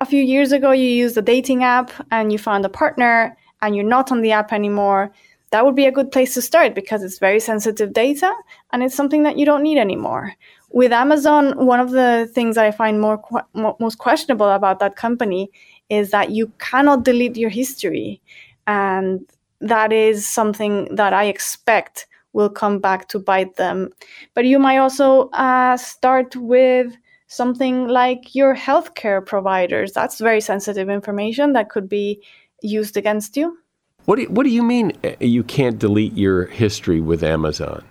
a 0.00 0.06
few 0.06 0.22
years 0.22 0.52
ago 0.52 0.70
you 0.72 0.88
used 0.88 1.16
a 1.16 1.22
dating 1.22 1.64
app 1.64 1.90
and 2.10 2.32
you 2.32 2.38
found 2.38 2.64
a 2.64 2.68
partner 2.68 3.36
and 3.62 3.74
you're 3.74 3.84
not 3.84 4.12
on 4.12 4.20
the 4.20 4.32
app 4.32 4.52
anymore. 4.52 5.12
That 5.50 5.64
would 5.64 5.76
be 5.76 5.86
a 5.86 5.92
good 5.92 6.10
place 6.10 6.34
to 6.34 6.42
start 6.42 6.74
because 6.74 7.02
it's 7.02 7.18
very 7.18 7.40
sensitive 7.40 7.92
data 7.92 8.32
and 8.72 8.82
it's 8.82 8.94
something 8.94 9.22
that 9.22 9.38
you 9.38 9.44
don't 9.44 9.62
need 9.62 9.78
anymore. 9.78 10.34
With 10.70 10.92
Amazon, 10.92 11.64
one 11.64 11.80
of 11.80 11.92
the 11.92 12.28
things 12.34 12.58
I 12.58 12.70
find 12.70 13.00
more 13.00 13.22
most 13.54 13.98
questionable 13.98 14.50
about 14.50 14.80
that 14.80 14.96
company 14.96 15.50
is 15.88 16.10
that 16.10 16.30
you 16.30 16.50
cannot 16.58 17.04
delete 17.04 17.36
your 17.36 17.50
history 17.50 18.20
and 18.66 19.24
that 19.60 19.92
is 19.92 20.28
something 20.28 20.94
that 20.94 21.12
I 21.12 21.24
expect 21.24 22.06
will 22.32 22.50
come 22.50 22.78
back 22.80 23.08
to 23.08 23.18
bite 23.18 23.56
them. 23.56 23.90
But 24.34 24.44
you 24.44 24.58
might 24.58 24.78
also 24.78 25.28
uh, 25.30 25.76
start 25.76 26.36
with 26.36 26.96
something 27.28 27.88
like 27.88 28.34
your 28.34 28.54
healthcare 28.54 29.24
providers. 29.24 29.92
That's 29.92 30.18
very 30.18 30.40
sensitive 30.40 30.88
information 30.90 31.52
that 31.52 31.70
could 31.70 31.88
be 31.88 32.22
used 32.62 32.96
against 32.96 33.36
you. 33.36 33.56
What 34.04 34.16
do 34.16 34.22
you, 34.22 34.28
what 34.28 34.44
do 34.44 34.50
you 34.50 34.62
mean 34.62 34.92
uh, 35.02 35.12
you 35.20 35.42
can't 35.42 35.78
delete 35.78 36.12
your 36.14 36.46
history 36.46 37.00
with 37.00 37.22
Amazon? 37.22 37.84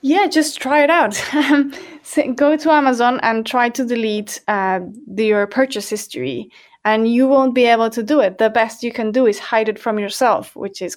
Yeah, 0.00 0.28
just 0.28 0.60
try 0.60 0.84
it 0.84 0.90
out. 0.90 1.14
so 2.02 2.32
go 2.32 2.56
to 2.56 2.70
Amazon 2.70 3.18
and 3.22 3.44
try 3.44 3.68
to 3.70 3.84
delete 3.84 4.40
uh, 4.46 4.80
your 5.16 5.46
purchase 5.46 5.88
history, 5.90 6.50
and 6.84 7.08
you 7.08 7.26
won't 7.26 7.54
be 7.54 7.66
able 7.66 7.90
to 7.90 8.02
do 8.02 8.20
it. 8.20 8.38
The 8.38 8.50
best 8.50 8.82
you 8.82 8.92
can 8.92 9.12
do 9.12 9.26
is 9.26 9.38
hide 9.38 9.68
it 9.68 9.78
from 9.78 9.98
yourself, 9.98 10.54
which 10.56 10.80
is 10.82 10.96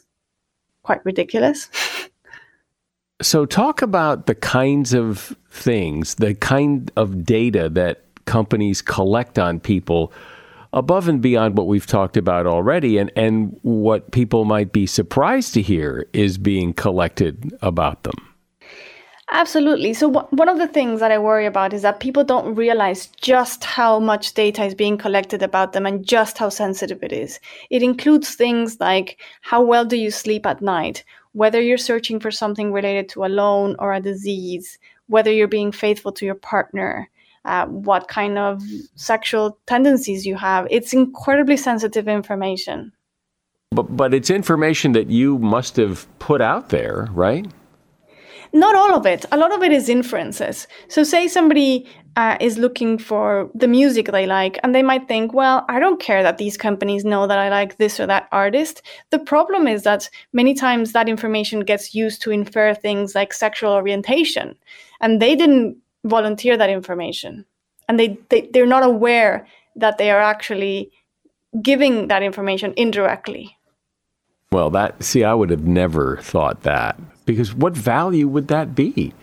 quite 0.83 1.03
ridiculous. 1.05 1.69
so, 3.21 3.45
talk 3.45 3.81
about 3.81 4.25
the 4.25 4.35
kinds 4.35 4.93
of 4.93 5.35
things, 5.49 6.15
the 6.15 6.35
kind 6.35 6.91
of 6.95 7.25
data 7.25 7.69
that 7.69 8.05
companies 8.25 8.81
collect 8.81 9.37
on 9.39 9.59
people 9.59 10.13
above 10.73 11.07
and 11.07 11.21
beyond 11.21 11.57
what 11.57 11.67
we've 11.67 11.85
talked 11.85 12.15
about 12.15 12.47
already 12.47 12.97
and, 12.97 13.11
and 13.15 13.59
what 13.61 14.11
people 14.11 14.45
might 14.45 14.71
be 14.71 14.85
surprised 14.85 15.53
to 15.53 15.61
hear 15.61 16.07
is 16.13 16.37
being 16.37 16.73
collected 16.73 17.53
about 17.61 18.03
them. 18.03 18.30
Absolutely. 19.33 19.93
So, 19.93 20.09
one 20.09 20.49
of 20.49 20.57
the 20.57 20.67
things 20.67 20.99
that 20.99 21.11
I 21.11 21.17
worry 21.17 21.45
about 21.45 21.73
is 21.73 21.83
that 21.83 22.01
people 22.01 22.25
don't 22.25 22.53
realize 22.53 23.07
just 23.21 23.63
how 23.63 23.97
much 23.97 24.33
data 24.33 24.65
is 24.65 24.75
being 24.75 24.97
collected 24.97 25.41
about 25.41 25.71
them 25.71 25.85
and 25.85 26.05
just 26.05 26.37
how 26.37 26.49
sensitive 26.49 27.01
it 27.01 27.13
is. 27.13 27.39
It 27.69 27.81
includes 27.81 28.35
things 28.35 28.77
like 28.81 29.21
how 29.39 29.61
well 29.61 29.85
do 29.85 29.95
you 29.95 30.11
sleep 30.11 30.45
at 30.45 30.61
night, 30.61 31.05
whether 31.31 31.61
you're 31.61 31.77
searching 31.77 32.19
for 32.19 32.29
something 32.29 32.73
related 32.73 33.07
to 33.09 33.23
a 33.23 33.31
loan 33.31 33.77
or 33.79 33.93
a 33.93 34.01
disease, 34.01 34.77
whether 35.07 35.31
you're 35.31 35.47
being 35.47 35.71
faithful 35.71 36.11
to 36.11 36.25
your 36.25 36.35
partner, 36.35 37.09
uh, 37.45 37.67
what 37.67 38.09
kind 38.09 38.37
of 38.37 38.61
sexual 38.95 39.57
tendencies 39.65 40.25
you 40.25 40.35
have. 40.35 40.67
It's 40.69 40.91
incredibly 40.91 41.55
sensitive 41.55 42.09
information. 42.09 42.91
But, 43.71 43.95
but 43.95 44.13
it's 44.13 44.29
information 44.29 44.91
that 44.91 45.09
you 45.09 45.37
must 45.39 45.77
have 45.77 46.05
put 46.19 46.41
out 46.41 46.67
there, 46.67 47.07
right? 47.13 47.47
Not 48.53 48.75
all 48.75 48.95
of 48.95 49.05
it. 49.05 49.25
A 49.31 49.37
lot 49.37 49.53
of 49.53 49.63
it 49.63 49.71
is 49.71 49.87
inferences. 49.87 50.67
So, 50.89 51.03
say 51.03 51.27
somebody 51.27 51.87
uh, 52.17 52.37
is 52.41 52.57
looking 52.57 52.97
for 52.97 53.49
the 53.55 53.67
music 53.67 54.07
they 54.07 54.25
like, 54.25 54.59
and 54.63 54.75
they 54.75 54.83
might 54.83 55.07
think, 55.07 55.33
well, 55.33 55.65
I 55.69 55.79
don't 55.79 56.01
care 56.01 56.21
that 56.23 56.37
these 56.37 56.57
companies 56.57 57.05
know 57.05 57.27
that 57.27 57.39
I 57.39 57.49
like 57.49 57.77
this 57.77 57.99
or 57.99 58.07
that 58.07 58.27
artist. 58.31 58.81
The 59.11 59.19
problem 59.19 59.67
is 59.67 59.83
that 59.83 60.09
many 60.33 60.53
times 60.53 60.91
that 60.91 61.07
information 61.07 61.61
gets 61.61 61.95
used 61.95 62.21
to 62.23 62.31
infer 62.31 62.73
things 62.73 63.15
like 63.15 63.33
sexual 63.33 63.71
orientation, 63.71 64.55
and 64.99 65.21
they 65.21 65.35
didn't 65.35 65.77
volunteer 66.03 66.57
that 66.57 66.69
information. 66.69 67.45
And 67.87 67.99
they, 67.99 68.17
they, 68.29 68.49
they're 68.53 68.65
not 68.65 68.83
aware 68.83 69.47
that 69.75 69.97
they 69.97 70.11
are 70.11 70.21
actually 70.21 70.91
giving 71.61 72.07
that 72.07 72.23
information 72.23 72.73
indirectly. 72.75 73.57
Well, 74.51 74.69
that, 74.71 75.01
see, 75.03 75.23
I 75.23 75.33
would 75.33 75.49
have 75.49 75.63
never 75.63 76.17
thought 76.17 76.63
that 76.63 76.99
because 77.31 77.53
what 77.53 77.73
value 77.73 78.27
would 78.27 78.47
that 78.49 78.75
be 78.75 79.13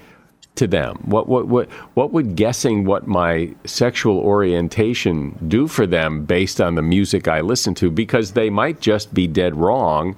to 0.57 0.67
them? 0.67 0.99
What 1.05 1.29
what 1.29 1.47
what 1.47 1.71
what 1.95 2.13
would 2.13 2.37
guessing 2.37 2.85
what 2.85 3.07
my 3.07 3.55
sexual 3.65 4.19
orientation 4.19 5.39
do 5.49 5.69
for 5.69 5.87
them 5.87 6.25
based 6.25 6.61
on 6.61 6.75
the 6.75 6.83
music 6.83 7.29
I 7.29 7.41
listen 7.41 7.75
to? 7.77 7.91
Because 7.91 8.33
they 8.33 8.51
might 8.51 8.81
just 8.81 9.15
be 9.15 9.27
dead 9.27 9.57
wrong, 9.57 10.17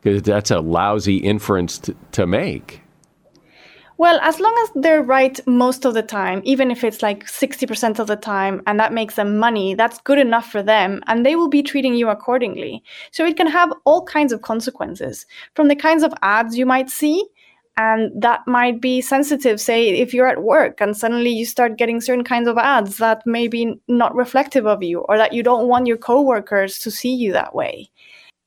because 0.00 0.22
that's 0.22 0.50
a 0.50 0.60
lousy 0.60 1.18
inference 1.18 1.78
to, 1.78 1.96
to 2.12 2.26
make. 2.26 2.82
Well, 4.02 4.18
as 4.20 4.40
long 4.40 4.52
as 4.64 4.82
they're 4.82 5.00
right 5.00 5.38
most 5.46 5.84
of 5.84 5.94
the 5.94 6.02
time, 6.02 6.40
even 6.44 6.72
if 6.72 6.82
it's 6.82 7.02
like 7.02 7.24
60% 7.26 8.00
of 8.00 8.08
the 8.08 8.16
time, 8.16 8.60
and 8.66 8.80
that 8.80 8.92
makes 8.92 9.14
them 9.14 9.38
money, 9.38 9.76
that's 9.76 10.00
good 10.00 10.18
enough 10.18 10.50
for 10.50 10.60
them, 10.60 11.02
and 11.06 11.24
they 11.24 11.36
will 11.36 11.48
be 11.48 11.62
treating 11.62 11.94
you 11.94 12.08
accordingly. 12.08 12.82
So 13.12 13.24
it 13.24 13.36
can 13.36 13.46
have 13.46 13.72
all 13.84 14.04
kinds 14.04 14.32
of 14.32 14.42
consequences 14.42 15.24
from 15.54 15.68
the 15.68 15.76
kinds 15.76 16.02
of 16.02 16.12
ads 16.22 16.58
you 16.58 16.66
might 16.66 16.90
see. 16.90 17.24
And 17.76 18.12
that 18.20 18.46
might 18.46 18.80
be 18.80 19.00
sensitive, 19.00 19.60
say, 19.60 19.88
if 19.88 20.12
you're 20.12 20.28
at 20.28 20.42
work 20.42 20.80
and 20.80 20.96
suddenly 20.96 21.30
you 21.30 21.46
start 21.46 21.78
getting 21.78 22.02
certain 22.02 22.24
kinds 22.24 22.46
of 22.46 22.58
ads 22.58 22.98
that 22.98 23.26
may 23.26 23.48
be 23.48 23.80
not 23.88 24.14
reflective 24.14 24.66
of 24.66 24.82
you 24.82 25.00
or 25.00 25.16
that 25.16 25.32
you 25.32 25.42
don't 25.42 25.68
want 25.68 25.86
your 25.86 25.96
coworkers 25.96 26.78
to 26.80 26.90
see 26.90 27.14
you 27.14 27.32
that 27.32 27.54
way. 27.54 27.88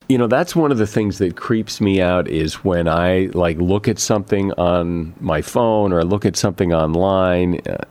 You 0.08 0.20
know, 0.20 0.28
that's 0.28 0.56
one 0.56 0.72
of 0.72 0.78
the 0.78 0.86
things 0.86 1.18
that 1.18 1.36
creeps 1.36 1.82
me 1.82 2.00
out 2.00 2.28
is 2.28 2.64
when 2.64 2.88
I 2.88 3.32
like 3.34 3.58
look 3.58 3.88
at 3.88 3.98
something 3.98 4.52
on 4.54 5.16
my 5.20 5.42
phone 5.42 5.92
or 5.92 6.04
look 6.04 6.26
at 6.26 6.36
something 6.36 6.72
online 6.72 7.62
uh, 7.68 7.84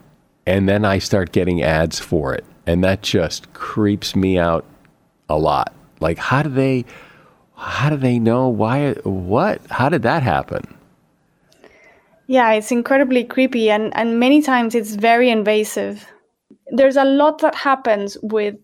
and 0.47 0.69
then 0.69 0.85
I 0.85 0.99
start 0.99 1.33
getting 1.33 1.63
ads 1.63 1.99
for 1.99 2.33
it. 2.33 2.45
And 2.67 2.85
that 2.85 3.03
just 3.03 3.53
creeps 3.55 4.15
me 4.15 4.39
out 4.39 4.65
a 5.29 5.37
lot. 5.37 5.75
Like 5.99 6.19
how 6.19 6.45
do 6.45 6.51
they 6.51 6.85
how 7.57 7.91
do 7.91 7.97
they 7.97 8.21
know 8.21 8.49
why 8.49 8.93
what? 9.03 9.61
How 9.69 9.89
did 9.89 10.03
that 10.03 10.23
happen? 10.23 10.63
Yeah, 12.27 12.53
it's 12.53 12.73
incredibly 12.73 13.25
creepy 13.25 13.71
and 13.71 13.95
and 13.97 14.19
many 14.19 14.41
times 14.41 14.75
it's 14.75 14.95
very 14.95 15.31
invasive. 15.31 16.07
There's 16.69 16.97
a 16.97 17.05
lot 17.05 17.39
that 17.41 17.55
happens 17.55 18.17
with 18.23 18.57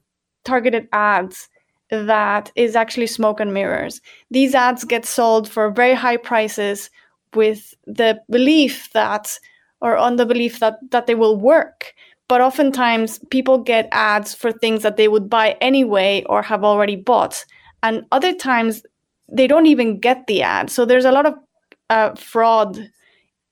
targeted 0.44 0.88
ads 0.92 1.48
that 1.90 2.52
is 2.56 2.76
actually 2.76 3.08
smoke 3.08 3.40
and 3.40 3.54
mirrors. 3.54 4.00
These 4.30 4.54
ads 4.54 4.84
get 4.84 5.04
sold 5.06 5.48
for 5.48 5.70
very 5.70 5.94
high 5.94 6.16
prices 6.18 6.90
with 7.34 7.74
the 7.86 8.20
belief 8.30 8.90
that, 8.92 9.38
or 9.80 9.96
on 9.96 10.16
the 10.16 10.26
belief 10.26 10.61
that, 10.61 10.78
that 10.90 11.06
they 11.06 11.14
will 11.14 11.36
work. 11.36 11.94
But 12.28 12.40
oftentimes 12.40 13.20
people 13.30 13.58
get 13.58 13.88
ads 13.92 14.34
for 14.34 14.52
things 14.52 14.82
that 14.82 14.96
they 14.96 15.08
would 15.08 15.30
buy 15.30 15.56
anyway 15.61 16.24
or 16.28 16.42
have 16.42 16.64
already 16.64 16.96
bought. 16.96 17.44
And 17.82 18.06
other 18.12 18.34
times 18.34 18.82
they 19.30 19.46
don't 19.46 19.66
even 19.66 19.98
get 20.00 20.26
the 20.26 20.42
ad. 20.42 20.70
So 20.70 20.84
there's 20.84 21.04
a 21.06 21.12
lot 21.12 21.26
of 21.26 21.34
uh, 21.90 22.14
fraud 22.16 22.90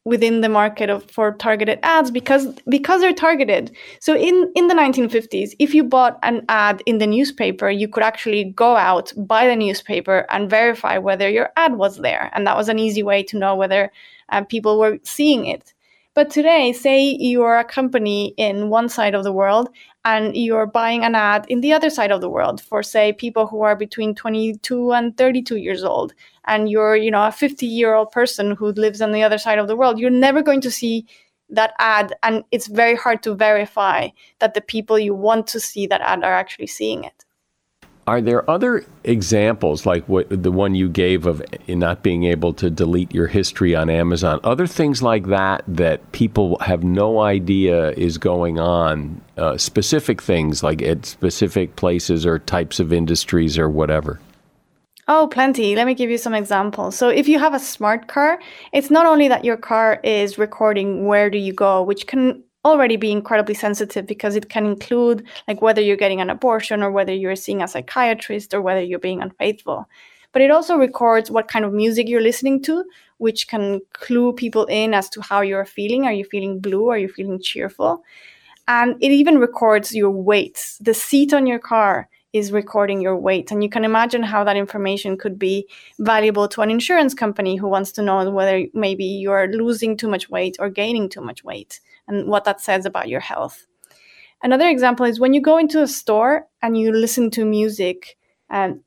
within 0.08 0.40
the 0.40 0.48
market 0.48 0.88
of 0.90 1.08
for 1.10 1.32
targeted 1.32 1.78
ads 1.82 2.10
because 2.10 2.46
because 2.68 3.00
they're 3.00 3.12
targeted. 3.12 3.70
So 4.00 4.16
in 4.16 4.50
in 4.54 4.68
the 4.68 4.74
1950s 4.74 5.54
if 5.58 5.74
you 5.74 5.84
bought 5.84 6.18
an 6.22 6.44
ad 6.48 6.82
in 6.86 6.98
the 6.98 7.06
newspaper 7.06 7.68
you 7.70 7.88
could 7.88 8.02
actually 8.02 8.44
go 8.44 8.76
out 8.76 9.12
buy 9.16 9.46
the 9.46 9.56
newspaper 9.56 10.26
and 10.30 10.50
verify 10.50 10.98
whether 10.98 11.28
your 11.28 11.50
ad 11.56 11.76
was 11.76 11.98
there. 11.98 12.30
And 12.34 12.46
that 12.46 12.56
was 12.56 12.68
an 12.68 12.78
easy 12.78 13.02
way 13.02 13.22
to 13.24 13.38
know 13.38 13.54
whether 13.54 13.92
uh, 14.30 14.44
people 14.44 14.78
were 14.78 14.98
seeing 15.02 15.46
it. 15.46 15.74
But 16.14 16.30
today 16.30 16.72
say 16.72 17.16
you're 17.20 17.58
a 17.58 17.64
company 17.64 18.34
in 18.36 18.70
one 18.70 18.88
side 18.88 19.14
of 19.14 19.24
the 19.24 19.32
world 19.32 19.68
and 20.08 20.34
you're 20.36 20.66
buying 20.66 21.04
an 21.04 21.14
ad 21.14 21.44
in 21.48 21.60
the 21.60 21.72
other 21.72 21.90
side 21.90 22.10
of 22.10 22.22
the 22.22 22.30
world 22.30 22.60
for 22.62 22.82
say 22.82 23.12
people 23.12 23.46
who 23.46 23.60
are 23.60 23.76
between 23.76 24.14
22 24.14 24.92
and 24.92 25.16
32 25.18 25.56
years 25.56 25.84
old 25.84 26.14
and 26.46 26.70
you're 26.70 26.96
you 26.96 27.10
know 27.10 27.26
a 27.26 27.32
50 27.32 27.66
year 27.66 27.94
old 27.94 28.10
person 28.10 28.52
who 28.52 28.72
lives 28.72 29.02
on 29.02 29.12
the 29.12 29.22
other 29.22 29.38
side 29.38 29.58
of 29.58 29.68
the 29.68 29.76
world 29.76 29.98
you're 29.98 30.22
never 30.26 30.42
going 30.42 30.62
to 30.62 30.70
see 30.70 31.06
that 31.50 31.74
ad 31.78 32.14
and 32.22 32.42
it's 32.52 32.68
very 32.68 32.96
hard 32.96 33.22
to 33.22 33.34
verify 33.34 34.08
that 34.38 34.54
the 34.54 34.60
people 34.60 34.98
you 34.98 35.14
want 35.14 35.46
to 35.46 35.60
see 35.60 35.86
that 35.86 36.00
ad 36.00 36.24
are 36.24 36.38
actually 36.42 36.66
seeing 36.66 37.04
it 37.04 37.24
are 38.08 38.22
there 38.22 38.48
other 38.48 38.86
examples 39.04 39.84
like 39.84 40.08
what 40.08 40.26
the 40.30 40.50
one 40.50 40.74
you 40.74 40.88
gave 40.88 41.26
of 41.26 41.42
not 41.68 42.02
being 42.02 42.24
able 42.24 42.54
to 42.54 42.70
delete 42.70 43.12
your 43.12 43.26
history 43.26 43.76
on 43.76 43.90
Amazon? 43.90 44.40
Other 44.44 44.66
things 44.66 45.02
like 45.02 45.26
that 45.26 45.62
that 45.68 46.10
people 46.12 46.56
have 46.60 46.82
no 46.82 47.20
idea 47.20 47.90
is 47.90 48.16
going 48.16 48.58
on. 48.58 49.20
Uh, 49.36 49.58
specific 49.58 50.22
things 50.22 50.62
like 50.62 50.80
at 50.80 51.04
specific 51.04 51.76
places 51.76 52.24
or 52.24 52.38
types 52.38 52.80
of 52.80 52.94
industries 52.94 53.58
or 53.58 53.68
whatever. 53.68 54.18
Oh, 55.06 55.28
plenty. 55.30 55.76
Let 55.76 55.86
me 55.86 55.94
give 55.94 56.08
you 56.08 56.18
some 56.18 56.34
examples. 56.34 56.96
So, 56.96 57.10
if 57.10 57.28
you 57.28 57.38
have 57.38 57.52
a 57.52 57.58
smart 57.58 58.08
car, 58.08 58.38
it's 58.72 58.90
not 58.90 59.06
only 59.06 59.28
that 59.28 59.44
your 59.44 59.58
car 59.58 60.00
is 60.02 60.38
recording 60.38 61.04
where 61.04 61.28
do 61.28 61.38
you 61.38 61.52
go, 61.52 61.82
which 61.82 62.06
can 62.06 62.42
already 62.68 62.96
be 62.96 63.12
incredibly 63.12 63.54
sensitive 63.54 64.06
because 64.06 64.36
it 64.36 64.48
can 64.48 64.66
include 64.66 65.26
like 65.46 65.62
whether 65.62 65.80
you're 65.80 65.96
getting 65.96 66.20
an 66.20 66.30
abortion 66.30 66.82
or 66.82 66.90
whether 66.90 67.12
you're 67.12 67.36
seeing 67.36 67.62
a 67.62 67.68
psychiatrist 67.68 68.54
or 68.54 68.62
whether 68.62 68.82
you're 68.82 68.98
being 68.98 69.22
unfaithful. 69.22 69.88
But 70.32 70.42
it 70.42 70.50
also 70.50 70.76
records 70.76 71.30
what 71.30 71.48
kind 71.48 71.64
of 71.64 71.72
music 71.72 72.08
you're 72.08 72.20
listening 72.20 72.62
to 72.64 72.84
which 73.18 73.48
can 73.48 73.80
clue 73.92 74.32
people 74.32 74.64
in 74.66 74.94
as 74.94 75.08
to 75.10 75.20
how 75.20 75.42
you're 75.42 75.64
feeling. 75.64 76.04
Are 76.04 76.12
you 76.12 76.24
feeling 76.24 76.60
blue? 76.60 76.88
Are 76.88 76.98
you 76.98 77.08
feeling 77.08 77.40
cheerful? 77.40 78.02
And 78.66 78.96
it 79.02 79.10
even 79.10 79.38
records 79.38 79.94
your 79.94 80.10
weight. 80.10 80.76
The 80.80 80.94
seat 80.94 81.32
on 81.32 81.46
your 81.46 81.58
car 81.58 82.08
is 82.32 82.52
recording 82.52 83.00
your 83.00 83.16
weight. 83.16 83.50
And 83.50 83.62
you 83.62 83.70
can 83.70 83.84
imagine 83.84 84.22
how 84.22 84.44
that 84.44 84.56
information 84.56 85.16
could 85.16 85.38
be 85.38 85.66
valuable 85.98 86.46
to 86.48 86.60
an 86.60 86.70
insurance 86.70 87.14
company 87.14 87.56
who 87.56 87.68
wants 87.68 87.90
to 87.92 88.02
know 88.02 88.30
whether 88.30 88.66
maybe 88.74 89.04
you're 89.04 89.48
losing 89.48 89.96
too 89.96 90.08
much 90.08 90.28
weight 90.28 90.56
or 90.58 90.68
gaining 90.68 91.08
too 91.08 91.22
much 91.22 91.42
weight 91.42 91.80
and 92.08 92.26
what 92.26 92.44
that 92.44 92.60
says 92.60 92.84
about 92.86 93.08
your 93.08 93.20
health. 93.20 93.66
Another 94.42 94.68
example 94.68 95.06
is 95.06 95.20
when 95.20 95.34
you 95.34 95.40
go 95.40 95.58
into 95.58 95.82
a 95.82 95.88
store 95.88 96.46
and 96.62 96.76
you 96.76 96.92
listen 96.92 97.30
to 97.32 97.44
music, 97.44 98.16
um, 98.50 98.80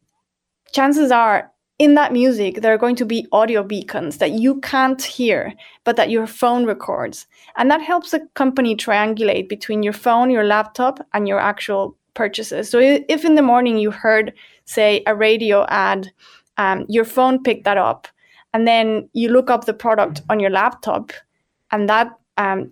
chances 0.72 1.12
are 1.12 1.52
in 1.82 1.96
that 1.96 2.14
music, 2.14 2.62
there 2.62 2.72
are 2.72 2.78
going 2.78 2.96
to 2.96 3.06
be 3.06 3.26
audio 3.32 3.64
beacons 3.64 4.20
that 4.20 4.34
you 4.34 4.60
can't 4.60 5.02
hear, 5.02 5.52
but 5.84 5.96
that 5.96 6.12
your 6.12 6.28
phone 6.28 6.64
records. 6.64 7.26
And 7.58 7.72
that 7.72 7.82
helps 7.82 8.12
the 8.12 8.28
company 8.36 8.76
triangulate 8.76 9.50
between 9.50 9.82
your 9.82 9.94
phone, 9.94 10.30
your 10.30 10.44
laptop, 10.44 11.00
and 11.14 11.28
your 11.28 11.40
actual 11.40 11.98
purchases. 12.14 12.70
So 12.70 12.78
if 12.80 13.26
in 13.26 13.34
the 13.34 13.42
morning 13.42 13.80
you 13.80 13.90
heard, 13.90 14.32
say, 14.66 15.02
a 15.08 15.16
radio 15.16 15.66
ad, 15.70 16.12
um, 16.58 16.86
your 16.88 17.04
phone 17.04 17.42
picked 17.42 17.64
that 17.64 17.80
up, 17.80 18.08
and 18.54 18.68
then 18.68 19.10
you 19.14 19.30
look 19.30 19.50
up 19.50 19.66
the 19.66 19.74
product 19.74 20.22
on 20.30 20.40
your 20.40 20.52
laptop, 20.52 21.12
and 21.72 21.90
that 21.90 22.12
um, 22.38 22.72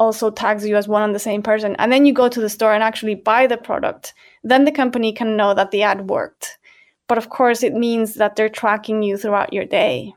also 0.00 0.30
tags 0.30 0.66
you 0.66 0.76
as 0.76 0.88
one 0.88 1.02
and 1.02 1.14
the 1.14 1.20
same 1.20 1.42
person, 1.42 1.76
and 1.76 1.92
then 1.92 2.06
you 2.06 2.12
go 2.12 2.28
to 2.28 2.40
the 2.40 2.48
store 2.48 2.74
and 2.74 2.82
actually 2.82 3.14
buy 3.14 3.46
the 3.46 3.56
product, 3.56 4.14
then 4.42 4.64
the 4.64 4.72
company 4.72 5.12
can 5.12 5.36
know 5.36 5.54
that 5.54 5.70
the 5.70 5.82
ad 5.82 6.08
worked. 6.08 6.58
But 7.06 7.18
of 7.18 7.28
course, 7.28 7.62
it 7.62 7.74
means 7.74 8.14
that 8.14 8.34
they're 8.34 8.48
tracking 8.48 9.02
you 9.02 9.16
throughout 9.16 9.52
your 9.52 9.66
day. 9.66 10.14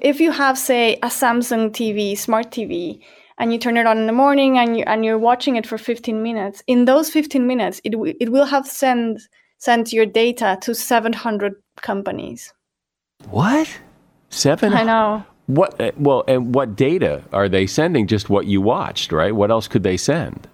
If 0.00 0.20
you 0.20 0.32
have, 0.32 0.58
say, 0.58 0.96
a 0.96 1.08
Samsung 1.08 1.70
TV, 1.70 2.18
smart 2.18 2.50
TV, 2.50 3.00
and 3.38 3.52
you 3.52 3.58
turn 3.58 3.76
it 3.76 3.86
on 3.86 3.98
in 3.98 4.06
the 4.06 4.12
morning 4.12 4.58
and 4.58 4.76
you 4.76 4.84
and 4.86 5.04
you're 5.04 5.18
watching 5.18 5.56
it 5.56 5.66
for 5.66 5.78
15 5.78 6.22
minutes 6.22 6.62
in 6.66 6.84
those 6.84 7.10
15 7.10 7.46
minutes 7.46 7.80
it, 7.82 7.90
w- 7.90 8.14
it 8.20 8.30
will 8.30 8.44
have 8.44 8.66
sent 8.66 9.22
sent 9.58 9.92
your 9.92 10.06
data 10.06 10.56
to 10.60 10.74
700 10.74 11.54
companies. 11.80 12.52
What? 13.30 13.68
Seven 14.30 14.72
i 14.72 14.82
know 14.82 15.24
what 15.46 15.78
uh, 15.80 15.92
well 15.96 16.24
and 16.26 16.54
what 16.54 16.76
data 16.76 17.22
are 17.32 17.48
they 17.48 17.66
sending 17.66 18.06
just 18.06 18.30
what 18.30 18.46
you 18.46 18.60
watched 18.60 19.12
right 19.12 19.34
what 19.34 19.50
else 19.50 19.68
could 19.68 19.82
they 19.82 19.96
send 19.96 20.48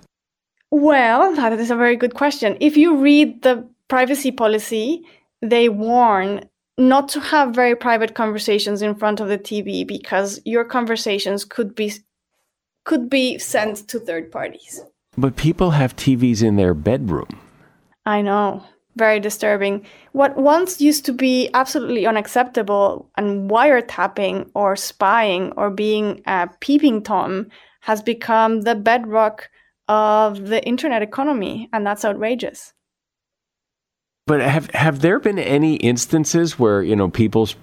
well 0.70 1.34
that 1.36 1.52
is 1.52 1.70
a 1.70 1.76
very 1.76 1.96
good 1.96 2.14
question 2.14 2.56
if 2.60 2.76
you 2.76 2.96
read 2.96 3.42
the 3.42 3.64
privacy 3.88 4.32
policy 4.32 5.02
they 5.42 5.68
warn 5.68 6.44
not 6.80 7.08
to 7.10 7.20
have 7.20 7.54
very 7.54 7.76
private 7.76 8.14
conversations 8.14 8.82
in 8.82 8.94
front 8.94 9.20
of 9.20 9.28
the 9.28 9.38
TV 9.38 9.86
because 9.86 10.40
your 10.44 10.64
conversations 10.64 11.44
could 11.44 11.74
be 11.74 11.92
could 12.84 13.10
be 13.10 13.38
sent 13.38 13.88
to 13.88 14.00
third 14.00 14.32
parties. 14.32 14.82
But 15.16 15.36
people 15.36 15.72
have 15.72 15.94
TVs 15.94 16.42
in 16.42 16.56
their 16.56 16.72
bedroom. 16.72 17.28
I 18.06 18.22
know. 18.22 18.64
Very 19.00 19.18
disturbing. 19.18 19.86
What 20.12 20.36
once 20.36 20.78
used 20.78 21.06
to 21.06 21.14
be 21.14 21.48
absolutely 21.54 22.04
unacceptable 22.04 23.08
and 23.16 23.50
wiretapping 23.50 24.50
or 24.52 24.76
spying 24.76 25.52
or 25.56 25.70
being 25.70 26.20
a 26.26 26.50
peeping 26.60 27.02
Tom 27.02 27.46
has 27.80 28.02
become 28.02 28.60
the 28.60 28.74
bedrock 28.74 29.48
of 29.88 30.48
the 30.48 30.62
internet 30.66 31.00
economy, 31.00 31.70
and 31.72 31.86
that's 31.86 32.04
outrageous. 32.04 32.74
But 34.26 34.42
have 34.42 34.68
have 34.72 35.00
there 35.00 35.18
been 35.18 35.38
any 35.38 35.76
instances 35.76 36.58
where 36.58 36.82
you 36.82 36.94
know 36.94 37.08
people's 37.08 37.56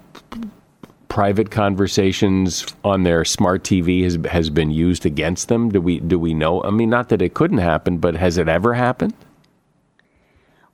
private 1.08 1.52
conversations 1.52 2.66
on 2.84 3.04
their 3.04 3.24
smart 3.24 3.64
TV 3.64 4.04
has 4.06 4.18
has 4.32 4.50
been 4.50 4.72
used 4.72 5.06
against 5.06 5.50
them? 5.50 5.70
Do 5.70 5.82
we 5.82 6.00
do 6.00 6.18
we 6.18 6.34
know? 6.34 6.64
I 6.64 6.72
mean, 6.72 6.90
not 6.90 7.10
that 7.10 7.22
it 7.22 7.36
couldn't 7.36 7.60
happen, 7.60 8.00
but 8.00 8.16
has 8.16 8.40
it 8.40 8.50
ever 8.50 8.74
happened? 8.74 9.14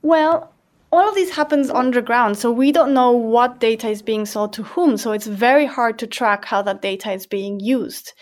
Well, 0.00 0.53
all 0.94 1.08
of 1.08 1.16
this 1.16 1.30
happens 1.30 1.70
underground, 1.70 2.38
so 2.38 2.52
we 2.52 2.70
don't 2.70 2.94
know 2.94 3.10
what 3.10 3.58
data 3.58 3.88
is 3.88 4.00
being 4.00 4.24
sold 4.24 4.52
to 4.52 4.62
whom. 4.62 4.96
So 4.96 5.10
it's 5.10 5.26
very 5.26 5.66
hard 5.66 5.98
to 5.98 6.06
track 6.06 6.44
how 6.44 6.62
that 6.62 6.82
data 6.82 7.10
is 7.10 7.26
being 7.26 7.58
used. 7.58 8.12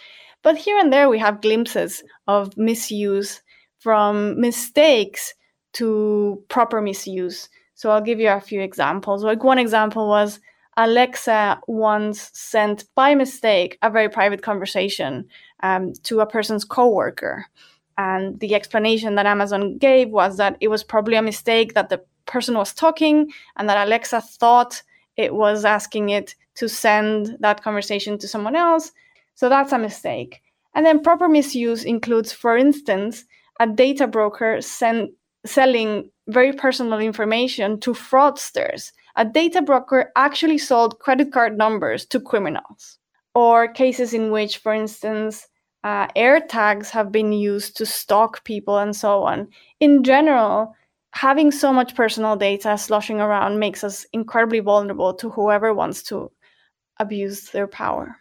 But 0.43 0.57
here 0.57 0.79
and 0.79 0.91
there, 0.91 1.11
we 1.11 1.19
have 1.19 1.43
glimpses 1.43 2.03
of 2.27 2.57
misuse 2.57 3.43
from 3.79 4.41
mistakes 4.41 5.35
to 5.75 6.43
proper 6.49 6.81
misuse. 6.81 7.51
So 7.75 7.91
I'll 7.91 8.01
give 8.01 8.19
you 8.19 8.31
a 8.31 8.41
few 8.41 8.63
examples. 8.63 9.23
Like 9.23 9.45
one 9.45 9.59
example 9.59 10.09
was 10.09 10.41
Alexa 10.79 11.61
once 11.67 12.31
sent 12.33 12.87
by 12.95 13.15
mistake 13.15 13.77
a 13.83 13.91
very 13.91 14.09
private 14.09 14.41
conversation 14.41 15.29
um, 15.63 15.93
to 16.05 16.21
a 16.21 16.27
person's 16.27 16.65
coworker. 16.65 17.45
And 17.99 18.41
the 18.41 18.55
explanation 18.55 19.17
that 19.17 19.27
Amazon 19.27 19.77
gave 19.77 20.09
was 20.09 20.39
that 20.39 20.57
it 20.63 20.69
was 20.69 20.83
probably 20.83 21.17
a 21.17 21.23
mistake 21.23 21.75
that 21.75 21.91
the 21.91 22.03
person 22.33 22.57
was 22.57 22.73
talking 22.73 23.31
and 23.57 23.69
that 23.69 23.87
Alexa 23.87 24.21
thought 24.21 24.83
it 25.17 25.35
was 25.35 25.65
asking 25.65 26.09
it 26.09 26.35
to 26.55 26.69
send 26.69 27.37
that 27.41 27.63
conversation 27.63 28.19
to 28.19 28.29
someone 28.29 28.57
else. 28.57 28.93
So 29.35 29.49
that's 29.49 29.73
a 29.73 29.79
mistake. 29.79 30.43
And 30.75 30.87
then 30.87 31.03
proper 31.03 31.29
misuse 31.29 31.85
includes, 31.85 32.33
for 32.33 32.57
instance, 32.57 33.25
a 33.61 33.67
data 33.67 34.07
broker 34.07 34.61
send, 34.61 35.11
selling 35.45 36.11
very 36.29 36.53
personal 36.53 36.99
information 36.99 37.79
to 37.81 37.93
fraudsters 37.93 38.93
a 39.17 39.25
data 39.25 39.61
broker 39.61 40.11
actually 40.17 40.59
sold 40.59 40.99
credit 40.99 41.33
card 41.33 41.59
numbers 41.59 42.07
to 42.07 42.21
criminals, 42.21 42.99
or 43.35 43.69
cases 43.69 44.15
in 44.15 44.31
which, 44.31 44.59
for 44.59 44.73
instance, 44.73 45.49
uh, 45.85 46.07
AirTags 46.09 46.89
have 46.91 47.13
been 47.13 47.33
used 47.33 47.77
to 47.77 47.85
stalk 47.85 48.45
people 48.45 48.79
and 48.79 48.95
so 48.97 49.23
on. 49.23 49.49
In 49.81 50.05
general, 50.05 50.75
having 51.13 51.51
so 51.51 51.73
much 51.73 51.95
personal 51.95 52.37
data 52.37 52.77
sloshing 52.77 53.21
around 53.21 53.59
makes 53.59 53.85
us 53.85 54.05
incredibly 54.13 54.61
vulnerable 54.61 55.15
to 55.15 55.31
whoever 55.31 55.73
wants 55.73 56.03
to 56.05 56.31
abuse 56.99 57.51
their 57.51 57.67
power. 57.67 58.17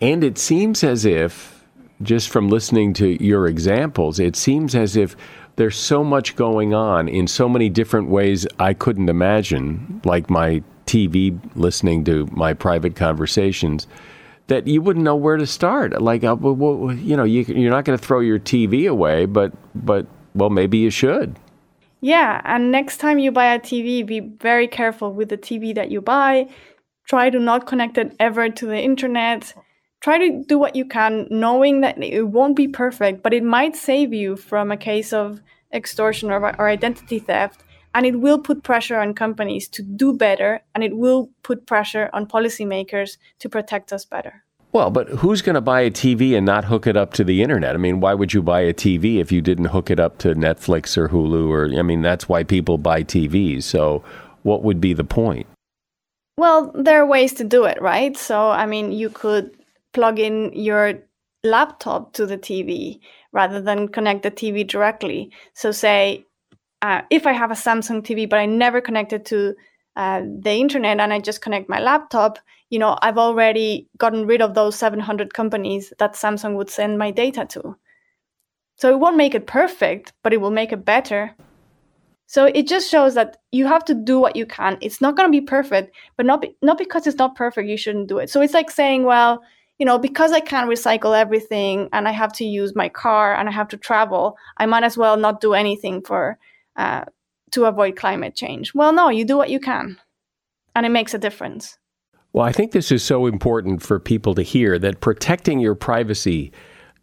And 0.00 0.24
it 0.24 0.38
seems 0.38 0.82
as 0.82 1.04
if, 1.04 1.64
just 2.00 2.30
from 2.30 2.48
listening 2.48 2.94
to 2.94 3.22
your 3.22 3.46
examples, 3.46 4.18
it 4.18 4.34
seems 4.34 4.74
as 4.74 4.96
if 4.96 5.16
there's 5.56 5.76
so 5.76 6.02
much 6.02 6.34
going 6.34 6.74
on 6.74 7.08
in 7.08 7.26
so 7.26 7.48
many 7.48 7.68
different 7.68 8.08
ways 8.08 8.46
I 8.58 8.74
couldn't 8.74 9.08
imagine, 9.08 10.00
like 10.04 10.30
my 10.30 10.62
TV 10.86 11.38
listening 11.54 12.04
to 12.04 12.26
my 12.32 12.54
private 12.54 12.96
conversations, 12.96 13.86
that 14.48 14.66
you 14.66 14.82
wouldn't 14.82 15.04
know 15.04 15.16
where 15.16 15.36
to 15.36 15.46
start. 15.46 16.00
Like, 16.00 16.24
uh, 16.24 16.36
you 16.36 17.16
know, 17.16 17.24
you, 17.24 17.66
are 17.66 17.70
not 17.70 17.84
going 17.84 17.98
to 17.98 18.04
throw 18.04 18.20
your 18.20 18.38
TV 18.38 18.88
away, 18.88 19.26
but, 19.26 19.52
but, 19.74 20.06
well, 20.34 20.50
maybe 20.50 20.78
you 20.78 20.90
should. 20.90 21.36
Yeah, 22.02 22.42
and 22.44 22.70
next 22.70 22.98
time 22.98 23.18
you 23.18 23.32
buy 23.32 23.54
a 23.54 23.58
TV, 23.58 24.02
be 24.02 24.20
very 24.20 24.68
careful 24.68 25.12
with 25.14 25.30
the 25.30 25.36
TV 25.38 25.72
that 25.72 25.90
you 25.90 26.02
buy. 26.02 26.48
Try 27.08 27.30
to 27.30 27.38
not 27.38 27.66
connect 27.66 27.96
it 27.96 28.14
ever 28.20 28.48
to 28.50 28.66
the 28.66 28.78
internet 28.78 29.54
try 30.02 30.18
to 30.18 30.44
do 30.48 30.58
what 30.58 30.74
you 30.76 30.84
can, 30.84 31.26
knowing 31.30 31.80
that 31.80 31.96
it 32.02 32.24
won't 32.24 32.56
be 32.56 32.68
perfect, 32.68 33.22
but 33.22 33.32
it 33.32 33.44
might 33.44 33.76
save 33.76 34.12
you 34.12 34.36
from 34.36 34.70
a 34.70 34.76
case 34.76 35.12
of 35.12 35.40
extortion 35.72 36.30
or, 36.30 36.44
or 36.60 36.68
identity 36.68 37.20
theft. 37.20 37.62
And 37.94 38.04
it 38.06 38.18
will 38.20 38.38
put 38.38 38.64
pressure 38.64 38.98
on 38.98 39.14
companies 39.14 39.68
to 39.68 39.82
do 39.82 40.12
better, 40.12 40.60
and 40.74 40.82
it 40.82 40.96
will 40.96 41.30
put 41.42 41.66
pressure 41.66 42.10
on 42.12 42.26
policymakers 42.26 43.16
to 43.38 43.48
protect 43.48 43.92
us 43.92 44.04
better. 44.04 44.41
Well, 44.72 44.90
but 44.90 45.08
who's 45.08 45.42
going 45.42 45.54
to 45.54 45.60
buy 45.60 45.82
a 45.82 45.90
TV 45.90 46.34
and 46.34 46.46
not 46.46 46.64
hook 46.64 46.86
it 46.86 46.96
up 46.96 47.12
to 47.14 47.24
the 47.24 47.42
internet? 47.42 47.74
I 47.74 47.78
mean, 47.78 48.00
why 48.00 48.14
would 48.14 48.32
you 48.32 48.42
buy 48.42 48.60
a 48.60 48.72
TV 48.72 49.18
if 49.18 49.30
you 49.30 49.42
didn't 49.42 49.66
hook 49.66 49.90
it 49.90 50.00
up 50.00 50.16
to 50.18 50.34
Netflix 50.34 50.96
or 50.96 51.10
Hulu? 51.10 51.48
Or 51.48 51.78
I 51.78 51.82
mean, 51.82 52.00
that's 52.00 52.26
why 52.26 52.42
people 52.42 52.78
buy 52.78 53.02
TVs. 53.02 53.64
So, 53.64 54.02
what 54.44 54.62
would 54.62 54.80
be 54.80 54.94
the 54.94 55.04
point? 55.04 55.46
Well, 56.38 56.72
there 56.74 57.02
are 57.02 57.06
ways 57.06 57.34
to 57.34 57.44
do 57.44 57.64
it, 57.64 57.80
right? 57.82 58.16
So, 58.16 58.48
I 58.48 58.64
mean, 58.64 58.92
you 58.92 59.10
could 59.10 59.50
plug 59.92 60.18
in 60.18 60.50
your 60.54 60.94
laptop 61.44 62.14
to 62.14 62.24
the 62.24 62.38
TV 62.38 63.00
rather 63.32 63.60
than 63.60 63.88
connect 63.88 64.22
the 64.22 64.30
TV 64.30 64.66
directly. 64.66 65.30
So, 65.52 65.70
say 65.70 66.24
uh, 66.80 67.02
if 67.10 67.26
I 67.26 67.32
have 67.32 67.50
a 67.50 67.54
Samsung 67.54 68.00
TV, 68.00 68.28
but 68.28 68.38
I 68.38 68.46
never 68.46 68.80
connected 68.80 69.26
to 69.26 69.54
uh, 69.96 70.22
the 70.22 70.52
internet 70.52 70.98
and 70.98 71.12
I 71.12 71.20
just 71.20 71.42
connect 71.42 71.68
my 71.68 71.78
laptop, 71.78 72.38
you 72.72 72.78
know, 72.78 72.96
I've 73.02 73.18
already 73.18 73.86
gotten 73.98 74.26
rid 74.26 74.40
of 74.40 74.54
those 74.54 74.76
700 74.76 75.34
companies 75.34 75.92
that 75.98 76.14
Samsung 76.14 76.56
would 76.56 76.70
send 76.70 76.98
my 76.98 77.10
data 77.10 77.44
to. 77.50 77.76
So 78.76 78.90
it 78.90 78.98
won't 78.98 79.18
make 79.18 79.34
it 79.34 79.46
perfect, 79.46 80.14
but 80.22 80.32
it 80.32 80.40
will 80.40 80.50
make 80.50 80.72
it 80.72 80.82
better. 80.82 81.36
So 82.26 82.46
it 82.46 82.66
just 82.66 82.90
shows 82.90 83.14
that 83.14 83.36
you 83.52 83.66
have 83.66 83.84
to 83.84 83.94
do 83.94 84.18
what 84.18 84.36
you 84.36 84.46
can. 84.46 84.78
It's 84.80 85.02
not 85.02 85.18
going 85.18 85.30
to 85.30 85.40
be 85.40 85.44
perfect, 85.44 85.94
but 86.16 86.24
not 86.24 86.40
be, 86.40 86.56
not 86.62 86.78
because 86.78 87.06
it's 87.06 87.18
not 87.18 87.36
perfect 87.36 87.68
you 87.68 87.76
shouldn't 87.76 88.08
do 88.08 88.16
it. 88.16 88.30
So 88.30 88.40
it's 88.40 88.54
like 88.54 88.70
saying, 88.70 89.04
well, 89.04 89.42
you 89.78 89.84
know, 89.84 89.98
because 89.98 90.32
I 90.32 90.40
can't 90.40 90.70
recycle 90.70 91.14
everything 91.14 91.90
and 91.92 92.08
I 92.08 92.12
have 92.12 92.32
to 92.34 92.44
use 92.46 92.74
my 92.74 92.88
car 92.88 93.34
and 93.34 93.50
I 93.50 93.52
have 93.52 93.68
to 93.68 93.76
travel, 93.76 94.38
I 94.56 94.64
might 94.64 94.82
as 94.82 94.96
well 94.96 95.18
not 95.18 95.42
do 95.42 95.52
anything 95.52 96.00
for 96.00 96.38
uh, 96.76 97.04
to 97.50 97.66
avoid 97.66 97.96
climate 97.96 98.34
change. 98.34 98.74
Well, 98.74 98.94
no, 98.94 99.10
you 99.10 99.26
do 99.26 99.36
what 99.36 99.50
you 99.50 99.60
can, 99.60 100.00
and 100.74 100.86
it 100.86 100.88
makes 100.88 101.12
a 101.12 101.18
difference. 101.18 101.76
Well, 102.32 102.46
I 102.46 102.52
think 102.52 102.72
this 102.72 102.90
is 102.90 103.02
so 103.02 103.26
important 103.26 103.82
for 103.82 103.98
people 103.98 104.34
to 104.36 104.42
hear 104.42 104.78
that 104.78 105.00
protecting 105.00 105.60
your 105.60 105.74
privacy 105.74 106.50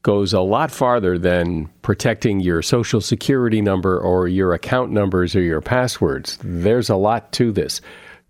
goes 0.01 0.33
a 0.33 0.41
lot 0.41 0.71
farther 0.71 1.19
than 1.19 1.69
protecting 1.83 2.39
your 2.39 2.63
social 2.63 2.99
security 2.99 3.61
number 3.61 3.99
or 3.99 4.27
your 4.27 4.53
account 4.53 4.91
numbers 4.91 5.35
or 5.35 5.41
your 5.41 5.61
passwords. 5.61 6.39
There's 6.41 6.89
a 6.89 6.95
lot 6.95 7.31
to 7.33 7.51
this. 7.51 7.79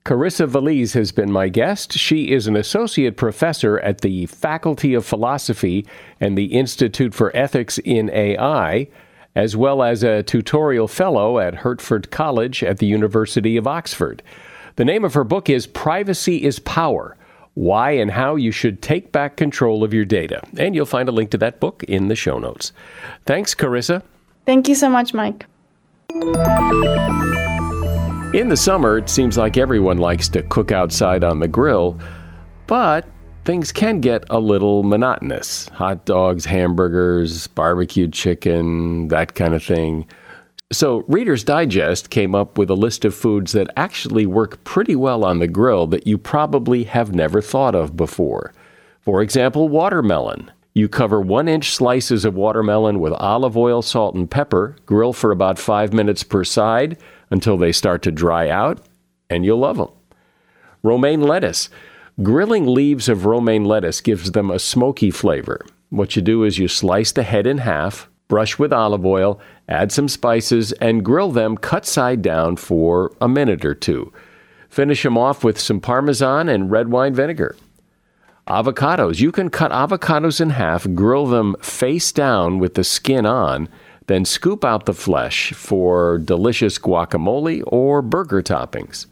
Carissa 0.06 0.50
Veliz 0.50 0.94
has 0.94 1.14
been 1.14 1.32
my 1.32 1.48
guest. 1.48 1.94
She 1.94 2.32
is 2.32 2.48
an 2.48 2.58
associate 2.58 3.16
professor 3.16 3.80
at 3.80 4.02
the 4.02 4.26
Faculty 4.26 4.94
of 4.94 5.06
Philosophy 5.06 5.86
and 6.20 6.38
the 6.38 6.48
Institute 6.48 7.14
for 7.14 7.36
Ethics 7.36 7.78
in 7.80 8.10
AI, 8.10 8.90
as 9.36 9.56
well 9.56 9.84
as 9.84 10.04
a 10.04 10.24
tutorial 10.24 10.88
fellow 10.88 11.40
at 11.40 11.56
Hertford 11.56 12.12
College 12.12 12.64
at 12.64 12.80
the 12.80 12.88
University 12.88 13.56
of 13.56 13.68
Oxford. 13.68 14.22
The 14.76 14.86
name 14.86 15.04
of 15.04 15.14
her 15.14 15.24
book 15.24 15.50
is 15.50 15.68
Privacy 15.68 16.44
is 16.44 16.60
Power 16.60 17.18
Why 17.54 17.92
and 17.92 18.12
How 18.12 18.36
You 18.36 18.52
Should 18.52 18.82
Take 18.82 19.12
Back 19.12 19.36
Control 19.36 19.84
of 19.84 19.94
Your 19.94 20.06
Data. 20.06 20.42
And 20.58 20.76
you'll 20.76 20.86
find 20.86 21.10
a 21.10 21.12
link 21.12 21.32
to 21.32 21.38
that 21.40 21.60
book 21.60 21.84
in 21.84 22.08
the 22.08 22.16
show 22.16 22.40
notes. 22.40 22.72
Thanks, 23.26 23.54
Carissa. 23.56 24.04
Thank 24.46 24.68
you 24.68 24.76
so 24.76 24.90
much, 24.90 25.14
Mike. 25.14 25.46
In 28.32 28.50
the 28.50 28.58
summer, 28.58 28.98
it 28.98 29.10
seems 29.10 29.38
like 29.38 29.58
everyone 29.58 29.98
likes 29.98 30.30
to 30.30 30.44
cook 30.44 30.72
outside 30.72 31.24
on 31.24 31.40
the 31.40 31.48
grill, 31.48 32.00
but 32.68 33.06
things 33.46 33.72
can 33.72 34.00
get 34.00 34.24
a 34.30 34.40
little 34.40 34.84
monotonous. 34.84 35.68
Hot 35.70 36.06
dogs, 36.06 36.46
hamburgers, 36.46 37.48
barbecued 37.48 38.14
chicken, 38.14 39.08
that 39.08 39.34
kind 39.34 39.56
of 39.56 39.64
thing. 39.64 40.06
So, 40.72 41.04
Reader's 41.08 41.44
Digest 41.44 42.12
came 42.12 42.36
up 42.36 42.60
with 42.60 42.70
a 42.70 42.76
list 42.76 43.04
of 43.04 43.16
foods 43.16 43.54
that 43.54 43.72
actually 43.76 44.28
work 44.28 44.64
pretty 44.64 44.96
well 44.96 45.26
on 45.26 45.40
the 45.40 45.48
grill 45.48 45.88
that 45.88 46.06
you 46.06 46.20
probably 46.20 46.84
have 46.84 47.16
never 47.16 47.42
thought 47.42 47.74
of 47.74 47.98
before. 47.98 48.54
For 49.02 49.24
example, 49.24 49.68
watermelon. 49.68 50.52
You 50.76 50.88
cover 50.88 51.20
one 51.20 51.48
inch 51.48 51.72
slices 51.72 52.24
of 52.24 52.36
watermelon 52.36 53.00
with 53.00 53.14
olive 53.14 53.58
oil, 53.58 53.82
salt, 53.82 54.14
and 54.14 54.30
pepper, 54.30 54.76
grill 54.86 55.12
for 55.12 55.32
about 55.32 55.58
five 55.58 55.92
minutes 55.92 56.22
per 56.22 56.44
side 56.44 57.00
until 57.32 57.58
they 57.58 57.72
start 57.72 58.04
to 58.04 58.12
dry 58.12 58.50
out, 58.50 58.86
and 59.28 59.44
you'll 59.44 59.58
love 59.58 59.78
them. 59.78 59.90
Romaine 60.84 61.22
lettuce. 61.22 61.70
Grilling 62.22 62.68
leaves 62.68 63.10
of 63.10 63.26
romaine 63.26 63.66
lettuce 63.66 64.02
gives 64.02 64.34
them 64.34 64.52
a 64.52 64.60
smoky 64.60 65.10
flavor. 65.10 65.66
What 65.90 66.16
you 66.16 66.22
do 66.22 66.44
is 66.44 66.60
you 66.60 66.68
slice 66.68 67.12
the 67.12 67.24
head 67.24 67.48
in 67.48 67.58
half, 67.58 68.08
brush 68.30 68.58
with 68.58 68.72
olive 68.72 69.06
oil, 69.06 69.42
add 69.68 69.92
some 69.92 70.08
spices, 70.08 70.72
and 70.74 71.04
grill 71.04 71.32
them 71.32 71.58
cut 71.58 71.86
side 71.86 72.22
down 72.22 72.56
for 72.56 73.12
a 73.20 73.28
minute 73.28 73.66
or 73.66 73.76
two. 73.76 74.14
Finish 74.70 75.04
them 75.04 75.18
off 75.18 75.44
with 75.44 75.60
some 75.60 75.82
parmesan 75.82 76.48
and 76.48 76.72
red 76.72 76.90
wine 76.90 77.14
vinegar. 77.14 77.58
Avocados. 78.48 79.20
You 79.20 79.32
can 79.32 79.50
cut 79.50 79.72
avocados 79.72 80.40
in 80.40 80.52
half, 80.52 80.88
grill 80.96 81.26
them 81.26 81.56
face 81.62 82.12
down 82.12 82.60
with 82.60 82.76
the 82.76 82.84
skin 82.84 83.26
on, 83.26 83.68
then 84.08 84.26
scoop 84.26 84.64
out 84.64 84.86
the 84.86 84.94
flesh 84.94 85.54
for 85.54 86.18
delicious 86.18 86.80
guacamole 86.80 87.64
or 87.68 88.02
burger 88.02 88.42
toppings. 88.42 89.08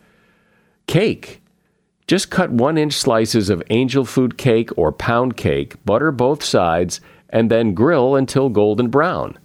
Cake. 0.88 1.42
Just 2.08 2.32
cut 2.32 2.52
one 2.52 2.78
inch 2.78 2.94
slices 2.94 3.50
of 3.50 3.62
angel 3.70 4.06
food 4.06 4.38
cake 4.38 4.70
or 4.78 4.92
pound 4.92 5.36
cake, 5.36 5.76
butter 5.86 6.12
both 6.12 6.44
sides, 6.44 7.02
and 7.30 7.52
then 7.52 7.74
grill 7.74 8.16
until 8.16 8.50
golden 8.50 8.90
brown. 8.90 9.38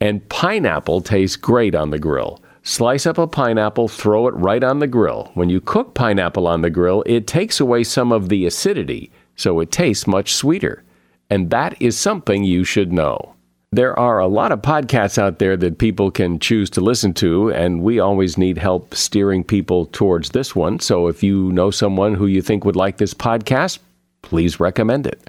And 0.00 0.28
pineapple 0.28 1.00
tastes 1.00 1.36
great 1.36 1.74
on 1.74 1.90
the 1.90 1.98
grill. 1.98 2.42
Slice 2.62 3.06
up 3.06 3.18
a 3.18 3.26
pineapple, 3.26 3.88
throw 3.88 4.26
it 4.26 4.34
right 4.34 4.64
on 4.64 4.78
the 4.78 4.86
grill. 4.86 5.30
When 5.34 5.50
you 5.50 5.60
cook 5.60 5.94
pineapple 5.94 6.46
on 6.46 6.62
the 6.62 6.70
grill, 6.70 7.02
it 7.04 7.26
takes 7.26 7.60
away 7.60 7.84
some 7.84 8.10
of 8.10 8.30
the 8.30 8.46
acidity, 8.46 9.12
so 9.36 9.60
it 9.60 9.70
tastes 9.70 10.06
much 10.06 10.34
sweeter. 10.34 10.82
And 11.28 11.50
that 11.50 11.80
is 11.80 11.98
something 11.98 12.42
you 12.42 12.64
should 12.64 12.92
know. 12.92 13.34
There 13.70 13.98
are 13.98 14.18
a 14.18 14.28
lot 14.28 14.52
of 14.52 14.62
podcasts 14.62 15.18
out 15.18 15.40
there 15.40 15.56
that 15.56 15.78
people 15.78 16.10
can 16.10 16.38
choose 16.38 16.70
to 16.70 16.80
listen 16.80 17.12
to, 17.14 17.52
and 17.52 17.82
we 17.82 17.98
always 17.98 18.38
need 18.38 18.56
help 18.56 18.94
steering 18.94 19.42
people 19.42 19.86
towards 19.86 20.30
this 20.30 20.54
one. 20.54 20.78
So 20.80 21.08
if 21.08 21.22
you 21.22 21.50
know 21.52 21.70
someone 21.70 22.14
who 22.14 22.26
you 22.26 22.40
think 22.40 22.64
would 22.64 22.76
like 22.76 22.98
this 22.98 23.14
podcast, 23.14 23.80
please 24.22 24.60
recommend 24.60 25.06
it. 25.06 25.28